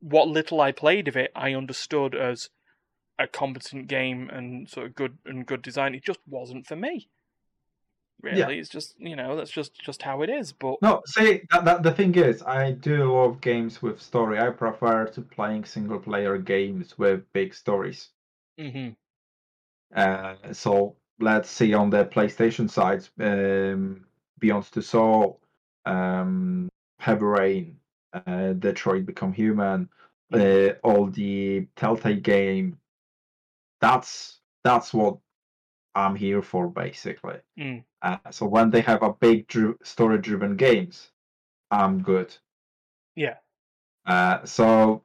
What 0.00 0.28
little 0.28 0.60
I 0.60 0.72
played 0.72 1.08
of 1.08 1.16
it, 1.16 1.30
I 1.34 1.52
understood 1.54 2.14
as 2.14 2.48
a 3.20 3.26
competent 3.28 3.86
game 3.86 4.30
and 4.30 4.68
sort 4.68 4.86
of 4.86 4.94
good 4.94 5.18
and 5.26 5.46
good 5.46 5.62
design. 5.62 5.94
It 5.94 6.02
just 6.04 6.20
wasn't 6.26 6.66
for 6.66 6.74
me. 6.76 7.08
Really, 8.22 8.38
Yeah. 8.38 8.48
it's 8.48 8.68
just 8.68 8.94
you 8.98 9.16
know 9.16 9.36
that's 9.36 9.50
just 9.50 9.80
just 9.80 10.02
how 10.02 10.22
it 10.22 10.30
is. 10.30 10.52
But 10.52 10.82
No, 10.82 11.02
see, 11.06 11.42
that, 11.50 11.64
that, 11.64 11.82
the 11.82 11.92
thing 11.92 12.14
is, 12.16 12.42
I 12.42 12.72
do 12.72 13.12
love 13.14 13.40
games 13.40 13.80
with 13.82 14.00
story. 14.00 14.38
I 14.38 14.50
prefer 14.50 15.06
to 15.06 15.22
playing 15.22 15.64
single 15.64 15.98
player 15.98 16.36
games 16.38 16.98
with 16.98 17.30
big 17.32 17.54
stories. 17.54 18.10
Mhm. 18.58 18.96
Uh, 19.94 20.52
so 20.52 20.96
let's 21.18 21.50
see 21.50 21.72
on 21.74 21.90
the 21.90 22.04
PlayStation 22.04 22.68
side, 22.70 23.06
um, 23.18 24.04
Beyond 24.38 24.64
the 24.72 24.82
Soul, 24.82 25.40
um, 25.86 26.68
Heavy 26.98 27.24
Rain, 27.24 27.76
uh, 28.12 28.52
Detroit 28.52 29.06
Become 29.06 29.32
Human, 29.32 29.88
uh, 30.32 30.70
all 30.82 31.06
the 31.06 31.66
Telltale 31.76 32.20
game. 32.20 32.78
That's 33.80 34.40
that's 34.64 34.92
what 34.92 35.18
I'm 35.94 36.14
here 36.14 36.42
for, 36.42 36.68
basically. 36.68 37.38
Mm. 37.58 37.84
Uh, 38.02 38.18
so 38.30 38.46
when 38.46 38.70
they 38.70 38.80
have 38.82 39.02
a 39.02 39.12
big 39.12 39.48
dri- 39.48 39.74
story-driven 39.82 40.56
games, 40.56 41.10
I'm 41.70 42.02
good. 42.02 42.36
Yeah. 43.16 43.36
Uh, 44.06 44.44
so 44.44 45.02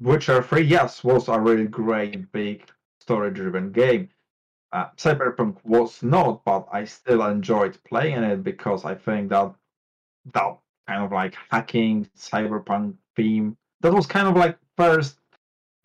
Witcher 0.00 0.42
3, 0.42 0.62
yes, 0.62 1.02
was 1.04 1.28
a 1.28 1.40
really 1.40 1.66
great 1.66 2.30
big 2.32 2.68
story-driven 3.00 3.72
game. 3.72 4.08
Uh, 4.72 4.86
Cyberpunk 4.96 5.56
was 5.64 6.02
not, 6.02 6.44
but 6.44 6.68
I 6.72 6.84
still 6.84 7.24
enjoyed 7.24 7.78
playing 7.84 8.22
it 8.22 8.44
because 8.44 8.84
I 8.84 8.94
think 8.94 9.30
that 9.30 9.52
that 10.32 10.58
kind 10.86 11.04
of 11.04 11.12
like 11.12 11.34
hacking 11.50 12.08
cyberpunk 12.16 12.94
theme 13.16 13.56
that 13.80 13.92
was 13.92 14.06
kind 14.06 14.28
of 14.28 14.36
like 14.36 14.58
first 14.76 15.19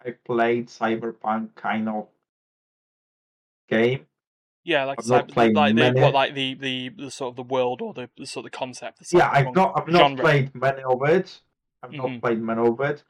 I 0.06 0.12
played 0.26 0.68
cyberpunk 0.68 1.56
kind 1.56 1.89
of 1.89 2.08
game. 3.70 4.06
Yeah, 4.64 4.86
like 4.86 5.06
not 5.06 5.28
cyber- 5.30 5.53
like 5.53 5.76
the 5.76 6.01
what, 6.01 6.14
like 6.14 6.34
the, 6.34 6.56
the 6.56 6.89
the 6.89 7.12
sort 7.12 7.32
of 7.32 7.36
the 7.36 7.43
world 7.43 7.82
or 7.82 7.93
the, 7.93 8.10
the 8.18 8.26
sort 8.26 8.45
of 8.45 8.51
concept. 8.51 8.99
The 8.99 9.18
Yeah, 9.18 9.30
I've 9.32 9.53
not 9.53 9.74
I've 9.76 9.88
not 9.88 9.99
genre. 9.99 10.24
played 10.24 10.56
many 10.56 10.84
of 10.84 11.03
it. 11.03 11.41
I've 11.84 11.91
not 11.91 12.22
played 12.22 12.41
many 12.41 12.68
of 12.68 12.80
it. 12.82 13.03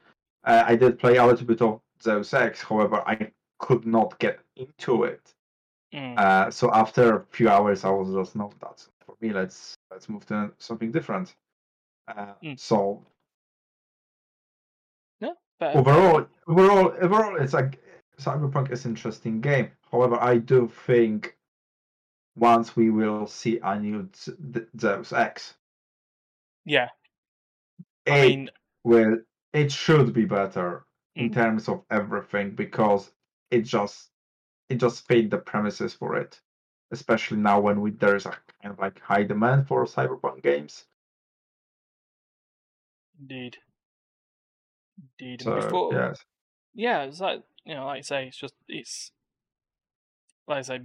Uh, 0.43 0.63
I 0.67 0.75
did 0.75 0.99
play 0.99 1.15
a 1.17 1.25
little 1.25 1.45
bit 1.45 1.61
of 1.61 1.79
Zeus 2.03 2.33
Ex, 2.33 2.61
however, 2.61 3.01
I 3.07 3.31
could 3.57 3.85
not 3.87 4.19
get 4.19 4.39
into 4.57 5.05
it. 5.05 5.33
Mm. 5.93 6.17
Uh, 6.19 6.51
so 6.51 6.71
after 6.73 7.15
a 7.17 7.25
few 7.31 7.47
hours, 7.49 7.85
I 7.85 7.89
was 7.89 8.13
just 8.13 8.35
no, 8.35 8.51
that's 8.61 8.89
for 9.05 9.15
me. 9.21 9.31
Let's 9.31 9.75
let's 9.89 10.09
move 10.09 10.25
to 10.27 10.51
something 10.57 10.91
different. 10.91 11.35
Uh, 12.07 12.33
Mm. 12.43 12.59
So 12.59 13.01
But 15.57 15.75
overall, 15.75 16.27
overall, 16.47 16.93
overall, 17.01 17.35
it's 17.37 17.53
like 17.53 17.81
Cyberpunk 18.17 18.71
is 18.71 18.85
an 18.85 18.91
interesting 18.91 19.41
game. 19.41 19.71
However, 19.91 20.17
I 20.21 20.37
do 20.37 20.67
think 20.67 21.37
once 22.35 22.75
we 22.75 22.89
will 22.91 23.25
see 23.27 23.59
a 23.63 23.79
new 23.79 24.09
Zeus 24.79 25.11
Ex, 25.11 25.57
yeah, 26.65 26.89
it 28.05 28.11
I 28.11 28.21
mean, 28.21 28.49
will 28.83 29.19
it 29.53 29.71
should 29.71 30.13
be 30.13 30.25
better 30.25 30.85
in 31.15 31.29
Mhm. 31.29 31.33
terms 31.33 31.69
of 31.69 31.85
everything 31.91 32.55
because 32.55 33.11
it 33.51 33.61
just 33.61 34.11
it 34.69 34.77
just 34.77 35.07
fit 35.07 35.29
the 35.31 35.37
premises 35.39 35.93
for 35.93 36.15
it. 36.17 36.41
Especially 36.91 37.37
now 37.37 37.59
when 37.61 37.81
we 37.81 37.91
there's 37.91 38.25
a 38.25 38.31
kind 38.61 38.73
of 38.73 38.79
like 38.79 38.99
high 38.99 39.23
demand 39.23 39.67
for 39.67 39.85
cyberpunk 39.85 40.43
games. 40.43 40.85
indeed, 43.19 43.57
indeed. 45.19 45.41
So 45.41 45.53
before, 45.53 45.91
yes. 45.91 46.19
Yeah, 46.75 47.03
it's 47.03 47.19
like 47.21 47.41
you 47.65 47.73
know, 47.73 47.85
like 47.85 47.99
I 47.99 48.01
say, 48.01 48.27
it's 48.27 48.37
just 48.37 48.53
it's 48.67 49.11
like 50.47 50.59
I 50.59 50.61
say, 50.61 50.81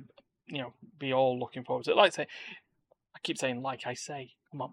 you 0.46 0.58
know 0.58 0.72
be 0.98 1.12
all 1.12 1.38
looking 1.38 1.64
forward 1.64 1.84
to 1.84 1.90
it. 1.90 1.96
Like 1.96 2.12
I 2.12 2.16
say, 2.16 2.26
I 3.14 3.18
keep 3.22 3.36
saying 3.38 3.60
like 3.62 3.86
I 3.86 3.94
say, 3.94 4.32
come 4.50 4.62
on. 4.62 4.72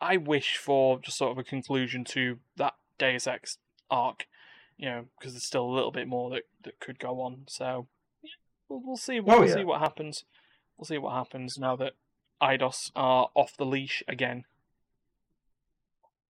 I 0.00 0.16
wish 0.18 0.56
for 0.56 0.98
just 1.00 1.16
sort 1.16 1.32
of 1.32 1.38
a 1.38 1.44
conclusion 1.44 2.04
to 2.06 2.38
that 2.56 2.74
Deus 2.98 3.26
Ex 3.26 3.58
arc, 3.90 4.26
you 4.76 4.86
know, 4.88 5.04
because 5.18 5.32
there's 5.32 5.44
still 5.44 5.64
a 5.64 5.74
little 5.74 5.90
bit 5.92 6.06
more 6.06 6.30
that, 6.30 6.42
that 6.62 6.78
could 6.80 6.98
go 6.98 7.20
on. 7.20 7.44
So 7.46 7.86
yeah, 8.22 8.30
we'll, 8.68 8.82
we'll 8.84 8.96
see. 8.96 9.20
We'll, 9.20 9.36
Oh, 9.36 9.40
we'll 9.40 9.48
yeah. 9.48 9.54
see 9.54 9.64
what 9.64 9.80
happens. 9.80 10.24
We'll 10.76 10.84
see 10.84 10.98
what 10.98 11.14
happens 11.14 11.56
now 11.58 11.76
that 11.76 11.92
Eidos 12.42 12.90
are 12.94 13.28
off 13.34 13.56
the 13.56 13.64
leash 13.64 14.02
again. 14.06 14.44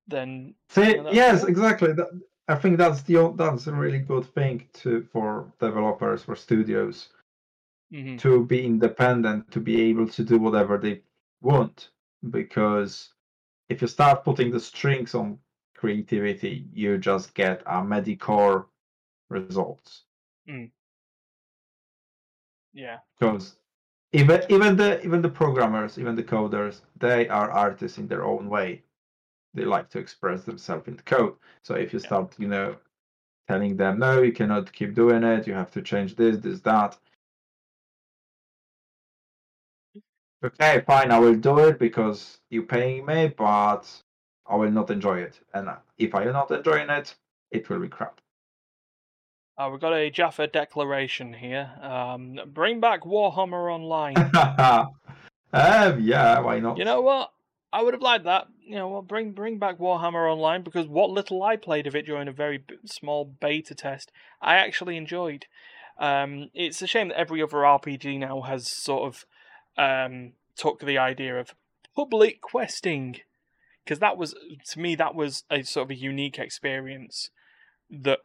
Then 0.06 0.54
See, 0.68 0.82
Yeah, 0.96 1.02
that's 1.02 1.14
yes, 1.16 1.40
cool. 1.40 1.48
exactly. 1.48 1.92
That, 1.94 2.20
I 2.48 2.54
think 2.54 2.78
that's 2.78 3.02
the 3.02 3.34
that's 3.36 3.66
a 3.66 3.74
really 3.74 3.98
good 3.98 4.24
thing 4.24 4.66
to 4.74 5.02
for 5.02 5.52
developers 5.58 6.22
for 6.24 6.34
studios 6.34 7.10
mhm, 7.90 8.18
to 8.18 8.44
be 8.44 8.64
independent, 8.66 9.50
to 9.52 9.60
be 9.60 9.80
able 9.82 10.08
to 10.08 10.24
do 10.24 10.36
whatever 10.38 10.78
they 10.78 11.02
want. 11.40 11.90
Because 12.30 13.14
if 13.68 13.82
you 13.82 13.88
start 13.88 14.24
putting 14.24 14.50
the 14.50 14.60
strings 14.60 15.14
on 15.14 15.40
creativity, 15.76 16.68
you 16.72 16.98
just 16.98 17.34
get 17.34 17.62
a 17.66 17.84
mediocre 17.84 18.66
results. 19.30 20.04
yeah, 22.72 22.98
Because 23.18 23.56
even 24.12 24.42
even 24.48 24.76
the 24.76 25.04
even 25.04 25.20
the 25.22 25.28
programmers, 25.28 25.98
even 25.98 26.14
the 26.14 26.22
coders, 26.22 26.82
they 26.96 27.28
are 27.28 27.50
artists 27.50 27.98
in 27.98 28.06
their 28.08 28.24
own 28.24 28.48
way. 28.48 28.84
They 29.54 29.64
like 29.64 29.88
to 29.90 29.98
express 29.98 30.42
themselves 30.42 30.88
in 30.88 30.96
the 30.96 31.02
code. 31.02 31.34
So 31.62 31.74
if 31.74 31.92
you 31.92 32.00
start, 32.00 32.34
you 32.38 32.48
know, 32.48 32.76
telling 33.48 33.76
them 33.76 33.98
no, 33.98 34.22
you 34.22 34.32
cannot 34.32 34.72
keep 34.72 34.94
doing 34.94 35.22
it, 35.22 35.46
you 35.46 35.54
have 35.54 35.70
to 35.72 35.82
change 35.82 36.16
this, 36.16 36.38
this, 36.38 36.60
that. 36.60 36.96
Okay, 40.44 40.82
fine, 40.86 41.10
I 41.10 41.18
will 41.18 41.36
do 41.36 41.58
it 41.60 41.78
because 41.78 42.38
you're 42.50 42.64
paying 42.64 43.06
me, 43.06 43.28
but 43.28 43.84
I 44.46 44.56
will 44.56 44.70
not 44.70 44.90
enjoy 44.90 45.20
it. 45.20 45.40
And 45.54 45.70
if 45.96 46.14
I 46.14 46.24
am 46.24 46.32
not 46.32 46.50
enjoying 46.50 46.90
it, 46.90 47.14
it 47.50 47.68
will 47.68 47.78
be 47.78 47.88
crap. 47.88 48.20
uh, 49.56 49.68
we've 49.70 49.80
got 49.80 49.94
a 49.94 50.10
Jaffa 50.10 50.48
declaration 50.48 51.32
here. 51.32 51.70
Um, 51.80 52.40
bring 52.46 52.80
back 52.80 53.02
Warhammer 53.02 53.72
Online. 53.72 54.16
um, 55.52 56.00
yeah, 56.00 56.40
why 56.40 56.58
not? 56.60 56.76
You 56.76 56.84
know 56.84 57.00
what? 57.00 57.32
I 57.72 57.82
would 57.82 57.94
have 57.94 58.02
liked 58.02 58.24
that. 58.24 58.48
You 58.66 58.76
know, 58.76 58.88
well, 58.88 59.02
bring 59.02 59.32
bring 59.32 59.58
back 59.58 59.78
Warhammer 59.78 60.30
Online 60.30 60.62
because 60.62 60.86
what 60.86 61.10
little 61.10 61.42
I 61.42 61.56
played 61.56 61.86
of 61.86 61.94
it 61.94 62.06
during 62.06 62.28
a 62.28 62.32
very 62.32 62.58
b- 62.58 62.76
small 62.86 63.24
beta 63.24 63.74
test, 63.74 64.10
I 64.40 64.54
actually 64.54 64.96
enjoyed. 64.96 65.46
Um, 65.98 66.50
it's 66.54 66.80
a 66.80 66.86
shame 66.86 67.08
that 67.08 67.18
every 67.18 67.42
other 67.42 67.58
RPG 67.58 68.18
now 68.18 68.40
has 68.42 68.70
sort 68.70 69.02
of 69.02 69.26
um, 69.76 70.32
took 70.56 70.80
the 70.80 70.98
idea 70.98 71.38
of 71.38 71.54
public 71.94 72.40
questing, 72.40 73.16
because 73.84 73.98
that 73.98 74.16
was 74.16 74.34
to 74.70 74.80
me 74.80 74.94
that 74.96 75.14
was 75.14 75.44
a 75.50 75.62
sort 75.62 75.84
of 75.86 75.90
a 75.90 76.00
unique 76.00 76.38
experience 76.38 77.30
that 77.90 78.20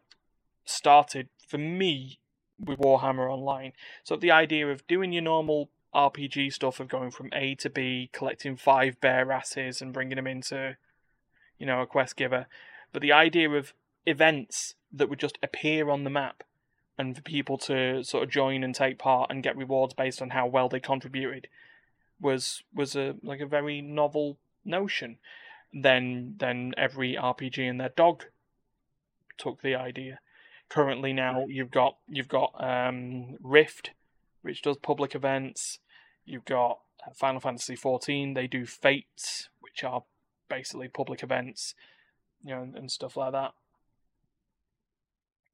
started 0.64 1.28
for 1.48 1.58
me 1.58 2.20
with 2.60 2.80
Warhammer 2.80 3.32
Online. 3.32 3.74
So 4.04 4.16
the 4.16 4.32
idea 4.32 4.72
of 4.72 4.88
doing 4.88 5.12
your 5.12 5.24
normal 5.24 5.70
RPG 5.94 6.54
stuff 6.54 6.80
of 6.80 6.88
going 6.88 7.12
from 7.12 7.30
A 7.34 7.56
to 7.56 7.70
B, 7.70 8.10
collecting 8.14 8.56
five 8.56 9.00
bear 9.02 9.32
asses 9.32 9.82
and 9.82 9.94
bringing 9.94 10.16
them 10.16 10.28
into, 10.28 10.78
you 11.58 11.66
know, 11.66 11.82
a 11.82 11.88
quest 11.88 12.16
giver, 12.16 12.48
but 12.92 13.02
the 13.02 13.12
idea 13.12 13.50
of 13.50 13.74
events 14.06 14.76
that 14.92 15.10
would 15.10 15.20
just 15.20 15.38
appear 15.44 15.90
on 15.90 16.04
the 16.04 16.10
map 16.10 16.44
and 16.98 17.16
for 17.16 17.22
people 17.22 17.58
to 17.58 18.04
sort 18.04 18.24
of 18.24 18.30
join 18.30 18.64
and 18.64 18.76
take 18.76 19.00
part 19.00 19.32
and 19.32 19.44
get 19.44 19.56
rewards 19.56 19.94
based 19.94 20.22
on 20.22 20.32
how 20.32 20.46
well 20.46 20.68
they 20.68 20.80
contributed 20.80 21.48
was 22.20 22.64
was 22.74 22.96
a 22.96 23.16
like 23.24 23.40
a 23.40 23.46
very 23.46 23.82
novel 23.82 24.38
notion. 24.66 25.18
Then 25.72 26.36
then 26.38 26.74
every 26.78 27.16
RPG 27.16 27.70
and 27.70 27.80
their 27.80 27.90
dog 27.90 28.26
took 29.38 29.62
the 29.62 29.76
idea. 29.76 30.20
Currently 30.68 31.14
now 31.14 31.46
you've 31.48 31.72
got 31.72 31.98
you've 32.10 32.28
got 32.28 32.54
um, 32.62 33.38
Rift, 33.42 33.92
which 34.42 34.62
does 34.62 34.78
public 34.78 35.16
events. 35.16 35.80
You've 36.26 36.46
got 36.46 36.80
Final 37.16 37.40
Fantasy 37.40 37.76
XIV. 37.76 38.36
They 38.36 38.48
do 38.48 38.66
fates, 38.66 39.50
which 39.60 39.84
are 39.84 40.04
basically 40.50 40.88
public 40.88 41.24
events, 41.24 41.76
you 42.44 42.56
know, 42.56 42.62
and, 42.62 42.76
and 42.76 42.92
stuff 42.92 43.18
like 43.18 43.32
that. 43.32 43.54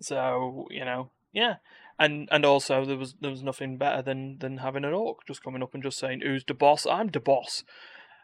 So 0.01 0.67
you 0.71 0.83
know, 0.85 1.11
yeah, 1.33 1.55
and 1.99 2.27
and 2.31 2.45
also 2.45 2.85
there 2.85 2.97
was 2.97 3.15
there 3.21 3.31
was 3.31 3.43
nothing 3.43 3.77
better 3.77 4.01
than 4.01 4.39
than 4.39 4.57
having 4.57 4.83
an 4.83 4.93
orc 4.93 5.25
just 5.25 5.43
coming 5.43 5.63
up 5.63 5.73
and 5.73 5.83
just 5.83 5.99
saying, 5.99 6.21
"Who's 6.21 6.43
the 6.43 6.53
boss? 6.53 6.85
I'm 6.85 7.07
the 7.07 7.19
boss." 7.19 7.63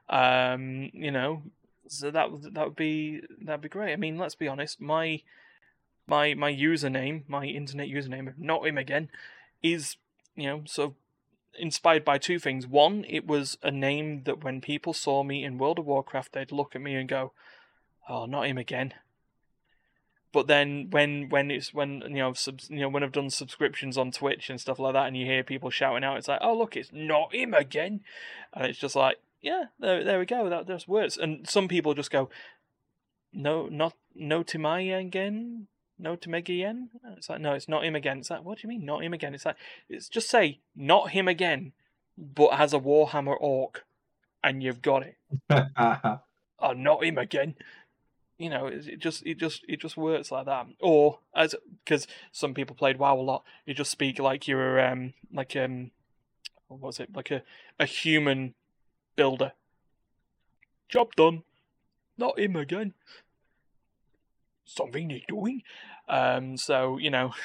Um, 0.10 0.90
you 0.94 1.12
know, 1.12 1.44
so 1.88 2.12
that 2.12 2.32
would 2.32 2.54
that 2.54 2.66
would 2.66 2.76
be 2.76 3.22
that'd 3.42 3.62
be 3.62 3.70
great. 3.70 3.94
I 3.94 3.98
mean, 3.98 4.18
let's 4.18 4.36
be 4.36 4.48
honest, 4.48 4.82
my 4.82 5.22
my 6.08 6.34
my 6.34 6.52
username, 6.54 7.24
my 7.28 7.46
internet 7.46 7.88
username, 7.88 8.34
not 8.38 8.66
him 8.66 8.78
again, 8.78 9.10
is 9.64 9.98
you 10.36 10.48
know 10.48 10.64
sort 10.66 10.90
of 10.90 10.96
inspired 11.58 12.06
by 12.06 12.18
two 12.18 12.40
things. 12.40 12.68
One, 12.68 13.06
it 13.08 13.28
was 13.28 13.58
a 13.62 13.72
name 13.72 14.24
that 14.24 14.44
when 14.44 14.62
people 14.62 14.94
saw 14.94 15.24
me 15.24 15.44
in 15.44 15.58
World 15.58 15.80
of 15.80 15.86
Warcraft, 15.86 16.34
they'd 16.34 16.52
look 16.52 16.76
at 16.76 16.82
me 16.82 16.96
and 16.96 17.10
go, 17.10 17.34
"Oh, 18.08 18.26
not 18.26 18.48
him 18.48 18.58
again." 18.58 18.94
But 20.32 20.48
then 20.48 20.90
when 20.90 21.28
when 21.30 21.52
it's 21.52 21.74
when 21.74 22.02
you 22.02 22.10
know 22.10 22.34
subs, 22.34 22.70
you 22.70 22.80
know 22.80 22.90
when 22.90 23.04
I've 23.04 23.12
done 23.12 23.30
subscriptions 23.30 23.98
on 23.98 24.12
Twitch 24.12 24.50
and 24.50 24.62
stuff 24.62 24.80
like 24.80 24.94
that, 24.94 25.08
and 25.08 25.18
you 25.18 25.26
hear 25.26 25.44
people 25.44 25.70
shouting 25.70 26.04
out, 26.04 26.18
it's 26.18 26.28
like, 26.28 26.40
"Oh, 26.42 26.58
look, 26.58 26.78
it's 26.78 26.92
not 26.94 27.36
him 27.36 27.54
again," 27.54 28.02
and 28.54 28.66
it's 28.66 28.80
just 28.80 28.96
like, 28.96 29.20
"Yeah, 29.42 29.66
there 29.80 30.04
there 30.04 30.20
we 30.20 30.26
go. 30.26 30.50
That 30.50 30.68
there's 30.68 30.88
words." 30.88 31.18
And 31.18 31.50
some 31.50 31.68
people 31.68 31.94
just 31.94 32.12
go, 32.12 32.30
"No, 33.34 33.68
not 33.68 33.94
no 34.16 34.44
Timaya 34.44 35.00
again." 35.00 35.68
No 36.02 36.16
to 36.16 36.30
Meg 36.30 36.50
again? 36.50 36.90
It's 37.16 37.30
like, 37.30 37.40
no, 37.42 37.54
it's 37.54 37.70
not 37.70 37.86
him 37.86 37.96
again. 37.96 38.20
It's 38.20 38.30
like, 38.30 38.44
what 38.44 38.58
do 38.58 38.62
you 38.64 38.70
mean, 38.70 38.86
not 38.86 39.04
him 39.04 39.14
again? 39.14 39.34
It's 39.34 39.46
like, 39.46 39.58
it's 39.88 40.10
just 40.10 40.30
say, 40.30 40.60
not 40.76 41.12
him 41.12 41.28
again, 41.28 41.74
but 42.18 42.54
has 42.54 42.74
a 42.74 42.80
Warhammer 42.80 43.36
orc, 43.40 43.86
and 44.44 44.64
you've 44.64 44.82
got 44.82 45.04
it. 45.04 45.18
Oh, 46.64 46.74
not 46.74 47.04
him 47.04 47.18
again. 47.18 47.56
You 48.38 48.52
know, 48.52 48.68
it 48.68 48.88
it 48.88 49.00
just, 49.00 49.26
it 49.26 49.40
just, 49.40 49.66
it 49.68 49.82
just 49.82 49.98
works 49.98 50.32
like 50.32 50.46
that. 50.46 50.68
Or 50.80 51.18
as 51.36 51.56
because 51.84 52.06
some 52.32 52.54
people 52.54 52.76
played 52.76 53.00
WoW 53.00 53.16
a 53.16 53.20
lot, 53.20 53.44
you 53.66 53.74
just 53.74 53.90
speak 53.90 54.20
like 54.20 54.48
you're 54.48 54.80
um 54.80 55.14
like 55.34 55.56
um, 55.56 55.90
what 56.68 56.80
was 56.80 57.00
it 57.00 57.16
like 57.16 57.32
a 57.32 57.42
a 57.80 57.88
human 57.88 58.54
builder. 59.16 59.54
Job 60.88 61.16
done. 61.16 61.44
Not 62.18 62.38
him 62.38 62.56
again. 62.56 62.94
Something 64.76 65.10
he's 65.10 65.24
doing. 65.28 65.64
Um, 66.08 66.58
so 66.58 66.98
you 66.98 67.10
know. 67.10 67.34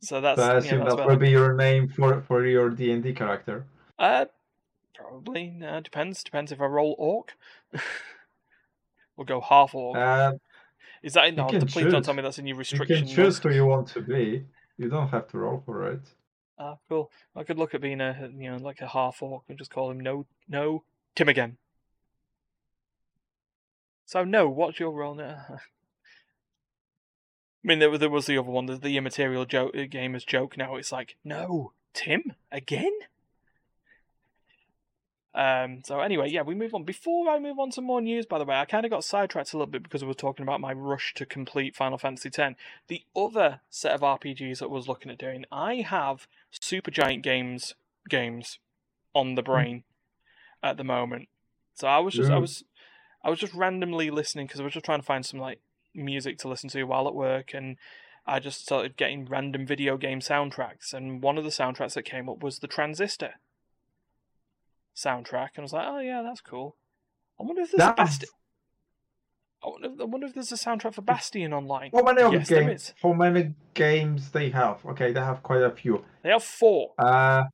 So 0.00 0.20
that's 0.20 0.38
so 0.38 0.44
I 0.44 0.52
yeah, 0.52 0.58
assume 0.58 0.84
that's 0.84 0.96
that 0.96 1.06
will 1.06 1.16
be 1.16 1.30
your 1.30 1.54
name 1.54 1.88
for, 1.88 2.20
for 2.20 2.44
your 2.44 2.68
D 2.68 2.92
and 2.92 3.02
D 3.02 3.14
character. 3.14 3.64
Uh, 3.98 4.26
probably. 4.94 5.58
Uh, 5.66 5.80
depends. 5.80 6.22
Depends 6.22 6.52
if 6.52 6.60
I 6.60 6.66
roll 6.66 6.94
orc. 6.98 7.32
we'll 9.16 9.24
go 9.24 9.40
half 9.40 9.74
orc. 9.74 9.96
Uh, 9.96 10.34
Is 11.02 11.14
that 11.14 11.28
in? 11.28 11.36
No, 11.36 11.46
please 11.46 11.90
don't 11.90 12.04
tell 12.04 12.12
me 12.12 12.20
that's 12.20 12.38
in 12.38 12.46
your 12.46 12.56
you 12.56 12.58
restriction 12.58 13.06
can 13.06 13.06
choose 13.06 13.38
who 13.38 13.48
you 13.48 13.64
want 13.64 13.88
to 13.88 14.02
be. 14.02 14.44
You 14.76 14.90
don't 14.90 15.08
have 15.08 15.26
to 15.28 15.38
roll 15.38 15.62
for 15.64 15.88
it. 15.90 16.02
Ah, 16.58 16.76
cool. 16.88 17.10
I 17.34 17.42
could 17.42 17.58
look 17.58 17.74
at 17.74 17.80
being 17.80 18.02
a 18.02 18.30
you 18.36 18.50
know 18.50 18.58
like 18.58 18.80
a 18.82 18.88
half 18.88 19.22
orc 19.22 19.44
and 19.48 19.56
just 19.56 19.70
call 19.70 19.90
him 19.90 20.00
no 20.00 20.26
no 20.48 20.84
Tim 21.14 21.28
again. 21.28 21.56
So 24.06 24.24
no, 24.24 24.48
what's 24.48 24.78
your 24.80 24.90
role 24.92 25.14
now? 25.14 25.44
I 25.48 25.56
mean, 27.66 27.78
there, 27.78 27.88
was- 27.90 28.00
there 28.00 28.10
was 28.10 28.26
the 28.26 28.36
other 28.38 28.50
one, 28.50 28.66
the, 28.66 28.76
the 28.76 28.96
immaterial 28.98 29.46
joke, 29.46 29.72
gamers 29.74 30.26
joke. 30.26 30.56
Now 30.58 30.76
it's 30.76 30.92
like, 30.92 31.16
no, 31.24 31.72
Tim 31.94 32.34
again. 32.52 32.92
Um. 35.34 35.82
So 35.84 35.98
anyway, 36.00 36.30
yeah, 36.30 36.42
we 36.42 36.54
move 36.54 36.74
on. 36.74 36.84
Before 36.84 37.28
I 37.28 37.40
move 37.40 37.58
on 37.58 37.70
to 37.70 37.80
more 37.80 38.00
news, 38.00 38.24
by 38.24 38.38
the 38.38 38.44
way, 38.44 38.54
I 38.54 38.66
kind 38.66 38.84
of 38.86 38.90
got 38.92 39.02
sidetracked 39.02 39.52
a 39.52 39.56
little 39.56 39.70
bit 39.70 39.82
because 39.82 40.02
we 40.02 40.06
were 40.08 40.14
talking 40.14 40.44
about 40.44 40.60
my 40.60 40.72
rush 40.72 41.12
to 41.14 41.26
complete 41.26 41.74
Final 41.74 41.98
Fantasy 41.98 42.30
X. 42.36 42.54
The 42.86 43.02
other 43.16 43.60
set 43.68 43.92
of 43.94 44.02
RPGs 44.02 44.58
that 44.60 44.66
I 44.66 44.68
was 44.68 44.86
looking 44.86 45.10
at 45.10 45.18
doing, 45.18 45.44
I 45.50 45.76
have 45.76 46.28
Supergiant 46.52 47.22
Games 47.22 47.74
games 48.08 48.60
on 49.12 49.34
the 49.34 49.42
brain 49.42 49.82
at 50.62 50.76
the 50.76 50.84
moment. 50.84 51.28
So 51.74 51.88
I 51.88 51.98
was 51.98 52.14
just 52.14 52.30
I 52.30 52.38
was 52.38 52.62
I 53.24 53.30
was 53.30 53.38
just 53.38 53.54
randomly 53.54 54.10
listening 54.10 54.46
because 54.46 54.60
I 54.60 54.64
was 54.64 54.74
just 54.74 54.84
trying 54.84 55.00
to 55.00 55.06
find 55.06 55.24
some 55.24 55.40
like 55.40 55.60
music 55.94 56.36
to 56.38 56.48
listen 56.48 56.68
to 56.70 56.84
while 56.84 57.08
at 57.08 57.14
work, 57.14 57.54
and 57.54 57.76
I 58.26 58.38
just 58.38 58.60
started 58.62 58.96
getting 58.96 59.24
random 59.24 59.66
video 59.66 59.96
game 59.96 60.20
soundtracks. 60.20 60.92
And 60.92 61.22
one 61.22 61.38
of 61.38 61.44
the 61.44 61.50
soundtracks 61.50 61.94
that 61.94 62.04
came 62.04 62.28
up 62.28 62.42
was 62.42 62.58
the 62.58 62.68
Transistor 62.68 63.34
soundtrack, 64.94 65.50
and 65.56 65.60
I 65.60 65.62
was 65.62 65.72
like, 65.72 65.86
oh 65.88 66.00
yeah, 66.00 66.22
that's 66.22 66.42
cool. 66.42 66.76
I 67.40 67.44
wonder 67.44 67.62
if 67.62 67.72
there's 67.72 67.82
a 67.82 67.94
That's 67.96 68.18
best. 68.18 68.24
I 69.64 69.68
wonder, 69.68 69.88
I 70.02 70.04
wonder 70.04 70.26
if 70.26 70.34
there's 70.34 70.52
a 70.52 70.56
soundtrack 70.56 70.94
for 70.94 71.00
Bastion 71.02 71.54
online. 71.54 71.90
How 71.94 72.02
many 72.02 72.20
Yes, 72.36 72.48
games? 72.48 72.92
How 73.02 73.14
many 73.14 73.54
games 73.72 74.30
they 74.30 74.50
have? 74.50 74.84
Okay, 74.84 75.12
they 75.12 75.20
have 75.20 75.42
quite 75.42 75.62
a 75.62 75.70
few. 75.70 76.04
They 76.22 76.28
have 76.28 76.44
four. 76.44 76.92
Uh, 76.98 77.44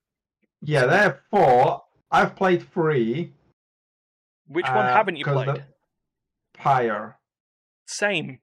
yeah, 0.61 0.87
they 0.87 0.97
have 0.97 1.21
four. 1.31 1.85
I've 2.11 2.35
played 2.35 2.69
three. 2.73 3.33
Which 4.51 4.67
one 4.67 4.77
uh, 4.87 4.93
haven't 4.93 5.15
you 5.17 5.25
played? 5.25 5.49
the 5.49 5.63
Pyre. 6.55 7.17
Same. 7.87 8.41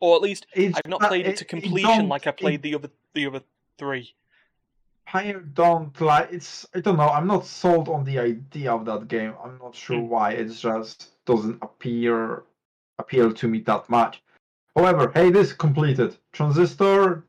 Or 0.00 0.16
at 0.16 0.22
least 0.22 0.46
It's 0.54 0.78
I've 0.78 0.90
not 0.90 1.00
played 1.02 1.26
it 1.26 1.30
it- 1.32 1.36
to 1.38 1.44
completion 1.44 1.82
don't- 1.90 2.08
like 2.08 2.26
I 2.26 2.30
it- 2.30 2.36
played 2.38 2.62
the 2.62 2.74
other 2.74 2.90
the 3.12 3.26
other 3.26 3.42
three. 3.78 4.14
Pyre 5.06 5.40
don't 5.40 5.98
like 6.00 6.32
it's. 6.32 6.66
I 6.74 6.80
don't 6.80 6.96
know. 6.96 7.08
I'm 7.10 7.26
not 7.26 7.44
sold 7.44 7.88
on 7.90 8.04
the 8.04 8.18
idea 8.18 8.72
of 8.72 8.86
that 8.86 9.06
game. 9.08 9.34
I'm 9.44 9.58
not 9.58 9.74
sure 9.74 10.00
Hmm. 10.00 10.08
why. 10.08 10.30
It 10.32 10.48
just 10.48 11.10
doesn't 11.26 11.58
appear 11.62 12.44
appeal 12.98 13.32
to 13.34 13.46
me 13.48 13.60
that 13.60 13.88
much. 13.90 14.22
However, 14.74 15.12
hey, 15.14 15.30
this 15.30 15.52
completed. 15.52 16.16
Transistor. 16.32 17.24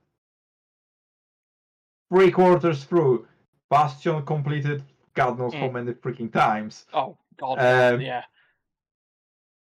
Three 2.10 2.32
quarters 2.32 2.86
through. 2.86 3.28
Bastion 3.70 4.26
completed. 4.26 4.84
God 5.14 5.38
knows 5.40 5.54
how 5.54 5.68
Hmm. 5.68 5.74
many 5.74 5.94
freaking 5.94 6.32
times. 6.32 6.86
Oh 6.94 7.18
god. 7.38 7.60
Um, 7.60 8.02
yeah. 8.02 8.24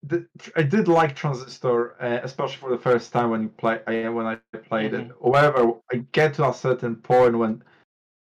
the, 0.02 0.26
I 0.56 0.62
did 0.62 0.88
like 0.88 1.14
Transistor, 1.14 2.00
uh, 2.02 2.20
especially 2.22 2.56
for 2.56 2.70
the 2.70 2.78
first 2.78 3.12
time 3.12 3.30
when 3.30 3.42
you 3.42 3.48
play 3.48 3.80
uh, 3.86 4.10
when 4.12 4.26
I 4.26 4.36
played 4.68 4.94
it. 4.94 5.10
However, 5.22 5.74
I 5.92 5.96
get 6.12 6.34
to 6.34 6.48
a 6.48 6.54
certain 6.54 6.96
point 6.96 7.36
when 7.38 7.62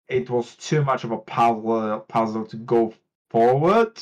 it 0.08 0.28
was 0.30 0.56
too 0.56 0.82
much 0.84 1.04
of 1.04 1.10
a 1.12 1.18
puzzle 1.18 2.00
puzzle 2.08 2.46
to 2.46 2.56
go 2.56 2.92
forward, 3.30 3.94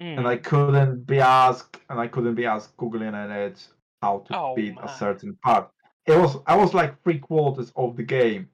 Mm. 0.00 0.18
and 0.18 0.26
I 0.26 0.36
couldn't 0.38 1.06
be 1.06 1.20
asked 1.20 1.78
and 1.88 2.00
I 2.00 2.08
couldn't 2.08 2.34
be 2.34 2.46
asked 2.46 2.76
googling 2.76 3.14
at 3.14 3.30
it 3.30 3.68
how 4.02 4.18
to 4.26 4.36
Oh, 4.36 4.54
beat 4.56 4.74
man. 4.74 4.84
a 4.84 4.88
certain 4.88 5.36
part. 5.36 5.70
It 6.06 6.18
was 6.18 6.36
I 6.48 6.56
was 6.56 6.74
like 6.74 7.00
three 7.04 7.20
quarters 7.20 7.72
of 7.76 7.94
the 7.96 8.02
game, 8.02 8.48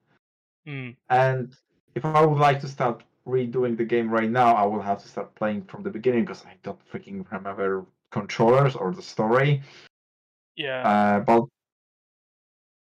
Mm. 0.69 0.97
and 1.09 1.57
if 1.95 2.05
I 2.05 2.27
would 2.27 2.39
like 2.39 2.61
to 2.61 2.69
start 2.69 3.03
redoing 3.27 3.77
the 3.77 3.85
game 3.85 4.11
right 4.11 4.31
now, 4.31 4.55
I 4.55 4.65
will 4.65 4.81
have 4.81 5.03
to 5.03 5.09
start 5.09 5.35
playing 5.35 5.63
from 5.65 5.83
the 5.83 5.91
beginning 5.91 6.25
because 6.25 6.45
I 6.45 6.55
don't 6.63 6.79
freaking 6.93 7.25
remember 7.31 7.87
controllers 8.11 8.75
or 8.77 8.93
the 8.93 9.03
story. 9.03 9.63
Yeah. 10.57 10.89
Uh, 10.89 11.21
but 11.21 11.45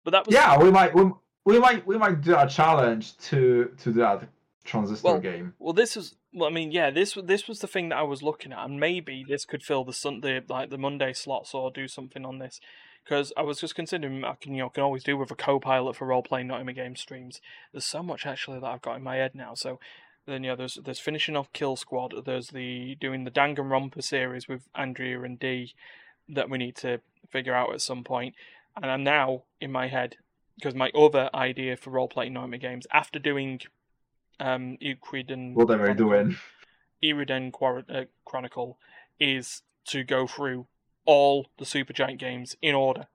but 0.04 0.12
that 0.12 0.26
was 0.26 0.34
yeah, 0.34 0.58
we 0.58 0.72
might 0.72 0.94
we, 0.96 1.12
we 1.46 1.60
might 1.60 1.86
we 1.86 1.98
might 1.98 2.22
do 2.22 2.36
a 2.38 2.48
challenge 2.48 3.18
to 3.18 3.72
to 3.80 3.92
that 3.94 4.28
transistor 4.64 5.08
Well, 5.08 5.20
game. 5.20 5.54
Well, 5.60 5.74
this 5.74 5.96
was. 5.96 6.16
Well, 6.34 6.48
I 6.48 6.52
mean, 6.52 6.72
yeah, 6.72 6.92
this 6.92 7.18
this 7.24 7.48
was 7.48 7.60
the 7.60 7.68
thing 7.68 7.90
that 7.90 7.98
I 7.98 8.04
was 8.04 8.22
looking 8.22 8.54
at, 8.54 8.64
and 8.66 8.80
maybe 8.80 9.26
this 9.28 9.46
could 9.46 9.64
fill 9.64 9.84
the 9.84 9.94
Sunday, 9.94 10.42
like 10.48 10.70
the 10.70 10.78
Monday 10.78 11.14
slots, 11.14 11.54
or 11.54 11.72
do 11.72 11.88
something 11.88 12.26
on 12.26 12.40
this. 12.40 12.60
Because 13.04 13.34
I 13.36 13.42
was 13.42 13.60
just 13.60 13.76
considering, 13.76 14.24
I 14.24 14.36
can 14.40 14.54
you 14.54 14.62
know 14.62 14.70
can 14.70 14.84
always 14.84 15.04
do 15.04 15.18
with 15.18 15.32
a 15.32 15.36
co-pilot 15.36 15.96
for 15.96 16.06
role 16.06 16.22
playing 16.22 16.48
not 16.48 16.60
in 16.60 16.68
my 16.68 16.72
game 16.72 16.96
streams. 16.96 17.42
There's 17.72 17.86
so 17.86 18.04
much 18.04 18.26
actually 18.26 18.60
that 18.60 18.68
I've 18.68 18.82
got 18.82 18.98
in 18.98 19.04
my 19.04 19.16
head 19.16 19.34
now. 19.34 19.56
So 19.56 19.80
then 20.30 20.44
yeah, 20.44 20.56
there's 20.56 20.76
there's 20.84 21.00
finishing 21.00 21.36
off 21.36 21.52
Kill 21.54 21.76
Squad. 21.76 22.14
There's 22.26 22.50
the 22.50 22.96
doing 22.96 23.24
the 23.24 23.32
Danganronpa 23.32 24.04
series 24.04 24.48
with 24.48 24.68
Andrea 24.76 25.22
and 25.22 25.40
Dee 25.40 25.74
that 26.28 26.50
we 26.50 26.58
need 26.58 26.76
to 26.78 27.02
figure 27.30 27.54
out 27.54 27.74
at 27.74 27.82
some 27.82 28.04
point. 28.04 28.36
And 28.76 28.90
I'm 28.92 29.04
now 29.04 29.44
in 29.60 29.72
my 29.72 29.88
head 29.88 30.18
because 30.56 30.76
my 30.76 30.90
other 30.92 31.30
idea 31.34 31.78
for 31.78 31.90
role 31.90 32.08
playing 32.08 32.34
my 32.34 32.58
games 32.58 32.86
after 32.92 33.20
doing 33.20 33.62
um 34.40 34.78
and 34.82 35.56
What 35.56 35.72
am 35.72 35.82
I 35.82 35.94
doing? 35.94 36.38
Eiyuden 37.04 37.52
Quar- 37.52 37.86
uh, 37.90 38.06
Chronicle 38.26 38.78
is 39.20 39.64
to 39.86 40.04
go 40.04 40.28
through 40.28 40.68
all 41.06 41.48
the 41.58 41.66
Supergiant 41.66 42.20
games 42.20 42.56
in 42.62 42.76
order. 42.76 43.08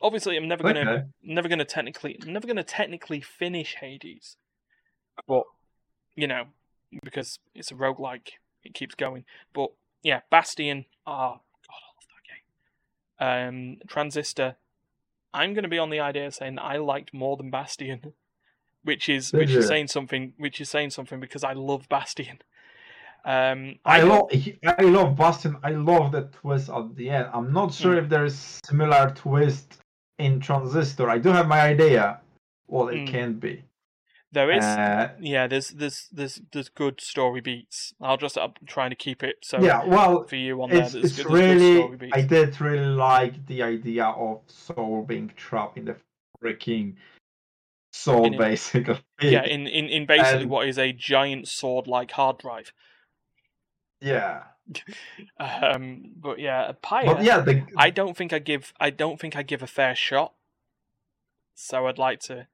Obviously, 0.00 0.36
I'm 0.36 0.48
never 0.48 0.62
gonna 0.62 0.80
Okay. 0.80 1.04
never 1.22 1.48
gonna 1.48 1.64
technically 1.64 2.18
I'm 2.22 2.32
never 2.32 2.46
gonna 2.46 2.64
technically 2.64 3.20
finish 3.20 3.76
Hades, 3.80 4.36
but 5.26 5.44
you 6.16 6.26
know 6.26 6.44
because 7.02 7.38
it's 7.54 7.70
a 7.70 7.74
roguelike, 7.74 8.28
it 8.62 8.74
keeps 8.74 8.94
going. 8.94 9.24
But 9.52 9.70
yeah, 10.02 10.20
Bastion. 10.30 10.84
Ah, 11.06 11.32
God, 11.32 11.40
I 11.70 11.78
love 11.88 12.06
that 13.18 13.48
game. 13.48 13.72
Um, 13.72 13.76
Transistor. 13.88 14.56
I'm 15.32 15.52
gonna 15.54 15.68
be 15.68 15.78
on 15.78 15.90
the 15.90 16.00
idea 16.00 16.26
of 16.28 16.34
saying 16.34 16.56
that 16.56 16.62
I 16.64 16.76
liked 16.76 17.12
more 17.12 17.36
than 17.36 17.50
Bastion, 17.50 18.12
which 18.84 19.08
is 19.08 19.32
which 19.32 19.50
is 19.50 19.66
saying 19.66 19.88
something. 19.88 20.32
Which 20.38 20.60
is 20.60 20.68
saying 20.70 20.90
something 20.90 21.18
because 21.20 21.42
I 21.44 21.52
love 21.54 21.88
Bastion. 21.88 22.38
Um, 23.26 23.76
I 23.86 24.00
don't- 24.00 24.08
love 24.10 24.30
I 24.78 24.82
love 24.82 25.16
Bastion. 25.16 25.56
I 25.62 25.70
love 25.70 26.12
the 26.12 26.24
twist 26.24 26.68
at 26.68 26.94
the 26.94 27.08
end. 27.10 27.28
I'm 27.32 27.52
not 27.52 27.72
sure 27.72 27.94
Mm. 27.96 28.02
if 28.04 28.08
there's 28.10 28.60
similar 28.66 29.10
twist 29.14 29.78
in 30.18 30.40
Transistor. 30.40 31.08
I 31.08 31.18
do 31.18 31.30
have 31.30 31.48
my 31.48 31.60
idea 31.62 32.20
what 32.66 32.92
it 32.94 33.00
Mm. 33.00 33.10
can 33.10 33.32
be. 33.40 33.64
There 34.34 34.50
is, 34.50 34.64
Uh, 34.64 35.12
yeah. 35.20 35.46
There's 35.46 35.68
there's 35.70 36.08
there's 36.12 36.40
there's 36.52 36.68
good 36.68 37.00
story 37.00 37.40
beats. 37.40 37.94
I'll 38.00 38.16
just 38.16 38.36
I'm 38.36 38.52
trying 38.66 38.90
to 38.90 38.96
keep 38.96 39.22
it 39.22 39.36
so 39.42 39.60
yeah, 39.60 39.84
well, 39.84 40.24
for 40.24 40.36
you 40.36 40.62
on 40.62 40.70
there. 40.70 40.82
it's, 40.82 40.92
There's, 40.92 41.04
it's 41.04 41.22
good, 41.22 41.32
really 41.32 41.76
story 41.76 41.96
beats. 41.96 42.12
I 42.16 42.22
did 42.22 42.60
really 42.60 42.86
like 42.86 43.46
the 43.46 43.62
idea 43.62 44.04
of 44.06 44.40
Soul 44.48 45.04
being 45.06 45.32
trapped 45.36 45.78
in 45.78 45.84
the 45.86 45.96
freaking 46.42 46.96
soul, 47.92 48.26
In 48.26 48.36
basically. 48.36 48.98
yeah, 49.22 49.44
in, 49.44 49.66
in, 49.68 49.86
in 49.88 50.04
basically 50.06 50.42
And- 50.42 50.50
what 50.50 50.66
is 50.68 50.78
a 50.78 50.92
giant 50.92 51.46
sword 51.48 51.86
like 51.86 52.10
hard 52.12 52.38
drive. 52.38 52.72
yeah. 54.00 54.42
Um, 55.38 56.12
but 56.16 56.38
yeah, 56.38 56.72
Pyre. 56.82 57.04
But 57.06 57.22
yeah, 57.22 57.40
the 57.40 57.66
I 57.76 57.90
don't 57.90 58.16
think 58.16 58.32
I 58.32 58.38
give 58.38 58.72
I 58.80 58.90
don't 58.90 59.20
think 59.20 59.36
I 59.36 59.42
give 59.42 59.62
a 59.62 59.66
fair 59.66 59.94
shot. 59.94 60.32
So 61.54 61.86
I'd 61.86 61.98
like 61.98 62.20
to 62.20 62.46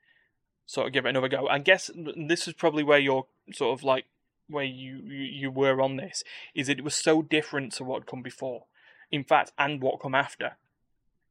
sort 0.70 0.86
of 0.86 0.92
give 0.92 1.04
it 1.04 1.08
another 1.08 1.28
go. 1.28 1.48
I 1.48 1.58
guess 1.58 1.90
this 2.16 2.46
is 2.46 2.54
probably 2.54 2.84
where 2.84 3.00
you're 3.00 3.26
sort 3.52 3.76
of 3.76 3.82
like 3.82 4.04
where 4.48 4.64
you, 4.64 5.00
you, 5.04 5.24
you 5.24 5.50
were 5.50 5.80
on 5.80 5.96
this 5.96 6.22
is 6.54 6.68
it 6.68 6.84
was 6.84 6.94
so 6.94 7.22
different 7.22 7.72
to 7.72 7.84
what 7.84 8.02
had 8.02 8.06
come 8.06 8.22
before. 8.22 8.66
In 9.10 9.24
fact, 9.24 9.50
and 9.58 9.82
what 9.82 10.00
come 10.00 10.14
after. 10.14 10.56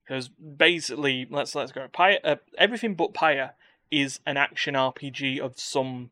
Because 0.03 0.27
basically, 0.27 1.25
let's 1.29 1.55
let's 1.55 1.71
go. 1.71 1.87
Pyre, 1.87 2.19
uh, 2.25 2.35
everything 2.57 2.95
but 2.95 3.13
Pyre 3.13 3.53
is 3.89 4.19
an 4.25 4.35
action 4.35 4.73
RPG 4.73 5.39
of 5.39 5.57
some 5.57 6.11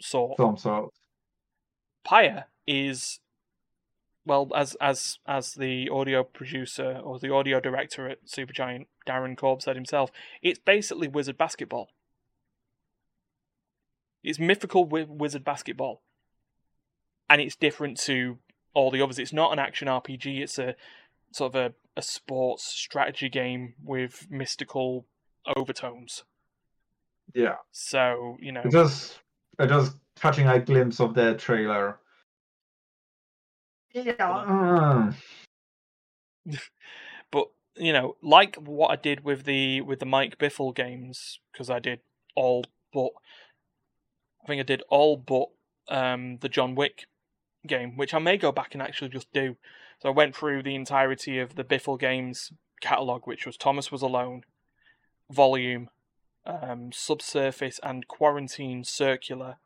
sort. 0.00 0.36
some 0.36 0.56
sort. 0.56 0.92
Pyre 2.04 2.44
is 2.68 3.18
well 4.24 4.48
as 4.54 4.76
as 4.80 5.18
as 5.26 5.54
the 5.54 5.88
audio 5.88 6.22
producer 6.22 7.00
or 7.02 7.18
the 7.18 7.32
audio 7.32 7.58
director 7.58 8.08
at 8.08 8.26
Supergiant 8.26 8.86
Darren 9.08 9.36
Korb 9.36 9.62
said 9.62 9.74
himself, 9.74 10.12
it's 10.40 10.60
basically 10.60 11.08
wizard 11.08 11.36
basketball. 11.36 11.88
It's 14.26 14.40
mythical 14.40 14.84
wi- 14.84 15.06
wizard 15.08 15.44
basketball. 15.44 16.02
And 17.30 17.40
it's 17.40 17.54
different 17.54 17.98
to 18.00 18.38
all 18.74 18.90
the 18.90 19.00
others. 19.00 19.18
It's 19.18 19.32
not 19.32 19.52
an 19.52 19.58
action 19.58 19.88
RPG, 19.88 20.40
it's 20.42 20.58
a 20.58 20.74
sort 21.30 21.54
of 21.54 21.72
a, 21.72 21.74
a 21.96 22.02
sports 22.02 22.64
strategy 22.64 23.28
game 23.28 23.74
with 23.82 24.26
mystical 24.28 25.06
overtones. 25.56 26.24
Yeah. 27.34 27.56
So, 27.70 28.36
you 28.40 28.52
know, 28.52 28.62
Just 28.68 29.20
just 29.60 29.96
catching 30.20 30.48
a 30.48 30.58
glimpse 30.58 31.00
of 31.00 31.14
the 31.14 31.34
trailer. 31.34 31.98
Yeah. 33.92 34.14
mm. 34.18 35.14
but 37.30 37.48
you 37.76 37.92
know, 37.92 38.16
like 38.22 38.56
what 38.56 38.90
I 38.90 38.96
did 38.96 39.24
with 39.24 39.44
the 39.44 39.82
with 39.82 40.00
the 40.00 40.06
Mike 40.06 40.38
Bithell 40.38 40.74
games, 40.74 41.38
because 41.52 41.70
I 41.70 41.78
did 41.78 42.00
all 42.34 42.64
but 42.92 43.10
I 44.46 44.48
think 44.48 44.60
I 44.60 44.64
did 44.64 44.82
all 44.88 45.16
but 45.16 45.48
um, 45.88 46.38
the 46.40 46.48
John 46.48 46.76
Wick 46.76 47.06
game, 47.66 47.96
which 47.96 48.14
I 48.14 48.20
may 48.20 48.36
go 48.36 48.52
back 48.52 48.74
and 48.74 48.82
actually 48.82 49.08
just 49.08 49.32
do. 49.32 49.56
So 50.00 50.08
I 50.08 50.12
went 50.12 50.36
through 50.36 50.62
the 50.62 50.76
entirety 50.76 51.40
of 51.40 51.56
the 51.56 51.64
Bithell 51.64 51.98
games 51.98 52.52
catalog, 52.80 53.26
which 53.26 53.44
was 53.44 53.56
Thomas 53.56 53.90
Was 53.90 54.02
Alone, 54.02 54.44
Volume, 55.30 55.88
um, 56.44 56.92
Subsurface, 56.92 57.80
and 57.82 58.06
Quarantine 58.06 58.84
Circular, 58.84 59.56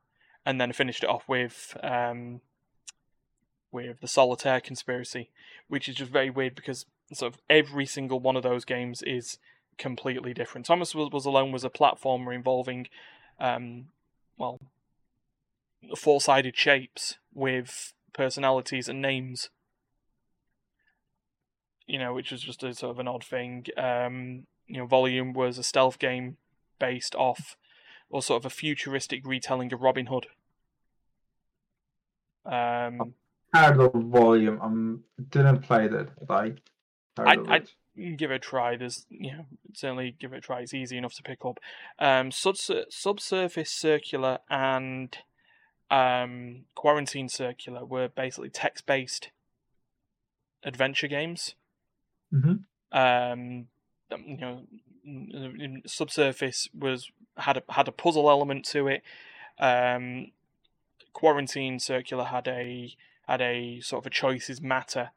and 0.46 0.58
then 0.58 0.72
finished 0.72 1.04
it 1.04 1.10
off 1.10 1.24
with 1.28 1.76
um, 1.82 2.40
with 3.70 4.00
the 4.00 4.08
Solitaire 4.08 4.60
Conspiracy, 4.60 5.30
which 5.68 5.88
is 5.88 5.96
just 5.96 6.10
very 6.10 6.30
weird 6.30 6.54
because 6.54 6.86
sort 7.12 7.34
of 7.34 7.40
every 7.50 7.84
single 7.84 8.18
one 8.18 8.36
of 8.36 8.42
those 8.42 8.64
games 8.64 9.02
is 9.02 9.38
completely 9.76 10.32
different. 10.32 10.66
Thomas 10.66 10.94
was, 10.94 11.10
was 11.12 11.26
alone 11.26 11.52
was 11.52 11.64
a 11.64 11.70
platformer 11.70 12.34
involving, 12.34 12.86
um, 13.38 13.86
well, 14.40 14.58
four-sided 15.96 16.56
shapes 16.56 17.18
with 17.34 17.92
personalities 18.14 18.88
and 18.88 19.02
names. 19.02 19.50
You 21.86 21.98
know, 21.98 22.14
which 22.14 22.30
was 22.32 22.40
just 22.42 22.62
a 22.62 22.72
sort 22.74 22.92
of 22.92 22.98
an 23.00 23.08
odd 23.08 23.22
thing. 23.22 23.66
Um, 23.76 24.46
you 24.66 24.78
know, 24.78 24.86
Volume 24.86 25.32
was 25.34 25.58
a 25.58 25.62
stealth 25.62 25.98
game 25.98 26.38
based 26.78 27.14
off, 27.14 27.56
or 28.08 28.22
sort 28.22 28.40
of 28.42 28.46
a 28.46 28.50
futuristic 28.50 29.26
retelling 29.26 29.72
of 29.72 29.82
Robin 29.82 30.06
Hood. 30.06 30.26
Um, 32.46 33.14
I 33.52 33.66
heard 33.66 33.80
of 33.80 33.92
Volume. 33.92 34.58
Um, 34.62 35.04
didn't 35.28 35.60
play 35.62 35.88
that, 35.88 36.26
but 36.26 36.58
I 37.18 37.22
I- 37.34 37.56
I-. 37.56 37.64
give 37.96 38.30
it 38.30 38.36
a 38.36 38.38
try. 38.38 38.76
There's, 38.76 39.06
you 39.10 39.32
know, 39.32 39.46
certainly 39.74 40.16
give 40.18 40.32
it 40.32 40.38
a 40.38 40.40
try. 40.40 40.60
It's 40.60 40.74
easy 40.74 40.96
enough 40.96 41.14
to 41.14 41.22
pick 41.22 41.44
up. 41.44 41.58
Um, 41.98 42.30
subs- 42.30 42.70
subsurface 42.88 43.72
circular 43.72 44.38
and 44.48 45.16
um, 45.90 46.64
quarantine 46.74 47.28
circular 47.28 47.84
were 47.84 48.08
basically 48.08 48.50
text-based 48.50 49.30
adventure 50.62 51.08
games. 51.08 51.54
Mhm. 52.32 52.64
Um, 52.92 53.68
um, 54.12 54.24
you 54.26 54.36
know, 54.36 55.80
subsurface 55.86 56.68
was 56.74 57.10
had 57.36 57.56
a 57.56 57.62
had 57.70 57.88
a 57.88 57.92
puzzle 57.92 58.30
element 58.30 58.64
to 58.66 58.88
it. 58.88 59.02
Um, 59.58 60.32
quarantine 61.12 61.78
circular 61.78 62.24
had 62.24 62.46
a 62.48 62.94
had 63.26 63.40
a 63.40 63.80
sort 63.80 64.02
of 64.02 64.06
a 64.06 64.10
choices 64.10 64.60
matter 64.60 65.10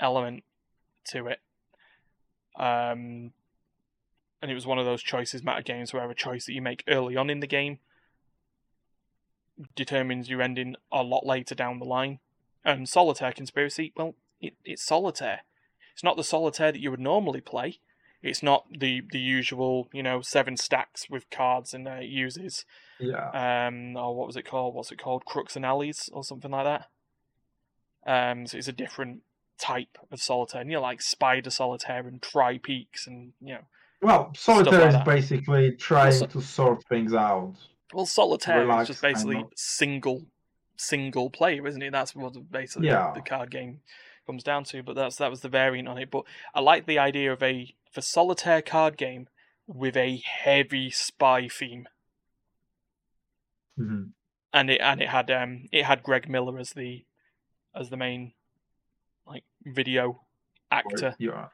element 0.00 0.44
to 1.04 1.26
it. 1.26 1.40
Um, 2.58 3.32
and 4.42 4.50
it 4.50 4.54
was 4.54 4.66
one 4.66 4.78
of 4.78 4.84
those 4.84 5.02
choices 5.02 5.42
matter 5.42 5.62
games 5.62 5.92
where 5.92 6.08
a 6.10 6.14
choice 6.14 6.46
that 6.46 6.52
you 6.52 6.62
make 6.62 6.84
early 6.88 7.16
on 7.16 7.30
in 7.30 7.40
the 7.40 7.46
game 7.46 7.78
determines 9.74 10.28
your 10.28 10.42
ending 10.42 10.76
a 10.92 11.02
lot 11.02 11.26
later 11.26 11.54
down 11.54 11.78
the 11.78 11.84
line. 11.84 12.18
And 12.64 12.88
solitaire 12.88 13.32
conspiracy, 13.32 13.92
well, 13.96 14.14
it, 14.40 14.54
it's 14.64 14.84
solitaire. 14.84 15.40
It's 15.94 16.04
not 16.04 16.16
the 16.16 16.24
solitaire 16.24 16.72
that 16.72 16.80
you 16.80 16.90
would 16.90 17.00
normally 17.00 17.40
play. 17.40 17.78
It's 18.22 18.42
not 18.42 18.66
the 18.76 19.02
the 19.12 19.20
usual, 19.20 19.88
you 19.92 20.02
know, 20.02 20.20
seven 20.20 20.56
stacks 20.56 21.08
with 21.08 21.30
cards 21.30 21.72
and 21.72 21.86
uh, 21.88 22.00
uses 22.00 22.64
Yeah. 22.98 23.30
um 23.64 23.96
or 23.96 24.16
what 24.16 24.26
was 24.26 24.36
it 24.36 24.44
called 24.44 24.74
what's 24.74 24.90
it 24.90 24.98
called 24.98 25.24
crooks 25.24 25.54
and 25.54 25.64
alleys 25.64 26.10
or 26.12 26.24
something 26.24 26.50
like 26.50 26.64
that 26.64 26.88
um 28.06 28.46
so 28.46 28.58
it's 28.58 28.68
a 28.68 28.72
different 28.72 29.20
type 29.58 29.98
of 30.12 30.20
solitaire 30.20 30.60
and 30.62 30.70
you 30.70 30.76
know 30.76 30.82
like 30.82 31.02
spider 31.02 31.50
solitaire 31.50 32.06
and 32.06 32.22
tri 32.22 32.58
peaks 32.58 33.06
and 33.06 33.32
you 33.40 33.54
know 33.54 33.60
Well, 34.00 34.32
solitaire 34.36 34.78
like 34.80 34.88
is 34.88 34.94
that. 34.94 35.04
basically 35.04 35.72
trying 35.72 36.12
so- 36.12 36.26
to 36.26 36.40
sort 36.40 36.84
things 36.84 37.12
out. 37.14 37.54
well 37.92 38.06
solitaire 38.06 38.68
is 38.80 38.86
just 38.88 39.02
basically 39.02 39.44
single 39.56 40.26
single 40.76 41.28
player 41.30 41.66
isn't 41.66 41.82
it 41.82 41.90
that's 41.92 42.14
what 42.14 42.34
basically 42.52 42.86
Yeah. 42.88 43.10
the 43.14 43.20
card 43.20 43.50
game 43.50 43.80
comes 44.26 44.44
down 44.44 44.62
to 44.64 44.82
but 44.82 44.94
that's 44.94 45.16
that 45.16 45.30
was 45.30 45.40
the 45.40 45.48
variant 45.48 45.88
on 45.88 45.98
it 45.98 46.10
but 46.10 46.22
i 46.54 46.60
like 46.60 46.86
the 46.86 46.98
idea 46.98 47.32
of 47.32 47.42
a 47.42 47.74
a 47.96 48.02
solitaire 48.02 48.62
card 48.62 48.96
game 48.96 49.26
with 49.66 49.96
a 49.96 50.22
heavy 50.24 50.90
spy 50.90 51.48
theme 51.48 51.88
Mhm. 53.78 54.12
and 54.52 54.70
it 54.70 54.80
and 54.80 55.00
it 55.00 55.08
had 55.08 55.30
um 55.30 55.66
it 55.72 55.84
had 55.84 56.02
Greg 56.02 56.28
Miller 56.28 56.58
as 56.58 56.70
the 56.70 57.04
as 57.74 57.90
the 57.90 57.96
main 57.96 58.32
video 59.74 60.22
actor, 60.70 61.14
Yeah. 61.18 61.48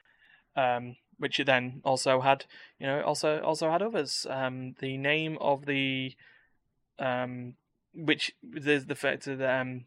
um, 0.57 0.97
which 1.19 1.39
it 1.39 1.45
then 1.47 1.81
also 1.85 2.21
had 2.21 2.45
you 2.79 2.87
know 2.87 3.03
also 3.03 3.41
also 3.41 3.71
had 3.71 3.83
others. 3.83 4.27
Um, 4.29 4.75
the 4.81 4.97
name 4.97 5.39
of 5.41 5.67
the 5.67 6.15
um, 6.99 7.55
which 7.95 8.33
there's 8.43 8.87
the 8.87 8.95
fact 8.95 9.25
that 9.25 9.41
um, 9.43 9.85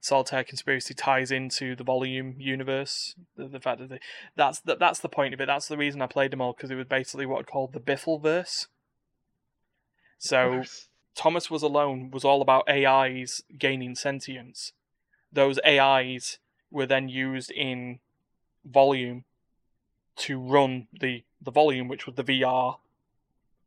Solitaire 0.00 0.44
Conspiracy 0.44 0.94
ties 0.94 1.30
into 1.30 1.74
the 1.74 1.84
volume 1.84 2.36
universe. 2.38 3.14
The, 3.36 3.48
the 3.48 3.60
fact 3.60 3.80
that 3.80 3.90
they, 3.90 4.00
that's 4.36 4.60
the, 4.60 4.76
that's 4.76 5.00
the 5.00 5.08
point 5.08 5.34
of 5.34 5.40
it. 5.40 5.46
That's 5.46 5.68
the 5.68 5.76
reason 5.76 6.02
I 6.02 6.06
played 6.06 6.30
them 6.30 6.40
all 6.40 6.52
because 6.52 6.70
it 6.70 6.76
was 6.76 6.86
basically 6.86 7.26
what 7.26 7.40
I 7.40 7.42
called 7.42 7.72
the 7.72 7.80
Biffleverse. 7.80 8.66
So 10.18 10.62
Thomas 11.14 11.50
Was 11.50 11.62
Alone 11.62 12.10
was 12.10 12.24
all 12.24 12.42
about 12.42 12.68
AIs 12.68 13.42
gaining 13.56 13.94
sentience. 13.94 14.72
Those 15.32 15.58
AIs 15.66 16.38
were 16.70 16.86
then 16.86 17.08
used 17.08 17.50
in 17.50 18.00
volume 18.64 19.24
to 20.16 20.38
run 20.38 20.88
the, 21.00 21.24
the 21.40 21.50
volume, 21.50 21.88
which 21.88 22.06
was 22.06 22.16
the 22.16 22.24
VR, 22.24 22.78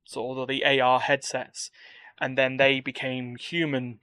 sort 0.04 0.38
of 0.38 0.48
the 0.48 0.66
AR 0.66 1.00
headsets, 1.00 1.72
and 2.20 2.38
then 2.38 2.58
they 2.58 2.80
became 2.80 3.36
human. 3.38 4.00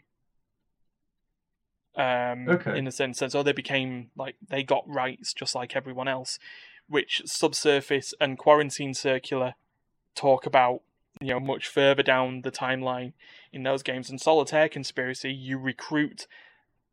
Um, 1.96 2.48
Okay. 2.48 2.78
in 2.78 2.86
a 2.86 2.92
sense, 2.92 3.18
so 3.18 3.42
they 3.42 3.52
became 3.52 4.10
like 4.16 4.36
they 4.48 4.62
got 4.62 4.84
rights 4.86 5.32
just 5.32 5.56
like 5.56 5.74
everyone 5.74 6.06
else, 6.06 6.38
which 6.88 7.22
Subsurface 7.24 8.14
and 8.20 8.38
Quarantine 8.38 8.94
Circular 8.94 9.54
talk 10.14 10.46
about 10.46 10.82
you 11.20 11.30
know 11.30 11.40
much 11.40 11.66
further 11.66 12.04
down 12.04 12.42
the 12.42 12.52
timeline 12.52 13.14
in 13.52 13.64
those 13.64 13.82
games. 13.82 14.10
And 14.10 14.20
Solitaire 14.20 14.68
Conspiracy, 14.68 15.32
you 15.32 15.58
recruit 15.58 16.28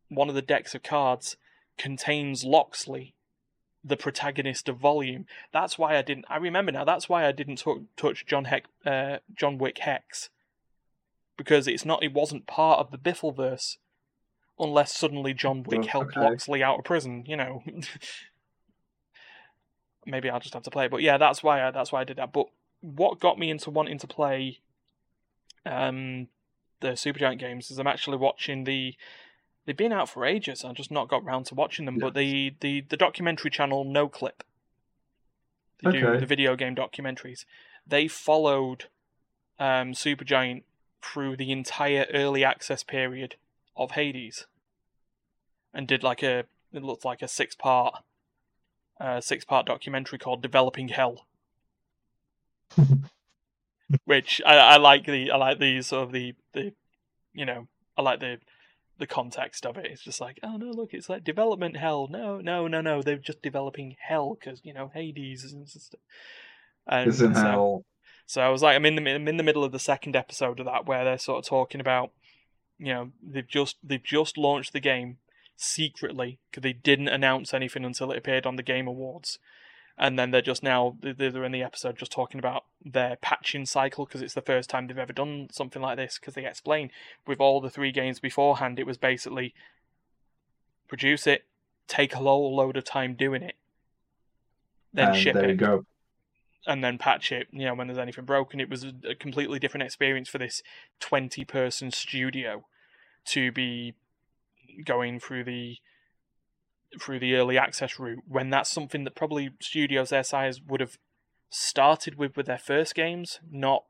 one 0.09 0.27
of 0.27 0.33
the 0.33 0.41
decks 0.41 0.73
of 0.73 0.81
cards 0.81 1.37
contains 1.77 2.43
Loxley, 2.43 3.13
the 3.83 3.97
protagonist 3.97 4.67
of 4.69 4.77
Volume. 4.77 5.25
That's 5.51 5.77
why 5.77 5.97
I 5.97 6.01
didn't. 6.01 6.25
I 6.29 6.37
remember 6.37 6.71
now. 6.71 6.83
That's 6.85 7.07
why 7.09 7.25
I 7.27 7.31
didn't 7.31 7.57
tou- 7.57 7.87
touch 7.97 8.25
John 8.25 8.45
Heck, 8.45 8.65
uh, 8.85 9.17
John 9.35 9.57
Wick 9.57 9.79
Hex, 9.79 10.29
because 11.37 11.67
it's 11.67 11.85
not. 11.85 12.03
It 12.03 12.13
wasn't 12.13 12.47
part 12.47 12.79
of 12.79 12.91
the 12.91 12.97
Biffleverse, 12.97 13.77
unless 14.59 14.95
suddenly 14.97 15.33
John 15.33 15.63
Wick 15.63 15.81
Oh, 15.83 15.87
helped 15.87 16.17
okay. 16.17 16.21
Loxley 16.21 16.63
out 16.63 16.79
of 16.79 16.85
prison. 16.85 17.23
You 17.27 17.37
know. 17.37 17.63
Maybe 20.07 20.29
I'll 20.29 20.39
just 20.39 20.53
have 20.53 20.63
to 20.63 20.69
play 20.71 20.85
it. 20.85 20.91
But 20.91 21.01
yeah, 21.01 21.17
that's 21.17 21.41
why 21.41 21.65
I, 21.67 21.71
that's 21.71 21.91
why 21.91 22.01
I 22.01 22.03
did 22.03 22.17
that. 22.17 22.31
But 22.31 22.47
what 22.81 23.19
got 23.19 23.39
me 23.39 23.49
into 23.49 23.71
wanting 23.71 23.97
to 23.97 24.07
play 24.07 24.59
um, 25.65 26.27
the 26.79 26.89
Supergiant 26.89 27.39
games 27.39 27.71
is 27.71 27.79
I'm 27.79 27.87
actually 27.87 28.17
watching 28.17 28.63
the. 28.65 28.95
They've 29.65 29.75
been 29.75 29.91
out 29.91 30.09
for 30.09 30.25
ages. 30.25 30.63
I've 30.63 30.75
just 30.75 30.91
not 30.91 31.07
got 31.07 31.23
round 31.23 31.47
to 31.47 31.55
watching 31.55 31.85
them. 31.85 31.97
But 31.97 32.13
the, 32.13 32.53
the, 32.59 32.81
the 32.81 32.97
documentary 32.97 33.49
channel 33.49 33.83
Noclip, 33.83 34.41
they 35.83 35.91
do 35.91 36.19
the 36.19 36.25
video 36.25 36.55
game 36.55 36.75
documentaries. 36.75 37.45
They 37.87 38.07
followed 38.07 38.85
um, 39.59 39.93
Supergiant 39.93 40.63
through 41.01 41.37
the 41.37 41.51
entire 41.51 42.05
early 42.13 42.43
access 42.43 42.83
period 42.83 43.35
of 43.75 43.91
Hades, 43.91 44.47
and 45.73 45.87
did 45.87 46.03
like 46.03 46.23
a 46.23 46.45
it 46.73 46.83
looked 46.83 47.05
like 47.05 47.21
a 47.21 47.27
six 47.27 47.55
part 47.55 48.03
uh, 48.99 49.21
six 49.21 49.45
part 49.45 49.65
documentary 49.65 50.17
called 50.17 50.41
Developing 50.41 50.89
Hell. 50.89 51.25
Which 54.05 54.41
I, 54.45 54.57
I 54.57 54.77
like 54.77 55.05
the 55.05 55.31
I 55.31 55.37
like 55.37 55.59
the 55.59 55.81
sort 55.81 56.03
of 56.03 56.11
the, 56.11 56.33
the 56.53 56.73
you 57.33 57.45
know 57.45 57.67
I 57.97 58.01
like 58.01 58.19
the 58.19 58.39
the 58.97 59.07
context 59.07 59.65
of 59.65 59.77
it. 59.77 59.87
It's 59.87 60.03
just 60.03 60.21
like 60.21 60.39
oh 60.43 60.57
no 60.57 60.71
look 60.71 60.93
it's 60.93 61.09
like 61.09 61.23
development 61.23 61.77
hell 61.77 62.07
no 62.09 62.39
no 62.39 62.67
no 62.67 62.81
no 62.81 63.01
they're 63.01 63.17
just 63.17 63.41
developing 63.41 63.95
hell 63.99 64.37
because 64.39 64.61
you 64.63 64.73
know 64.73 64.91
Hades 64.93 65.43
and 65.51 65.67
stuff. 65.67 65.99
And 66.87 67.07
in 67.07 67.13
so- 67.13 67.29
hell. 67.29 67.85
so 68.25 68.41
I 68.41 68.49
was 68.49 68.61
like, 68.61 68.75
I'm 68.75 68.85
in 68.85 68.95
the 68.95 69.09
I'm 69.09 69.27
in 69.27 69.37
the 69.37 69.43
middle 69.43 69.63
of 69.63 69.71
the 69.71 69.79
second 69.79 70.15
episode 70.15 70.59
of 70.59 70.65
that 70.65 70.85
where 70.85 71.03
they're 71.03 71.17
sort 71.17 71.39
of 71.43 71.49
talking 71.49 71.81
about, 71.81 72.11
you 72.77 72.93
know, 72.93 73.11
they've 73.21 73.47
just 73.47 73.77
they've 73.83 74.03
just 74.03 74.37
launched 74.37 74.73
the 74.73 74.79
game 74.79 75.17
secretly 75.57 76.39
because 76.49 76.63
they 76.63 76.73
didn't 76.73 77.07
announce 77.07 77.53
anything 77.53 77.85
until 77.85 78.11
it 78.11 78.17
appeared 78.17 78.45
on 78.45 78.55
the 78.55 78.63
Game 78.63 78.87
Awards, 78.87 79.39
and 79.97 80.19
then 80.19 80.31
they're 80.31 80.41
just 80.41 80.63
now 80.63 80.97
they- 81.01 81.11
they're 81.13 81.43
in 81.45 81.51
the 81.51 81.63
episode 81.63 81.97
just 81.97 82.11
talking 82.11 82.39
about 82.39 82.65
their 82.83 83.15
patching 83.17 83.65
cycle 83.65 84.05
because 84.05 84.21
it's 84.21 84.33
the 84.33 84.41
first 84.41 84.69
time 84.69 84.87
they've 84.87 84.97
ever 84.97 85.13
done 85.13 85.47
something 85.51 85.81
like 85.81 85.97
this 85.97 86.19
because 86.19 86.33
they 86.33 86.45
explain 86.45 86.91
with 87.25 87.39
all 87.39 87.61
the 87.61 87.69
three 87.69 87.91
games 87.91 88.19
beforehand 88.19 88.79
it 88.79 88.85
was 88.85 88.97
basically 88.97 89.53
produce 90.87 91.25
it, 91.27 91.45
take 91.87 92.13
a 92.13 92.17
whole 92.17 92.55
load 92.55 92.77
of 92.77 92.83
time 92.83 93.15
doing 93.15 93.41
it, 93.41 93.55
then 94.93 95.07
and 95.09 95.17
ship 95.17 95.33
there 95.33 95.45
it 95.45 95.49
you 95.49 95.55
go. 95.55 95.85
and 96.67 96.83
then 96.83 96.97
patch 96.97 97.31
it, 97.31 97.47
you 97.51 97.65
know, 97.65 97.73
when 97.73 97.87
there's 97.87 97.97
anything 97.97 98.25
broken. 98.25 98.59
It 98.59 98.69
was 98.69 98.83
a, 98.83 98.93
a 99.09 99.15
completely 99.15 99.59
different 99.59 99.83
experience 99.83 100.29
for 100.29 100.37
this 100.37 100.61
20 100.99 101.43
person 101.45 101.91
studio 101.91 102.65
to 103.25 103.51
be 103.51 103.95
going 104.83 105.19
through 105.19 105.43
the 105.45 105.77
through 107.01 107.19
the 107.19 107.35
early 107.35 107.57
access 107.57 107.99
route 107.99 108.23
when 108.27 108.49
that's 108.49 108.69
something 108.69 109.03
that 109.03 109.15
probably 109.15 109.51
studios 109.61 110.09
their 110.09 110.23
size 110.23 110.61
would 110.61 110.79
have 110.81 110.97
started 111.49 112.15
with 112.15 112.35
with 112.35 112.45
their 112.45 112.57
first 112.57 112.95
games, 112.95 113.39
not 113.49 113.85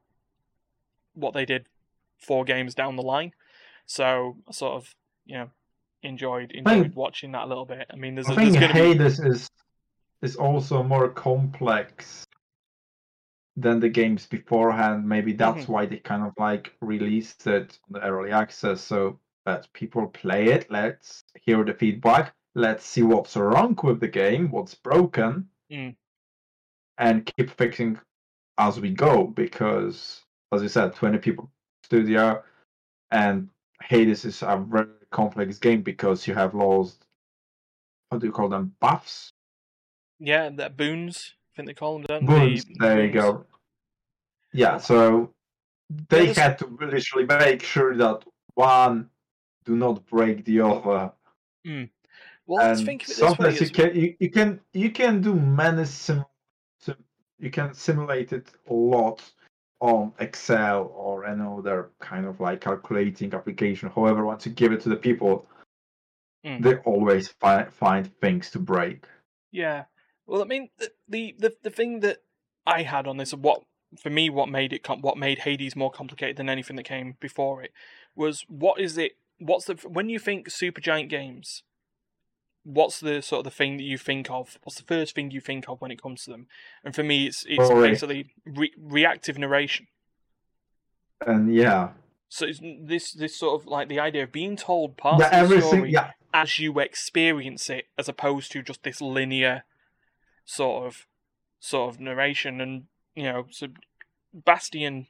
what 1.14 1.34
they 1.34 1.46
did 1.46 1.68
four 2.18 2.44
games 2.44 2.76
down 2.76 2.96
the 2.96 3.04
line. 3.04 3.32
So 3.86 4.38
I 4.48 4.52
sort 4.52 4.74
of, 4.74 4.96
you 5.26 5.38
know, 5.38 5.50
enjoyed 6.04 6.52
enjoyed 6.52 6.96
watching 6.96 7.32
that 7.32 7.44
a 7.44 7.48
little 7.48 7.66
bit. 7.66 7.88
I 7.92 7.96
mean 7.96 8.16
there's, 8.16 8.28
I 8.28 8.36
there's 8.36 8.54
think 8.54 8.60
going 8.60 8.76
to 8.76 8.82
be 8.82 8.94
Hades 8.94 9.20
is 9.20 9.48
is 10.22 10.36
also 10.36 10.84
more 10.84 11.10
complex 11.10 12.26
than 13.58 13.80
the 13.80 13.90
games 13.90 14.26
beforehand. 14.28 15.08
Maybe 15.08 15.34
that's 15.34 15.64
Mm-hmm. 15.64 15.72
why 15.72 15.86
they 15.86 15.98
kind 15.98 16.24
of 16.24 16.34
like 16.38 16.74
released 16.82 17.48
it 17.48 17.80
on 17.88 17.94
the 18.02 18.02
early 18.08 18.32
access 18.32 18.82
so 18.82 19.20
that 19.46 19.72
people 19.74 20.08
play 20.08 20.46
it. 20.48 20.70
Let's 20.70 21.24
hear 21.42 21.64
the 21.64 21.74
feedback. 21.74 22.34
Let's 22.56 22.86
see 22.86 23.04
what's 23.04 23.36
wrong 23.36 23.78
with 23.84 24.00
the 24.00 24.08
game, 24.08 24.50
what's 24.50 24.76
broken, 24.76 25.50
Mm. 25.72 25.96
and 26.98 27.26
keep 27.38 27.50
fixing 27.50 28.00
as 28.58 28.80
we 28.80 28.92
go. 28.92 29.26
Because, 29.26 30.22
as 30.54 30.62
you 30.62 30.70
said, 30.70 30.94
twenty 30.96 31.18
people 31.18 31.52
studio, 31.84 32.44
and 33.12 33.50
Hades 33.84 34.24
is 34.26 34.42
a 34.42 34.58
very 34.68 34.88
complex 35.12 35.58
game 35.60 35.82
because 35.82 36.28
you 36.28 36.34
have 36.34 36.54
lost 36.56 37.06
what 38.10 38.20
do 38.22 38.28
you 38.28 38.32
call 38.34 38.50
them 38.50 38.76
buffs 38.80 39.30
Yeah, 40.20 40.50
that 40.50 40.78
boons. 40.78 41.34
I 41.34 41.56
think 41.56 41.68
they 41.68 41.74
call 41.74 41.98
them. 41.98 42.06
Don't 42.08 42.26
boons 42.26 42.66
they? 42.66 42.74
there 42.80 43.06
you 43.06 43.12
go 43.12 43.46
yeah 44.54 44.78
so 44.78 45.34
they 45.90 46.28
there's- 46.28 46.38
had 46.38 46.58
to 46.60 46.68
literally 46.68 47.26
make 47.26 47.62
sure 47.64 47.96
that 47.98 48.24
one 48.56 49.10
do 49.66 49.76
not 49.76 50.06
break 50.08 50.46
the 50.46 50.62
other 50.62 51.12
Well, 52.48 52.66
let's 52.66 52.80
and 52.80 52.86
think 52.88 53.04
of 53.04 53.10
it 53.10 53.16
this 53.16 53.22
way. 53.22 53.28
sometimes 53.28 53.60
you 53.60 53.66
as- 53.66 53.72
can 53.72 53.96
you, 53.96 54.16
you 54.20 54.30
can 54.30 54.60
you 54.74 54.92
can 54.92 55.22
do 55.22 55.34
many 55.34 55.86
sim, 55.86 56.24
sim 56.80 56.96
you 57.40 57.50
can 57.50 57.74
simulate 57.74 58.34
it 58.34 58.52
a 58.70 58.74
lot 58.74 59.22
on 59.82 60.14
excel 60.20 60.92
or 60.96 61.26
any 61.26 61.42
other 61.42 61.92
kind 62.00 62.26
of 62.26 62.40
like 62.40 62.62
calculating 62.62 63.34
application 63.34 63.90
however 63.94 64.26
once 64.26 64.46
you 64.46 64.52
give 64.52 64.72
it 64.72 64.82
to 64.82 64.90
the 64.90 64.96
people 64.96 65.48
Mm. 66.46 66.62
they 66.62 66.76
always 66.86 67.28
fi- 67.30 67.66
find 67.66 68.06
things 68.22 68.52
to 68.52 68.60
break 68.60 69.08
Yeah. 69.52 69.86
Well, 70.28 70.44
I 70.44 70.46
mean, 70.46 70.70
the, 70.78 70.92
the 71.10 71.36
the 71.40 71.56
the 71.64 71.70
thing 71.72 72.02
that 72.02 72.18
I 72.68 72.84
had 72.84 73.08
on 73.08 73.18
this, 73.18 73.34
what 73.34 73.64
for 74.00 74.12
me, 74.12 74.30
what 74.30 74.50
made 74.50 74.72
it, 74.74 74.84
com- 74.84 75.02
what 75.02 75.18
made 75.18 75.40
Hades 75.40 75.76
more 75.76 75.90
complicated 75.92 76.38
than 76.38 76.48
anything 76.50 76.76
that 76.76 76.84
came 76.84 77.16
before 77.20 77.64
it, 77.64 77.72
was 78.16 78.46
what 78.48 78.80
is 78.80 78.96
it? 78.98 79.14
What's 79.40 79.66
the 79.66 79.74
when 79.88 80.08
you 80.10 80.20
think 80.20 80.50
Supergiant 80.50 81.10
games? 81.10 81.64
What's 82.66 83.00
the 83.00 83.22
sort 83.22 83.40
of 83.40 83.44
the 83.46 83.52
thing 83.58 83.78
that 83.78 83.84
you 83.84 83.98
think 83.98 84.30
of? 84.30 84.58
What's 84.64 84.78
the 84.82 84.84
first 84.88 85.16
thing 85.16 85.32
you 85.32 85.40
think 85.40 85.70
of 85.70 85.80
when 85.80 85.92
it 85.92 86.02
comes 86.02 86.24
to 86.26 86.32
them? 86.32 86.48
And 86.84 86.94
for 86.94 87.04
me, 87.04 87.28
it's 87.28 87.46
it's 87.48 87.70
basically 87.70 88.32
re- 88.46 88.74
reactive 88.78 89.38
narration. 89.38 89.88
and 91.26 91.54
yeah 91.54 91.90
So 92.28 92.46
it's 92.46 92.60
this 92.62 93.14
this 93.14 93.38
sort 93.38 93.62
of 93.62 93.68
like 93.68 93.88
the 93.88 94.00
idea 94.00 94.24
of 94.24 94.32
being 94.32 94.58
told 94.58 94.98
parts 94.98 95.22
yeah 95.22 95.28
of 95.28 95.32
the 95.32 95.38
everything 95.38 95.70
story 95.70 95.92
yeah 95.92 96.12
as 96.34 96.60
you 96.60 96.78
experience 96.80 97.70
it, 97.70 97.86
as 97.98 98.10
opposed 98.10 98.52
to 98.52 98.62
just 98.62 98.84
this 98.84 99.00
linear 99.00 99.64
sort 100.44 100.86
of 100.86 101.08
sort 101.62 101.94
of 101.94 102.02
narration. 102.02 102.60
And 102.60 102.84
you 103.16 103.24
know, 103.24 103.48
so 103.52 103.68
Bastion, 104.34 105.08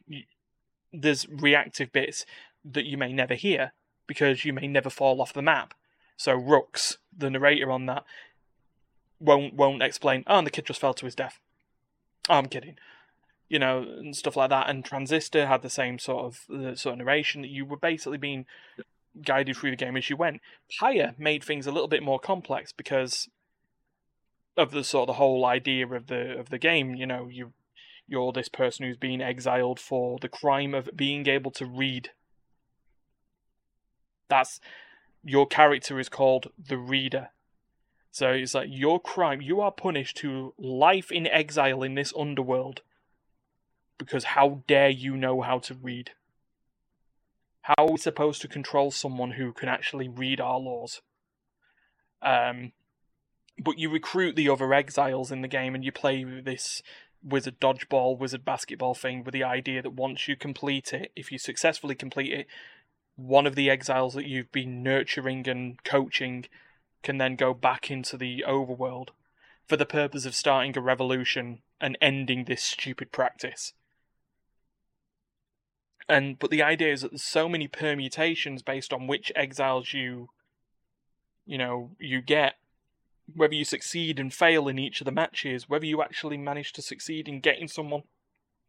there's 0.93 1.27
reactive 1.27 1.91
bits 1.91 2.27
that 2.63 2.85
you 2.85 2.95
may 2.97 3.11
never 3.11 3.33
hear 3.33 3.73
because 4.05 4.45
you 4.45 4.53
may 4.53 4.67
never 4.67 4.91
fall 4.91 5.19
off 5.19 5.33
the 5.33 5.41
map. 5.41 5.73
So 6.17 6.37
Rucks, 6.37 6.97
the 7.15 7.29
narrator 7.29 7.71
on 7.71 7.85
that, 7.87 8.03
won't 9.19 9.53
won't 9.53 9.83
explain. 9.83 10.23
Oh, 10.27 10.37
and 10.37 10.47
the 10.47 10.51
kid 10.51 10.65
just 10.65 10.81
fell 10.81 10.93
to 10.93 11.05
his 11.05 11.15
death. 11.15 11.39
Oh, 12.29 12.35
I'm 12.35 12.47
kidding. 12.47 12.77
You 13.49 13.59
know, 13.59 13.79
and 13.83 14.15
stuff 14.15 14.35
like 14.35 14.49
that. 14.49 14.69
And 14.69 14.83
Transistor 14.83 15.45
had 15.45 15.61
the 15.61 15.69
same 15.69 15.99
sort 15.99 16.25
of 16.25 16.39
the 16.49 16.75
sort 16.75 16.93
of 16.93 16.99
narration 16.99 17.41
that 17.41 17.51
you 17.51 17.65
were 17.65 17.77
basically 17.77 18.17
being 18.17 18.45
guided 19.23 19.55
through 19.55 19.71
the 19.71 19.77
game 19.77 19.95
as 19.95 20.09
you 20.09 20.17
went. 20.17 20.41
Pyre 20.79 21.15
made 21.17 21.43
things 21.43 21.67
a 21.67 21.71
little 21.71 21.87
bit 21.87 22.03
more 22.03 22.19
complex 22.19 22.71
because 22.71 23.29
of 24.57 24.71
the 24.71 24.83
sort 24.83 25.03
of 25.03 25.15
the 25.15 25.19
whole 25.19 25.45
idea 25.45 25.87
of 25.87 26.07
the 26.07 26.37
of 26.37 26.49
the 26.49 26.57
game. 26.57 26.95
You 26.95 27.05
know, 27.05 27.27
you 27.31 27.53
you're 28.07 28.31
this 28.31 28.49
person 28.49 28.85
who's 28.85 28.97
been 28.97 29.21
exiled 29.21 29.79
for 29.79 30.17
the 30.19 30.29
crime 30.29 30.73
of 30.73 30.89
being 30.95 31.27
able 31.27 31.51
to 31.51 31.65
read. 31.65 32.11
That's 34.27 34.59
your 35.25 35.47
character 35.47 35.99
is 35.99 36.07
called 36.07 36.51
the 36.57 36.77
reader. 36.77 37.29
So 38.11 38.29
it's 38.29 38.53
like 38.53 38.69
your 38.71 38.99
crime, 39.01 39.41
you 39.41 39.59
are 39.59 39.71
punished 39.71 40.17
to 40.17 40.53
life 40.57 41.11
in 41.11 41.27
exile 41.27 41.83
in 41.83 41.95
this 41.95 42.13
underworld 42.17 42.81
because 43.97 44.23
how 44.23 44.61
dare 44.67 44.89
you 44.89 45.17
know 45.17 45.41
how 45.41 45.59
to 45.59 45.73
read? 45.73 46.11
How 47.61 47.73
are 47.79 47.91
we 47.91 47.97
supposed 47.97 48.41
to 48.43 48.47
control 48.47 48.91
someone 48.91 49.31
who 49.31 49.51
can 49.51 49.67
actually 49.67 50.07
read 50.07 50.39
our 50.39 50.59
laws? 50.59 51.01
Um, 52.21 52.71
but 53.57 53.79
you 53.79 53.89
recruit 53.89 54.35
the 54.35 54.49
other 54.49 54.73
exiles 54.73 55.31
in 55.31 55.41
the 55.41 55.47
game 55.47 55.73
and 55.73 55.83
you 55.83 55.91
play 55.91 56.23
this 56.23 56.83
wizard 57.23 57.59
dodgeball, 57.59 58.17
wizard 58.17 58.45
basketball 58.45 58.93
thing 58.93 59.23
with 59.23 59.33
the 59.33 59.43
idea 59.43 59.81
that 59.81 59.93
once 59.93 60.27
you 60.27 60.35
complete 60.35 60.93
it, 60.93 61.11
if 61.15 61.31
you 61.31 61.39
successfully 61.39 61.95
complete 61.95 62.31
it, 62.31 62.47
one 63.15 63.47
of 63.47 63.55
the 63.55 63.69
exiles 63.69 64.13
that 64.13 64.27
you've 64.27 64.51
been 64.51 64.83
nurturing 64.83 65.47
and 65.47 65.83
coaching 65.83 66.45
can 67.03 67.17
then 67.17 67.35
go 67.35 67.53
back 67.53 67.89
into 67.89 68.17
the 68.17 68.43
overworld 68.47 69.09
for 69.67 69.77
the 69.77 69.85
purpose 69.85 70.25
of 70.25 70.35
starting 70.35 70.77
a 70.77 70.81
revolution 70.81 71.61
and 71.79 71.97
ending 72.01 72.45
this 72.45 72.63
stupid 72.63 73.11
practice. 73.11 73.73
And 76.07 76.37
but 76.37 76.51
the 76.51 76.61
idea 76.61 76.93
is 76.93 77.01
that 77.01 77.11
there's 77.11 77.23
so 77.23 77.49
many 77.49 77.67
permutations 77.67 78.61
based 78.61 78.93
on 78.93 79.07
which 79.07 79.31
exiles 79.35 79.93
you 79.93 80.29
you 81.45 81.57
know, 81.57 81.91
you 81.99 82.21
get 82.21 82.55
whether 83.33 83.55
you 83.55 83.65
succeed 83.65 84.19
and 84.19 84.33
fail 84.33 84.67
in 84.67 84.77
each 84.77 85.01
of 85.01 85.05
the 85.05 85.11
matches, 85.11 85.67
whether 85.67 85.85
you 85.85 86.01
actually 86.01 86.37
manage 86.37 86.73
to 86.73 86.81
succeed 86.81 87.27
in 87.27 87.39
getting 87.39 87.67
someone 87.67 88.03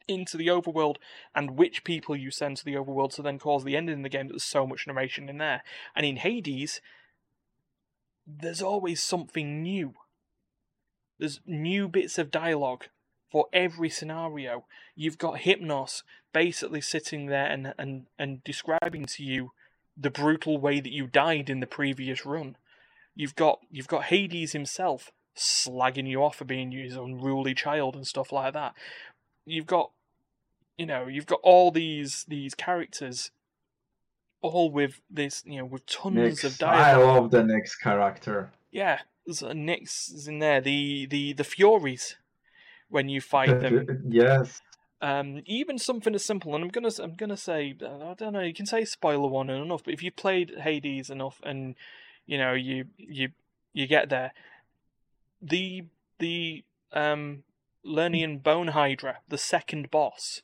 into 0.09 0.36
the 0.36 0.48
overworld, 0.48 0.96
and 1.34 1.52
which 1.52 1.84
people 1.84 2.16
you 2.16 2.30
send 2.30 2.57
to 2.59 2.64
the 2.64 2.74
overworld 2.74 3.14
to 3.14 3.22
then 3.22 3.38
cause 3.38 3.64
the 3.64 3.76
ending 3.76 3.96
in 3.96 4.02
the 4.02 4.09
game. 4.09 4.28
There's 4.28 4.44
so 4.44 4.66
much 4.66 4.86
narration 4.86 5.28
in 5.28 5.38
there, 5.38 5.62
and 5.94 6.07
in 6.07 6.16
Hades, 6.16 6.80
there's 8.26 8.62
always 8.62 9.02
something 9.02 9.62
new. 9.62 9.94
There's 11.18 11.40
new 11.46 11.88
bits 11.88 12.18
of 12.18 12.30
dialogue 12.30 12.86
for 13.30 13.46
every 13.52 13.88
scenario. 13.88 14.66
You've 14.94 15.18
got 15.18 15.40
Hypnos 15.40 16.02
basically 16.32 16.80
sitting 16.80 17.26
there 17.26 17.46
and 17.46 17.72
and 17.78 18.07
and 18.18 18.44
describing 18.44 19.07
to 19.07 19.22
you 19.22 19.52
the 19.96 20.11
brutal 20.11 20.59
way 20.59 20.80
that 20.80 20.92
you 20.92 21.07
died 21.07 21.48
in 21.48 21.61
the 21.61 21.66
previous 21.66 22.26
run. 22.26 22.57
You've 23.14 23.34
got 23.34 23.61
you've 23.70 23.88
got 23.88 24.04
Hades 24.04 24.52
himself 24.52 25.11
slagging 25.36 26.09
you 26.09 26.22
off 26.22 26.36
for 26.36 26.44
being 26.44 26.72
his 26.72 26.96
unruly 26.96 27.54
child 27.54 27.94
and 27.94 28.07
stuff 28.07 28.32
like 28.32 28.52
that. 28.54 28.74
You've 29.44 29.66
got 29.66 29.90
you 30.79 30.87
know, 30.87 31.07
you've 31.07 31.27
got 31.27 31.41
all 31.43 31.70
these 31.70 32.24
these 32.29 32.55
characters 32.55 33.31
all 34.43 34.70
with 34.70 35.01
this, 35.11 35.43
you 35.47 35.59
know, 35.59 35.64
with 35.64 35.87
tons 35.87 36.45
of 36.45 36.53
Nyx, 36.53 36.62
I 36.66 36.97
love 36.97 37.31
the 37.31 37.43
next 37.43 37.77
character. 37.77 38.53
Yeah, 38.70 39.01
Nyx 39.29 40.14
is 40.14 40.29
in 40.29 40.39
there. 40.39 40.61
The 40.61 41.07
the 41.07 41.33
the 41.33 41.45
Furies 41.45 42.16
when 42.89 43.09
you 43.09 43.20
fight 43.20 43.61
them. 43.61 44.05
yes. 44.09 44.61
Um, 45.03 45.43
even 45.45 45.79
something 45.79 46.14
as 46.14 46.24
simple, 46.24 46.55
and 46.55 46.64
I'm 46.64 46.70
gonna 46.70 46.91
I'm 47.03 47.14
gonna 47.14 47.37
say 47.37 47.74
uh, 47.83 48.11
I 48.11 48.14
don't 48.14 48.33
know. 48.33 48.41
You 48.41 48.55
can 48.55 48.66
say 48.66 48.85
spoiler 48.85 49.29
one 49.29 49.51
and 49.51 49.62
enough, 49.64 49.85
but 49.85 49.95
if 49.95 50.03
you 50.03 50.11
played 50.11 50.53
Hades 50.59 51.11
enough, 51.11 51.41
and 51.43 51.74
you 52.24 52.39
know 52.39 52.55
you 52.55 52.87
you 52.97 53.31
you 53.72 53.87
get 53.87 54.09
there, 54.09 54.33
the 55.43 55.85
the 56.18 56.64
um 56.93 57.43
Lernian 57.85 58.43
Bone 58.43 58.68
Hydra, 58.68 59.18
the 59.29 59.39
second 59.39 59.91
boss. 59.91 60.43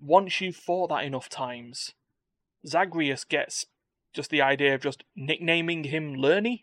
Once 0.00 0.40
you've 0.40 0.56
fought 0.56 0.88
that 0.88 1.04
enough 1.04 1.28
times, 1.28 1.92
Zagreus 2.66 3.24
gets 3.24 3.66
just 4.12 4.30
the 4.30 4.40
idea 4.42 4.74
of 4.74 4.82
just 4.82 5.04
nicknaming 5.14 5.84
him 5.84 6.14
Lerny. 6.16 6.62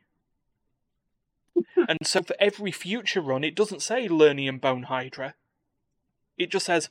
and 1.87 1.97
so 2.03 2.21
for 2.21 2.35
every 2.39 2.71
future 2.71 3.21
run, 3.21 3.43
it 3.43 3.55
doesn't 3.55 3.81
say 3.81 4.07
Lerny 4.07 4.47
and 4.49 4.59
Bone 4.59 4.83
Hydra. 4.83 5.35
It 6.37 6.51
just 6.51 6.65
says 6.65 6.89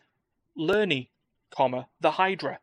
Lerny, 0.59 1.09
comma, 1.51 1.89
the 2.01 2.13
Hydra. 2.13 2.59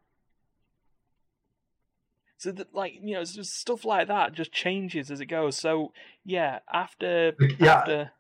So 2.38 2.52
that 2.52 2.74
like 2.76 2.96
you 3.02 3.14
know, 3.14 3.22
it's 3.22 3.34
just 3.36 3.58
stuff 3.58 3.86
like 3.86 4.08
that 4.08 4.34
just 4.34 4.52
changes 4.52 5.10
as 5.10 5.22
it 5.22 5.28
goes. 5.28 5.58
So 5.58 5.94
yeah, 6.26 6.60
after 6.72 7.34
yeah, 7.60 7.74
after 7.74 8.12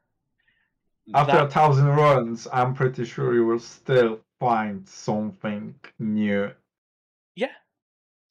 After 1.13 1.31
that- 1.33 1.45
a 1.47 1.49
thousand 1.49 1.87
runs, 1.87 2.47
I'm 2.53 2.73
pretty 2.73 3.03
sure 3.05 3.33
you 3.33 3.45
will 3.45 3.59
still 3.59 4.21
find 4.43 4.87
something 4.87 5.75
new. 5.99 6.51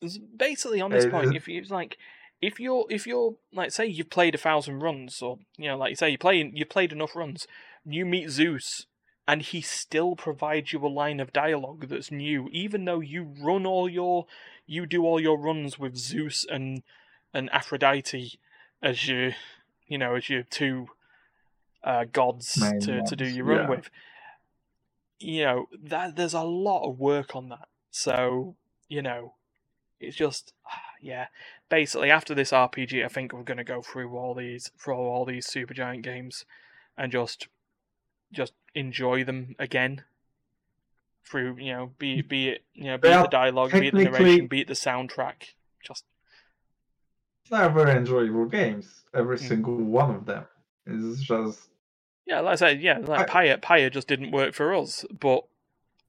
It's 0.02 0.18
basically 0.18 0.80
on 0.80 0.90
this 0.90 1.06
Uh, 1.06 1.10
point, 1.10 1.34
if 1.34 1.46
you 1.48 1.62
like, 1.62 1.96
if 2.40 2.58
you're 2.58 2.84
if 2.90 3.06
you're 3.06 3.36
like 3.52 3.70
say 3.70 3.86
you've 3.86 4.10
played 4.10 4.34
a 4.34 4.38
thousand 4.38 4.80
runs, 4.80 5.22
or 5.22 5.38
you 5.56 5.68
know, 5.68 5.78
like 5.78 5.90
you 5.90 5.96
say 5.96 6.10
you 6.10 6.18
play 6.18 6.50
you 6.52 6.66
played 6.66 6.92
enough 6.92 7.14
runs, 7.14 7.46
you 7.84 8.04
meet 8.04 8.28
Zeus, 8.28 8.86
and 9.28 9.42
he 9.42 9.60
still 9.60 10.16
provides 10.16 10.72
you 10.72 10.84
a 10.84 10.88
line 10.88 11.20
of 11.20 11.32
dialogue 11.32 11.86
that's 11.88 12.10
new, 12.10 12.48
even 12.50 12.84
though 12.84 13.00
you 13.00 13.32
run 13.40 13.64
all 13.64 13.88
your 13.88 14.26
you 14.66 14.86
do 14.86 15.04
all 15.04 15.20
your 15.20 15.38
runs 15.38 15.78
with 15.78 15.96
Zeus 15.96 16.44
and 16.50 16.82
and 17.32 17.48
Aphrodite 17.50 18.40
as 18.82 19.06
your 19.06 19.32
you 19.86 19.98
know 19.98 20.16
as 20.16 20.28
your 20.28 20.42
two 20.42 20.88
uh, 21.84 22.06
gods 22.12 22.60
Main 22.60 22.80
to, 22.80 23.02
to 23.04 23.16
do 23.16 23.24
your 23.26 23.44
run 23.44 23.62
yeah. 23.62 23.70
with. 23.70 23.90
You 25.22 25.44
know 25.44 25.68
that 25.84 26.16
there's 26.16 26.34
a 26.34 26.42
lot 26.42 26.88
of 26.88 26.98
work 26.98 27.36
on 27.36 27.48
that, 27.50 27.68
so 27.90 28.56
you 28.88 29.02
know 29.02 29.34
it's 30.00 30.16
just 30.16 30.52
yeah. 31.00 31.26
Basically 31.68 32.10
after 32.10 32.34
this 32.34 32.50
rpg 32.50 33.02
i 33.04 33.08
think 33.08 33.32
we're 33.32 33.42
going 33.42 33.56
to 33.56 33.64
go 33.64 33.80
through 33.80 34.14
all 34.16 34.34
these 34.34 34.70
through 34.78 34.96
all 34.96 35.24
these 35.24 35.46
Supergiant 35.46 36.02
games 36.02 36.44
and 36.98 37.10
just 37.10 37.48
just 38.32 38.52
enjoy 38.74 39.24
them 39.24 39.54
again. 39.58 40.04
Through 41.24 41.56
you 41.58 41.72
know 41.72 41.92
be 41.98 42.20
be 42.20 42.48
it 42.48 42.64
you 42.74 42.84
know 42.84 42.98
be 42.98 43.08
it 43.08 43.22
the 43.22 43.28
dialogue 43.28 43.72
be 43.72 43.86
it 43.86 43.94
the 43.94 44.04
narration 44.04 44.46
be 44.48 44.60
it 44.62 44.68
the 44.68 44.74
soundtrack. 44.74 45.54
Just 45.82 46.04
they're 47.48 47.70
very 47.70 47.92
enjoyable 47.92 48.46
games. 48.46 49.04
Every 49.14 49.36
Mm. 49.36 49.48
single 49.48 49.76
one 49.76 50.14
of 50.14 50.26
them. 50.26 50.44
Is 50.86 51.22
just 51.22 51.68
Yeah, 52.26 52.40
like 52.40 52.52
I 52.52 52.56
said, 52.56 52.80
yeah, 52.82 52.98
like 52.98 53.26
Pyre, 53.26 53.56
Pyre 53.58 53.90
just 53.90 54.08
didn't 54.08 54.30
work 54.30 54.54
for 54.54 54.74
us, 54.74 55.04
but 55.18 55.44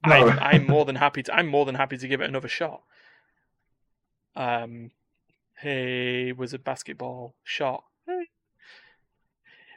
No. 0.05 0.29
I'm, 0.29 0.39
I'm 0.41 0.67
more 0.67 0.85
than 0.85 0.95
happy 0.97 1.23
to. 1.23 1.33
I'm 1.33 1.47
more 1.47 1.65
than 1.65 1.75
happy 1.75 1.97
to 1.97 2.07
give 2.07 2.21
it 2.21 2.29
another 2.29 2.47
shot. 2.47 2.83
Um, 4.35 4.91
hey, 5.57 6.31
was 6.31 6.53
a 6.53 6.59
basketball 6.59 7.35
shot. 7.43 7.83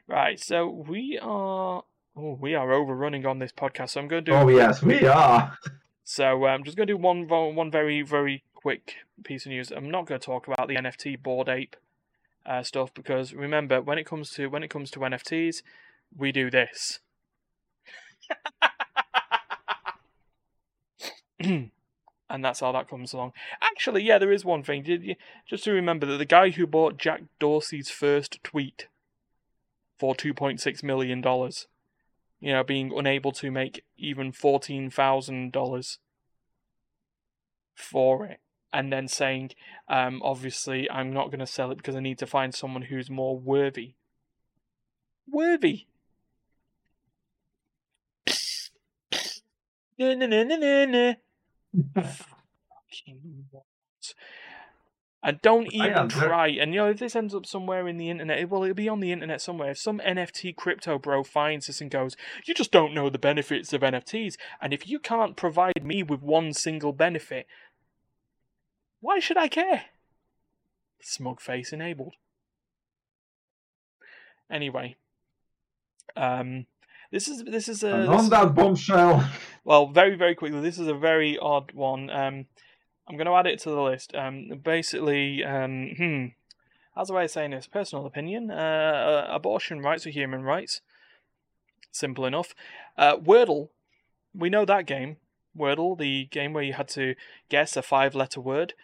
Right, 0.08 0.38
so 0.38 0.68
we 0.68 1.18
are. 1.20 1.82
Oh, 2.18 2.38
we 2.40 2.54
are 2.54 2.72
overrunning 2.72 3.26
on 3.26 3.40
this 3.40 3.52
podcast, 3.52 3.90
so 3.90 4.00
I'm 4.00 4.08
going 4.08 4.24
to 4.24 4.30
do. 4.30 4.36
oh 4.36 4.48
yes, 4.48 4.82
we 4.82 5.04
are. 5.06 5.58
So 6.04 6.44
uh, 6.44 6.48
I'm 6.48 6.62
just 6.64 6.76
going 6.76 6.86
to 6.86 6.92
do 6.94 6.96
one 6.96 7.26
one 7.28 7.70
very 7.70 8.02
very 8.02 8.44
quick 8.54 8.94
piece 9.24 9.44
of 9.46 9.50
news. 9.50 9.70
I'm 9.72 9.90
not 9.90 10.06
going 10.06 10.20
to 10.20 10.24
talk 10.24 10.46
about 10.46 10.68
the 10.68 10.76
NFT 10.76 11.20
board 11.22 11.48
ape 11.48 11.74
uh, 12.46 12.62
stuff 12.62 12.94
because 12.94 13.34
remember 13.34 13.82
when 13.82 13.98
it 13.98 14.06
comes 14.06 14.30
to 14.34 14.46
when 14.46 14.62
it 14.62 14.70
comes 14.70 14.90
to 14.92 15.00
NFTs, 15.00 15.62
we 16.14 16.32
do 16.32 16.50
this. 16.50 17.00
and 21.40 21.70
that's 22.44 22.60
how 22.60 22.72
that 22.72 22.88
comes 22.88 23.12
along. 23.12 23.32
Actually, 23.62 24.02
yeah, 24.02 24.18
there 24.18 24.32
is 24.32 24.44
one 24.44 24.62
thing. 24.62 24.82
Did 24.82 25.02
you 25.02 25.14
just 25.48 25.64
to 25.64 25.72
remember 25.72 26.04
that 26.06 26.18
the 26.18 26.24
guy 26.24 26.50
who 26.50 26.66
bought 26.66 26.98
Jack 26.98 27.22
Dorsey's 27.40 27.88
first 27.90 28.42
tweet 28.42 28.88
for 29.98 30.14
2.6 30.14 30.82
million 30.82 31.20
dollars 31.20 31.66
you 32.40 32.52
know, 32.52 32.62
being 32.62 32.92
unable 32.94 33.32
to 33.32 33.50
make 33.50 33.84
even 33.96 34.32
fourteen 34.32 34.90
thousand 34.90 35.52
dollars 35.52 35.98
for 37.74 38.26
it, 38.26 38.40
and 38.72 38.92
then 38.92 39.08
saying, 39.08 39.52
um, 39.88 40.20
obviously, 40.22 40.90
I'm 40.90 41.12
not 41.12 41.28
going 41.28 41.40
to 41.40 41.46
sell 41.46 41.70
it 41.70 41.78
because 41.78 41.96
I 41.96 42.00
need 42.00 42.18
to 42.18 42.26
find 42.26 42.54
someone 42.54 42.82
who's 42.82 43.10
more 43.10 43.38
worthy. 43.38 43.94
Worthy. 45.28 45.86
And 55.22 55.40
don't 55.42 55.66
even 55.72 56.08
try. 56.08 56.46
And 56.48 56.72
you 56.72 56.80
know, 56.80 56.90
if 56.90 56.98
this 57.00 57.16
ends 57.16 57.34
up 57.34 57.46
somewhere 57.46 57.88
in 57.88 57.96
the 57.96 58.10
internet, 58.10 58.38
it- 58.38 58.48
well, 58.48 58.62
it'll 58.62 58.74
be 58.74 58.88
on 58.88 59.00
the 59.00 59.10
internet 59.10 59.40
somewhere. 59.40 59.70
If 59.72 59.78
some 59.78 59.98
NFT 60.00 60.52
crypto 60.54 60.98
bro 60.98 61.24
finds 61.24 61.66
this 61.66 61.80
and 61.80 61.90
goes, 61.90 62.16
"You 62.44 62.54
just 62.54 62.70
don't 62.70 62.94
know 62.94 63.10
the 63.10 63.18
benefits 63.18 63.72
of 63.72 63.82
NFTs," 63.82 64.36
and 64.60 64.72
if 64.72 64.86
you 64.86 65.00
can't 65.00 65.36
provide 65.36 65.82
me 65.84 66.04
with 66.04 66.22
one 66.22 66.52
single 66.52 66.92
benefit, 66.92 67.48
why 69.00 69.18
should 69.18 69.36
I 69.36 69.48
care? 69.48 69.86
Smug 71.00 71.40
face 71.40 71.72
enabled. 71.72 72.14
Anyway, 74.48 74.94
um, 76.14 76.66
this 77.10 77.26
is 77.26 77.42
this 77.44 77.68
is 77.68 77.82
a 77.82 77.88
And 77.94 78.08
on 78.08 78.28
that 78.28 78.54
bombshell, 78.54 79.28
well, 79.66 79.88
very, 79.88 80.14
very 80.14 80.36
quickly, 80.36 80.60
this 80.60 80.78
is 80.78 80.86
a 80.86 80.94
very 80.94 81.36
odd 81.36 81.72
one. 81.72 82.08
Um, 82.08 82.46
I'm 83.08 83.16
going 83.16 83.26
to 83.26 83.34
add 83.34 83.48
it 83.48 83.58
to 83.62 83.70
the 83.70 83.82
list. 83.82 84.14
Um, 84.14 84.60
basically, 84.62 85.42
um, 85.42 85.90
hmm, 85.96 86.26
how's 86.94 87.08
the 87.08 87.14
way 87.14 87.24
of 87.24 87.32
saying 87.32 87.50
this? 87.50 87.66
Personal 87.66 88.06
opinion. 88.06 88.48
Uh, 88.48 88.54
uh, 88.54 89.34
abortion 89.34 89.80
rights 89.80 90.06
are 90.06 90.10
human 90.10 90.42
rights. 90.42 90.82
Simple 91.90 92.26
enough. 92.26 92.54
Uh, 92.96 93.16
Wordle, 93.16 93.70
we 94.32 94.48
know 94.48 94.64
that 94.64 94.86
game. 94.86 95.16
Wordle, 95.58 95.98
the 95.98 96.26
game 96.26 96.52
where 96.52 96.62
you 96.62 96.74
had 96.74 96.88
to 96.90 97.16
guess 97.48 97.76
a 97.76 97.82
five-letter 97.82 98.40
word, 98.40 98.74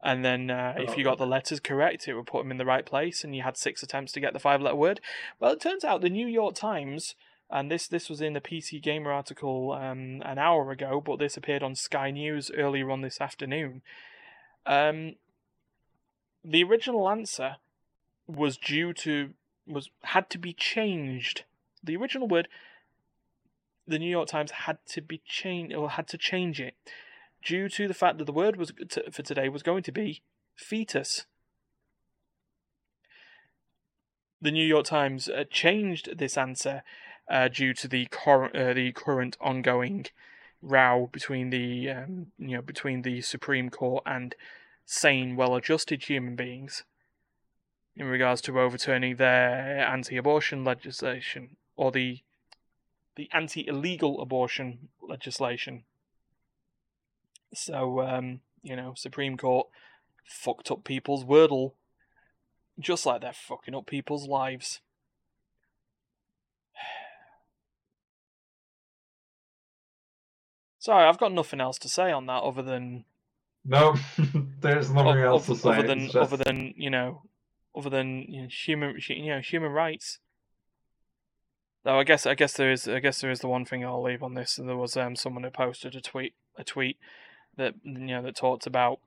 and 0.00 0.24
then 0.24 0.48
uh, 0.48 0.74
if 0.76 0.96
you 0.96 1.02
got 1.02 1.18
the 1.18 1.26
letters 1.26 1.58
correct, 1.58 2.06
it 2.06 2.14
would 2.14 2.26
put 2.26 2.42
them 2.42 2.52
in 2.52 2.58
the 2.58 2.64
right 2.64 2.86
place, 2.86 3.24
and 3.24 3.34
you 3.34 3.42
had 3.42 3.56
six 3.56 3.82
attempts 3.82 4.12
to 4.12 4.20
get 4.20 4.32
the 4.32 4.38
five-letter 4.38 4.76
word. 4.76 5.00
Well, 5.40 5.52
it 5.52 5.60
turns 5.60 5.82
out 5.82 6.02
the 6.02 6.08
New 6.08 6.28
York 6.28 6.54
Times 6.54 7.16
and 7.50 7.70
this 7.70 7.88
this 7.88 8.08
was 8.08 8.20
in 8.20 8.32
the 8.32 8.40
PC 8.40 8.80
Gamer 8.80 9.12
article 9.12 9.72
um, 9.72 10.22
an 10.24 10.38
hour 10.38 10.70
ago, 10.70 11.02
but 11.04 11.18
this 11.18 11.36
appeared 11.36 11.62
on 11.62 11.74
Sky 11.74 12.10
News 12.10 12.50
earlier 12.56 12.90
on 12.90 13.00
this 13.00 13.20
afternoon. 13.20 13.82
Um, 14.66 15.16
the 16.44 16.62
original 16.62 17.08
answer 17.08 17.56
was 18.26 18.56
due 18.56 18.92
to 18.94 19.30
was 19.66 19.90
had 20.02 20.30
to 20.30 20.38
be 20.38 20.52
changed. 20.52 21.44
The 21.82 21.96
original 21.96 22.28
word, 22.28 22.48
the 23.86 23.98
New 23.98 24.10
York 24.10 24.28
Times 24.28 24.50
had 24.52 24.78
to 24.88 25.00
be 25.00 25.20
changed 25.26 25.74
or 25.74 25.90
had 25.90 26.06
to 26.08 26.18
change 26.18 26.60
it 26.60 26.74
due 27.44 27.68
to 27.68 27.88
the 27.88 27.94
fact 27.94 28.18
that 28.18 28.24
the 28.24 28.32
word 28.32 28.56
was 28.56 28.72
for 29.10 29.22
today 29.22 29.48
was 29.48 29.62
going 29.62 29.82
to 29.82 29.92
be 29.92 30.22
fetus. 30.54 31.26
The 34.42 34.52
New 34.52 34.64
York 34.64 34.86
Times 34.86 35.28
uh, 35.28 35.44
changed 35.50 36.16
this 36.16 36.38
answer 36.38 36.82
uh, 37.30 37.48
due 37.48 37.72
to 37.74 37.88
the 37.88 38.06
cor- 38.06 38.54
uh, 38.54 38.74
the 38.74 38.92
current 38.92 39.36
ongoing 39.40 40.06
row 40.60 41.08
between 41.12 41.50
the 41.50 41.88
um, 41.88 42.26
you 42.38 42.56
know 42.56 42.62
between 42.62 43.02
the 43.02 43.20
Supreme 43.20 43.70
Court 43.70 44.02
and 44.04 44.34
sane, 44.84 45.36
well-adjusted 45.36 46.04
human 46.04 46.34
beings 46.34 46.82
in 47.96 48.06
regards 48.06 48.40
to 48.42 48.58
overturning 48.58 49.16
their 49.16 49.86
anti-abortion 49.86 50.64
legislation 50.64 51.56
or 51.76 51.92
the 51.92 52.20
the 53.16 53.28
anti-illegal 53.32 54.20
abortion 54.20 54.88
legislation. 55.00 55.84
So 57.54 58.00
um, 58.00 58.40
you 58.62 58.74
know, 58.74 58.94
Supreme 58.96 59.36
Court 59.36 59.68
fucked 60.24 60.70
up 60.70 60.84
people's 60.84 61.24
wordle, 61.24 61.72
just 62.78 63.06
like 63.06 63.20
they're 63.20 63.32
fucking 63.32 63.74
up 63.74 63.86
people's 63.86 64.26
lives. 64.26 64.80
Sorry, 70.80 71.04
I've 71.06 71.18
got 71.18 71.32
nothing 71.32 71.60
else 71.60 71.78
to 71.78 71.88
say 71.88 72.10
on 72.10 72.26
that 72.26 72.42
other 72.42 72.62
than 72.62 73.04
no, 73.64 73.94
there's 74.60 74.90
nothing 74.90 75.22
o- 75.22 75.26
else 75.26 75.46
to 75.46 75.52
other, 75.52 75.60
say. 75.60 75.68
other 75.70 75.86
than 75.86 76.00
just- 76.06 76.16
other 76.16 76.36
than 76.38 76.74
you 76.76 76.90
know, 76.90 77.22
other 77.76 77.90
than 77.90 78.22
you 78.28 78.42
know, 78.42 78.48
human 78.48 78.96
you 79.08 79.30
know 79.30 79.40
human 79.40 79.70
rights. 79.70 80.18
Though 81.84 81.98
I 81.98 82.04
guess 82.04 82.26
I 82.26 82.34
guess 82.34 82.54
there 82.54 82.72
is 82.72 82.88
I 82.88 82.98
guess 82.98 83.20
there 83.20 83.30
is 83.30 83.40
the 83.40 83.48
one 83.48 83.64
thing 83.64 83.84
I'll 83.84 84.02
leave 84.02 84.22
on 84.22 84.34
this. 84.34 84.56
There 84.56 84.76
was 84.76 84.96
um 84.96 85.16
someone 85.16 85.44
who 85.44 85.50
posted 85.50 85.94
a 85.94 86.00
tweet 86.00 86.34
a 86.56 86.64
tweet 86.64 86.98
that 87.56 87.74
you 87.84 87.92
know 87.98 88.22
that 88.22 88.36
talked 88.36 88.66
about 88.66 89.00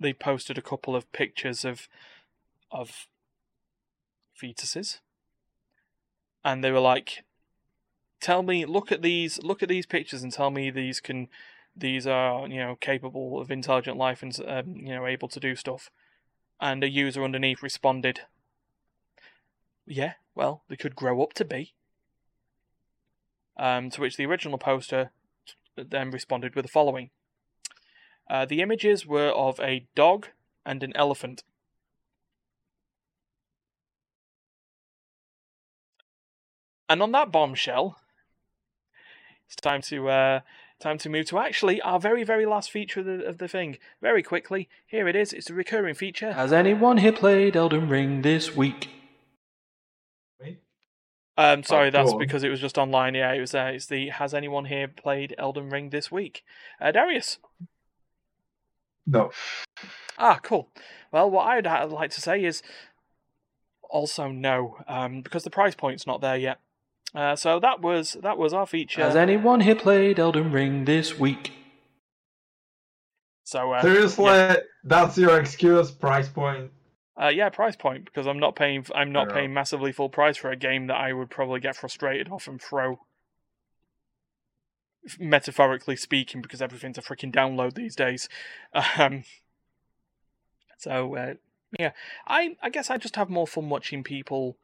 they 0.00 0.12
posted 0.12 0.58
a 0.58 0.62
couple 0.62 0.94
of 0.96 1.10
pictures 1.12 1.64
of 1.64 1.88
of 2.72 3.06
fetuses 4.40 4.98
and 6.44 6.62
they 6.64 6.70
were 6.72 6.80
like 6.80 7.22
tell 8.24 8.42
me 8.42 8.64
look 8.64 8.90
at 8.90 9.02
these 9.02 9.38
look 9.42 9.62
at 9.62 9.68
these 9.68 9.84
pictures 9.84 10.22
and 10.22 10.32
tell 10.32 10.50
me 10.50 10.70
these 10.70 10.98
can 10.98 11.28
these 11.76 12.06
are 12.06 12.48
you 12.48 12.56
know 12.56 12.74
capable 12.74 13.38
of 13.38 13.50
intelligent 13.50 13.98
life 13.98 14.22
and 14.22 14.40
um, 14.46 14.76
you 14.76 14.94
know 14.94 15.06
able 15.06 15.28
to 15.28 15.38
do 15.38 15.54
stuff. 15.54 15.90
And 16.58 16.82
a 16.82 16.88
user 16.88 17.22
underneath 17.22 17.62
responded 17.62 18.20
yeah 19.86 20.14
well 20.34 20.62
they 20.68 20.76
could 20.76 20.96
grow 20.96 21.22
up 21.22 21.34
to 21.34 21.44
be. 21.44 21.74
Um, 23.58 23.90
to 23.90 24.00
which 24.00 24.16
the 24.16 24.24
original 24.24 24.58
poster 24.58 25.10
then 25.76 26.10
responded 26.10 26.56
with 26.56 26.64
the 26.64 26.70
following 26.70 27.10
uh, 28.30 28.46
the 28.46 28.62
images 28.62 29.06
were 29.06 29.28
of 29.28 29.60
a 29.60 29.86
dog 29.94 30.28
and 30.64 30.82
an 30.82 30.96
elephant. 30.96 31.44
And 36.88 37.02
on 37.02 37.12
that 37.12 37.30
bombshell 37.30 37.98
it's 39.46 39.56
time 39.56 39.82
to 39.82 40.08
uh, 40.08 40.40
time 40.80 40.98
to 40.98 41.08
move 41.08 41.26
to 41.26 41.38
actually 41.38 41.80
our 41.82 41.98
very 42.00 42.24
very 42.24 42.46
last 42.46 42.70
feature 42.70 43.00
of 43.00 43.06
the, 43.06 43.24
of 43.24 43.38
the 43.38 43.48
thing. 43.48 43.78
Very 44.00 44.22
quickly, 44.22 44.68
here 44.86 45.08
it 45.08 45.16
is. 45.16 45.32
It's 45.32 45.50
a 45.50 45.54
recurring 45.54 45.94
feature. 45.94 46.32
Has 46.32 46.52
anyone 46.52 46.98
here 46.98 47.12
played 47.12 47.56
Elden 47.56 47.88
Ring 47.88 48.22
this 48.22 48.54
week? 48.56 48.88
Wait. 50.40 50.60
Um, 51.36 51.62
sorry, 51.62 51.88
Oh, 51.88 51.90
that's 51.90 52.12
on. 52.12 52.18
because 52.18 52.42
it 52.44 52.48
was 52.48 52.60
just 52.60 52.78
online. 52.78 53.14
Yeah, 53.14 53.32
it 53.32 53.40
was. 53.40 53.54
Uh, 53.54 53.72
it's 53.74 53.86
the 53.86 54.08
Has 54.10 54.34
anyone 54.34 54.66
here 54.66 54.88
played 54.88 55.34
Elden 55.38 55.70
Ring 55.70 55.90
this 55.90 56.10
week? 56.12 56.44
Uh, 56.80 56.92
Dariusz. 56.92 57.38
No. 59.06 59.30
Ah, 60.18 60.38
cool. 60.42 60.70
Well, 61.12 61.30
what 61.30 61.46
I'd 61.46 61.66
like 61.90 62.10
to 62.12 62.20
say 62.20 62.42
is 62.44 62.62
also 63.90 64.28
no, 64.28 64.78
um, 64.88 65.20
because 65.20 65.44
the 65.44 65.50
price 65.50 65.74
point's 65.74 66.06
not 66.06 66.20
there 66.20 66.36
yet. 66.38 66.58
Uh, 67.14 67.36
so 67.36 67.60
that 67.60 67.80
was 67.80 68.16
that 68.22 68.36
was 68.36 68.52
our 68.52 68.66
feature. 68.66 69.02
Has 69.02 69.14
anyone 69.14 69.60
here 69.60 69.76
played 69.76 70.18
Elden 70.18 70.50
Ring 70.50 70.84
this 70.84 71.18
week? 71.18 71.52
So 73.44 73.72
uh, 73.72 73.82
Seriously, 73.82 74.56
that's 74.82 75.16
your 75.16 75.38
excuse, 75.38 75.90
price 75.90 76.28
point. 76.28 76.70
Uh, 77.20 77.28
yeah, 77.28 77.48
price 77.50 77.76
point 77.76 78.06
because 78.06 78.26
I'm 78.26 78.40
not 78.40 78.56
paying. 78.56 78.84
I'm 78.94 79.12
not 79.12 79.32
paying 79.32 79.54
massively 79.54 79.92
full 79.92 80.08
price 80.08 80.36
for 80.36 80.50
a 80.50 80.56
game 80.56 80.88
that 80.88 80.96
I 80.96 81.12
would 81.12 81.30
probably 81.30 81.60
get 81.60 81.76
frustrated 81.76 82.28
off 82.30 82.48
and 82.48 82.60
throw. 82.60 82.98
Metaphorically 85.20 85.96
speaking, 85.96 86.40
because 86.40 86.62
everything's 86.62 86.98
a 86.98 87.02
freaking 87.02 87.32
download 87.32 87.74
these 87.74 87.94
days. 87.94 88.28
Um, 88.98 89.22
so 90.78 91.14
uh, 91.14 91.34
yeah, 91.78 91.92
I 92.26 92.56
I 92.60 92.70
guess 92.70 92.90
I 92.90 92.96
just 92.96 93.14
have 93.14 93.30
more 93.30 93.46
fun 93.46 93.68
watching 93.68 94.02
people 94.02 94.56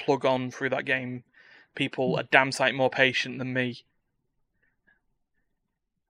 plug 0.00 0.24
on 0.24 0.50
through 0.50 0.70
that 0.70 0.84
game. 0.84 1.24
People 1.74 2.16
a 2.16 2.24
damn 2.24 2.50
sight 2.52 2.74
more 2.74 2.90
patient 2.90 3.38
than 3.38 3.52
me, 3.52 3.84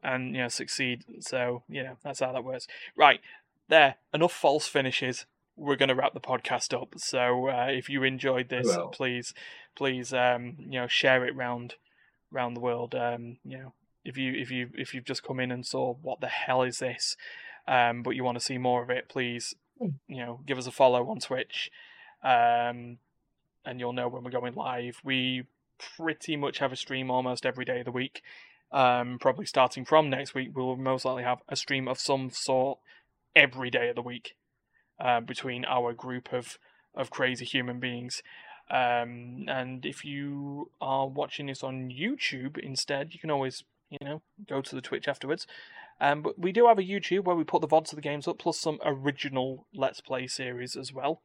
and 0.03 0.34
you 0.34 0.43
know 0.43 0.49
succeed. 0.49 1.05
So 1.20 1.62
you 1.68 1.82
know 1.82 1.97
that's 2.03 2.20
how 2.20 2.32
that 2.32 2.45
works. 2.45 2.66
Right 2.97 3.20
there, 3.68 3.97
enough 4.14 4.32
false 4.32 4.66
finishes. 4.66 5.26
We're 5.57 5.76
going 5.76 5.91
to 5.91 5.95
wrap 5.95 6.14
the 6.14 6.20
podcast 6.20 6.72
up. 6.80 6.95
So 6.97 7.49
uh, 7.49 7.66
if 7.68 7.91
you 7.91 8.03
enjoyed 8.03 8.49
this, 8.49 8.66
Well. 8.66 8.88
please, 8.88 9.34
please, 9.76 10.14
um, 10.14 10.57
you 10.59 10.80
know, 10.80 10.86
share 10.86 11.26
it 11.26 11.36
round, 11.36 11.74
round 12.30 12.57
the 12.57 12.61
world. 12.61 12.95
Um, 12.95 13.36
you 13.45 13.59
know, 13.59 13.72
if 14.03 14.16
you 14.16 14.32
if 14.32 14.51
you 14.51 14.70
if 14.74 14.95
you've 14.95 15.05
just 15.05 15.22
come 15.22 15.38
in 15.38 15.51
and 15.53 15.66
saw 15.66 15.95
what 16.01 16.20
the 16.22 16.28
hell 16.28 16.62
is 16.62 16.78
this, 16.78 17.14
um, 17.68 18.03
but 18.03 18.12
you 18.16 18.24
want 18.24 18.38
to 18.38 18.45
see 18.45 18.57
more 18.57 18.82
of 18.82 18.91
it, 18.91 19.09
please, 19.09 19.55
Mm. 19.82 19.95
you 20.09 20.18
know, 20.18 20.41
give 20.47 20.59
us 20.59 20.66
a 20.66 20.70
follow 20.70 21.09
on 21.11 21.20
Twitch, 21.20 21.70
um, 22.22 22.99
and 23.64 23.80
you'll 23.80 23.92
know 23.92 24.08
when 24.08 24.24
we're 24.24 24.30
going 24.30 24.54
live. 24.54 25.00
We 25.04 25.44
pretty 25.96 26.36
much 26.36 26.58
have 26.58 26.72
a 26.72 26.76
stream 26.76 27.11
almost 27.11 27.46
every 27.46 27.64
day 27.64 27.80
of 27.80 27.84
the 27.84 27.92
week. 27.92 28.22
Um, 28.72 29.18
probably 29.20 29.46
starting 29.46 29.84
from 29.84 30.11
next 30.11 30.34
week, 30.34 30.50
we'll 30.54 30.76
most 30.76 31.04
likely 31.04 31.24
have 31.24 31.40
a 31.48 31.56
stream 31.56 31.88
of 31.88 31.98
some 31.98 32.30
sort 32.30 32.78
every 33.34 33.70
day 33.70 33.88
of 33.88 33.96
the 33.96 34.02
week 34.02 34.36
uh, 35.00 35.20
between 35.20 35.64
our 35.64 35.92
group 35.92 36.32
of 36.32 36.58
of 36.94 37.11
crazy 37.11 37.44
human 37.44 37.78
beings. 37.80 38.22
Um, 38.70 39.44
and 39.48 39.84
if 39.84 40.04
you 40.04 40.70
are 40.80 41.06
watching 41.08 41.46
this 41.46 41.62
on 41.62 41.90
YouTube 41.90 42.58
instead, 42.58 43.12
you 43.12 43.20
can 43.20 43.30
always, 43.30 43.64
you 43.90 43.98
know, 44.02 44.22
go 44.48 44.61
to 44.61 44.74
the 44.74 44.80
Twitch 44.80 45.08
afterwards. 45.08 45.46
Um, 46.00 46.22
but 46.22 46.38
we 46.38 46.52
do 46.52 46.66
have 46.66 46.78
a 46.78 46.84
YouTube 46.84 47.24
where 47.24 47.36
we 47.36 47.44
put 47.44 47.61
the 47.61 47.68
VODs 47.68 47.92
of 47.92 47.96
the 47.96 48.02
games 48.02 48.26
up, 48.26 48.38
plus 48.38 48.58
some 48.58 48.78
original 48.84 49.66
Let's 49.74 50.00
Play 50.00 50.26
series 50.28 50.76
as 50.76 50.92
well. 50.92 51.20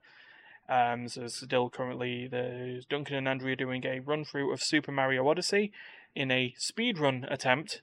Um, 0.68 1.07
so 1.07 1.28
still 1.28 1.70
currently, 1.70 2.28
there's 2.28 2.86
Duncan 2.86 3.16
and 3.16 3.28
Andrea 3.28 3.55
doing 3.55 3.86
a 3.86 3.99
run 3.99 4.26
through 4.26 4.51
of 4.51 4.63
Super 4.63 4.91
Mario 4.91 5.28
Odyssey 5.28 5.72
in 6.16 6.32
a 6.32 6.55
speedrun 6.59 7.32
attempt. 7.32 7.82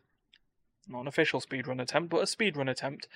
Not 0.89 1.03
an 1.03 1.07
official 1.07 1.41
speedrun 1.41 1.81
attempt, 1.81 2.11
but 2.11 2.19
a 2.19 2.25
speedrun 2.25 2.69
attempt. 2.69 3.07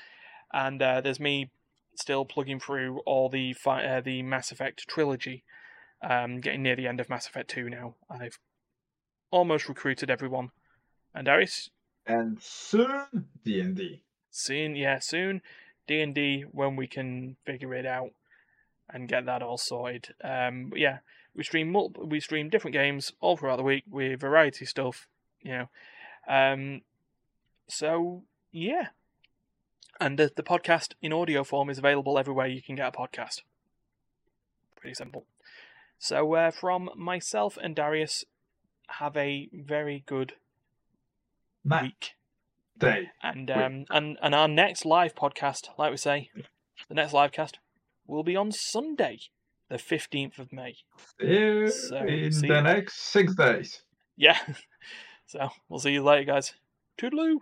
And 0.52 0.80
uh, 0.80 1.00
there's 1.00 1.18
me 1.18 1.50
still 1.96 2.24
plugging 2.24 2.60
through 2.60 3.00
all 3.00 3.28
the 3.28 3.54
fi- 3.54 3.84
uh, 3.84 4.00
the 4.00 4.22
Mass 4.22 4.52
Effect 4.52 4.86
trilogy. 4.86 5.42
Um, 6.02 6.40
getting 6.40 6.62
near 6.62 6.76
the 6.76 6.86
end 6.86 7.00
of 7.00 7.08
Mass 7.08 7.26
Effect 7.26 7.50
2 7.50 7.70
now. 7.70 7.94
I've 8.08 8.38
almost 9.30 9.68
recruited 9.68 10.10
everyone. 10.10 10.50
And 11.14 11.26
Dariusz, 11.26 11.70
And 12.06 12.40
soon 12.40 13.26
D 13.44 13.58
and 13.60 13.74
D. 13.74 14.02
soon, 14.30 14.76
yeah, 14.76 14.98
soon 15.00 15.40
D 15.88 16.00
and 16.02 16.14
D 16.14 16.42
when 16.52 16.76
we 16.76 16.86
can 16.86 17.36
figure 17.46 17.72
it 17.74 17.86
out 17.86 18.10
and 18.90 19.08
get 19.08 19.26
that 19.26 19.42
all 19.42 19.58
sorted. 19.58 20.14
Um, 20.22 20.70
but 20.70 20.78
yeah, 20.78 20.98
we 21.34 21.44
stream 21.44 21.70
multiple, 21.70 22.06
we 22.06 22.20
stream 22.20 22.48
different 22.48 22.72
games 22.74 23.12
all 23.20 23.36
throughout 23.36 23.56
the 23.56 23.62
week 23.62 23.84
with 23.90 24.20
variety 24.20 24.64
stuff, 24.64 25.08
you 25.42 25.52
know. 25.52 25.68
Um, 26.28 26.82
so 27.68 28.24
yeah, 28.52 28.88
and 30.00 30.18
the, 30.18 30.30
the 30.34 30.42
podcast 30.42 30.94
in 31.02 31.12
audio 31.12 31.44
form 31.44 31.70
is 31.70 31.78
available 31.78 32.18
everywhere 32.18 32.46
you 32.46 32.62
can 32.62 32.76
get 32.76 32.88
a 32.88 32.98
podcast. 32.98 33.42
Pretty 34.76 34.94
simple. 34.94 35.24
So 35.98 36.34
uh, 36.34 36.50
from 36.50 36.90
myself 36.94 37.58
and 37.62 37.74
Dariusz, 37.74 38.24
have 38.88 39.16
a 39.16 39.48
very 39.52 40.04
good 40.06 40.34
Matt 41.64 41.82
week. 41.82 42.12
Day. 42.78 43.08
And 43.22 43.48
Wait. 43.48 43.56
um 43.56 43.84
and, 43.90 44.18
and 44.22 44.34
our 44.34 44.48
next 44.48 44.84
live 44.84 45.14
podcast, 45.14 45.68
like 45.78 45.90
we 45.90 45.96
say, 45.96 46.30
the 46.88 46.94
next 46.94 47.12
live 47.14 47.32
cast 47.32 47.58
will 48.06 48.24
be 48.24 48.36
on 48.36 48.52
Sunday, 48.52 49.18
the 49.68 49.78
fifteenth 49.78 50.38
of 50.38 50.52
May. 50.52 50.76
See 51.20 51.26
So, 51.68 51.96
in 51.98 52.30
the 52.30 52.60
next 52.62 53.00
six 53.12 53.34
days. 53.34 53.82
Yeah. 54.16 54.38
So 55.28 55.48
we'll 55.68 55.80
see 55.80 55.90
you 55.90 56.04
later, 56.04 56.22
guys. 56.22 56.54
Toodaloo. 56.98 57.38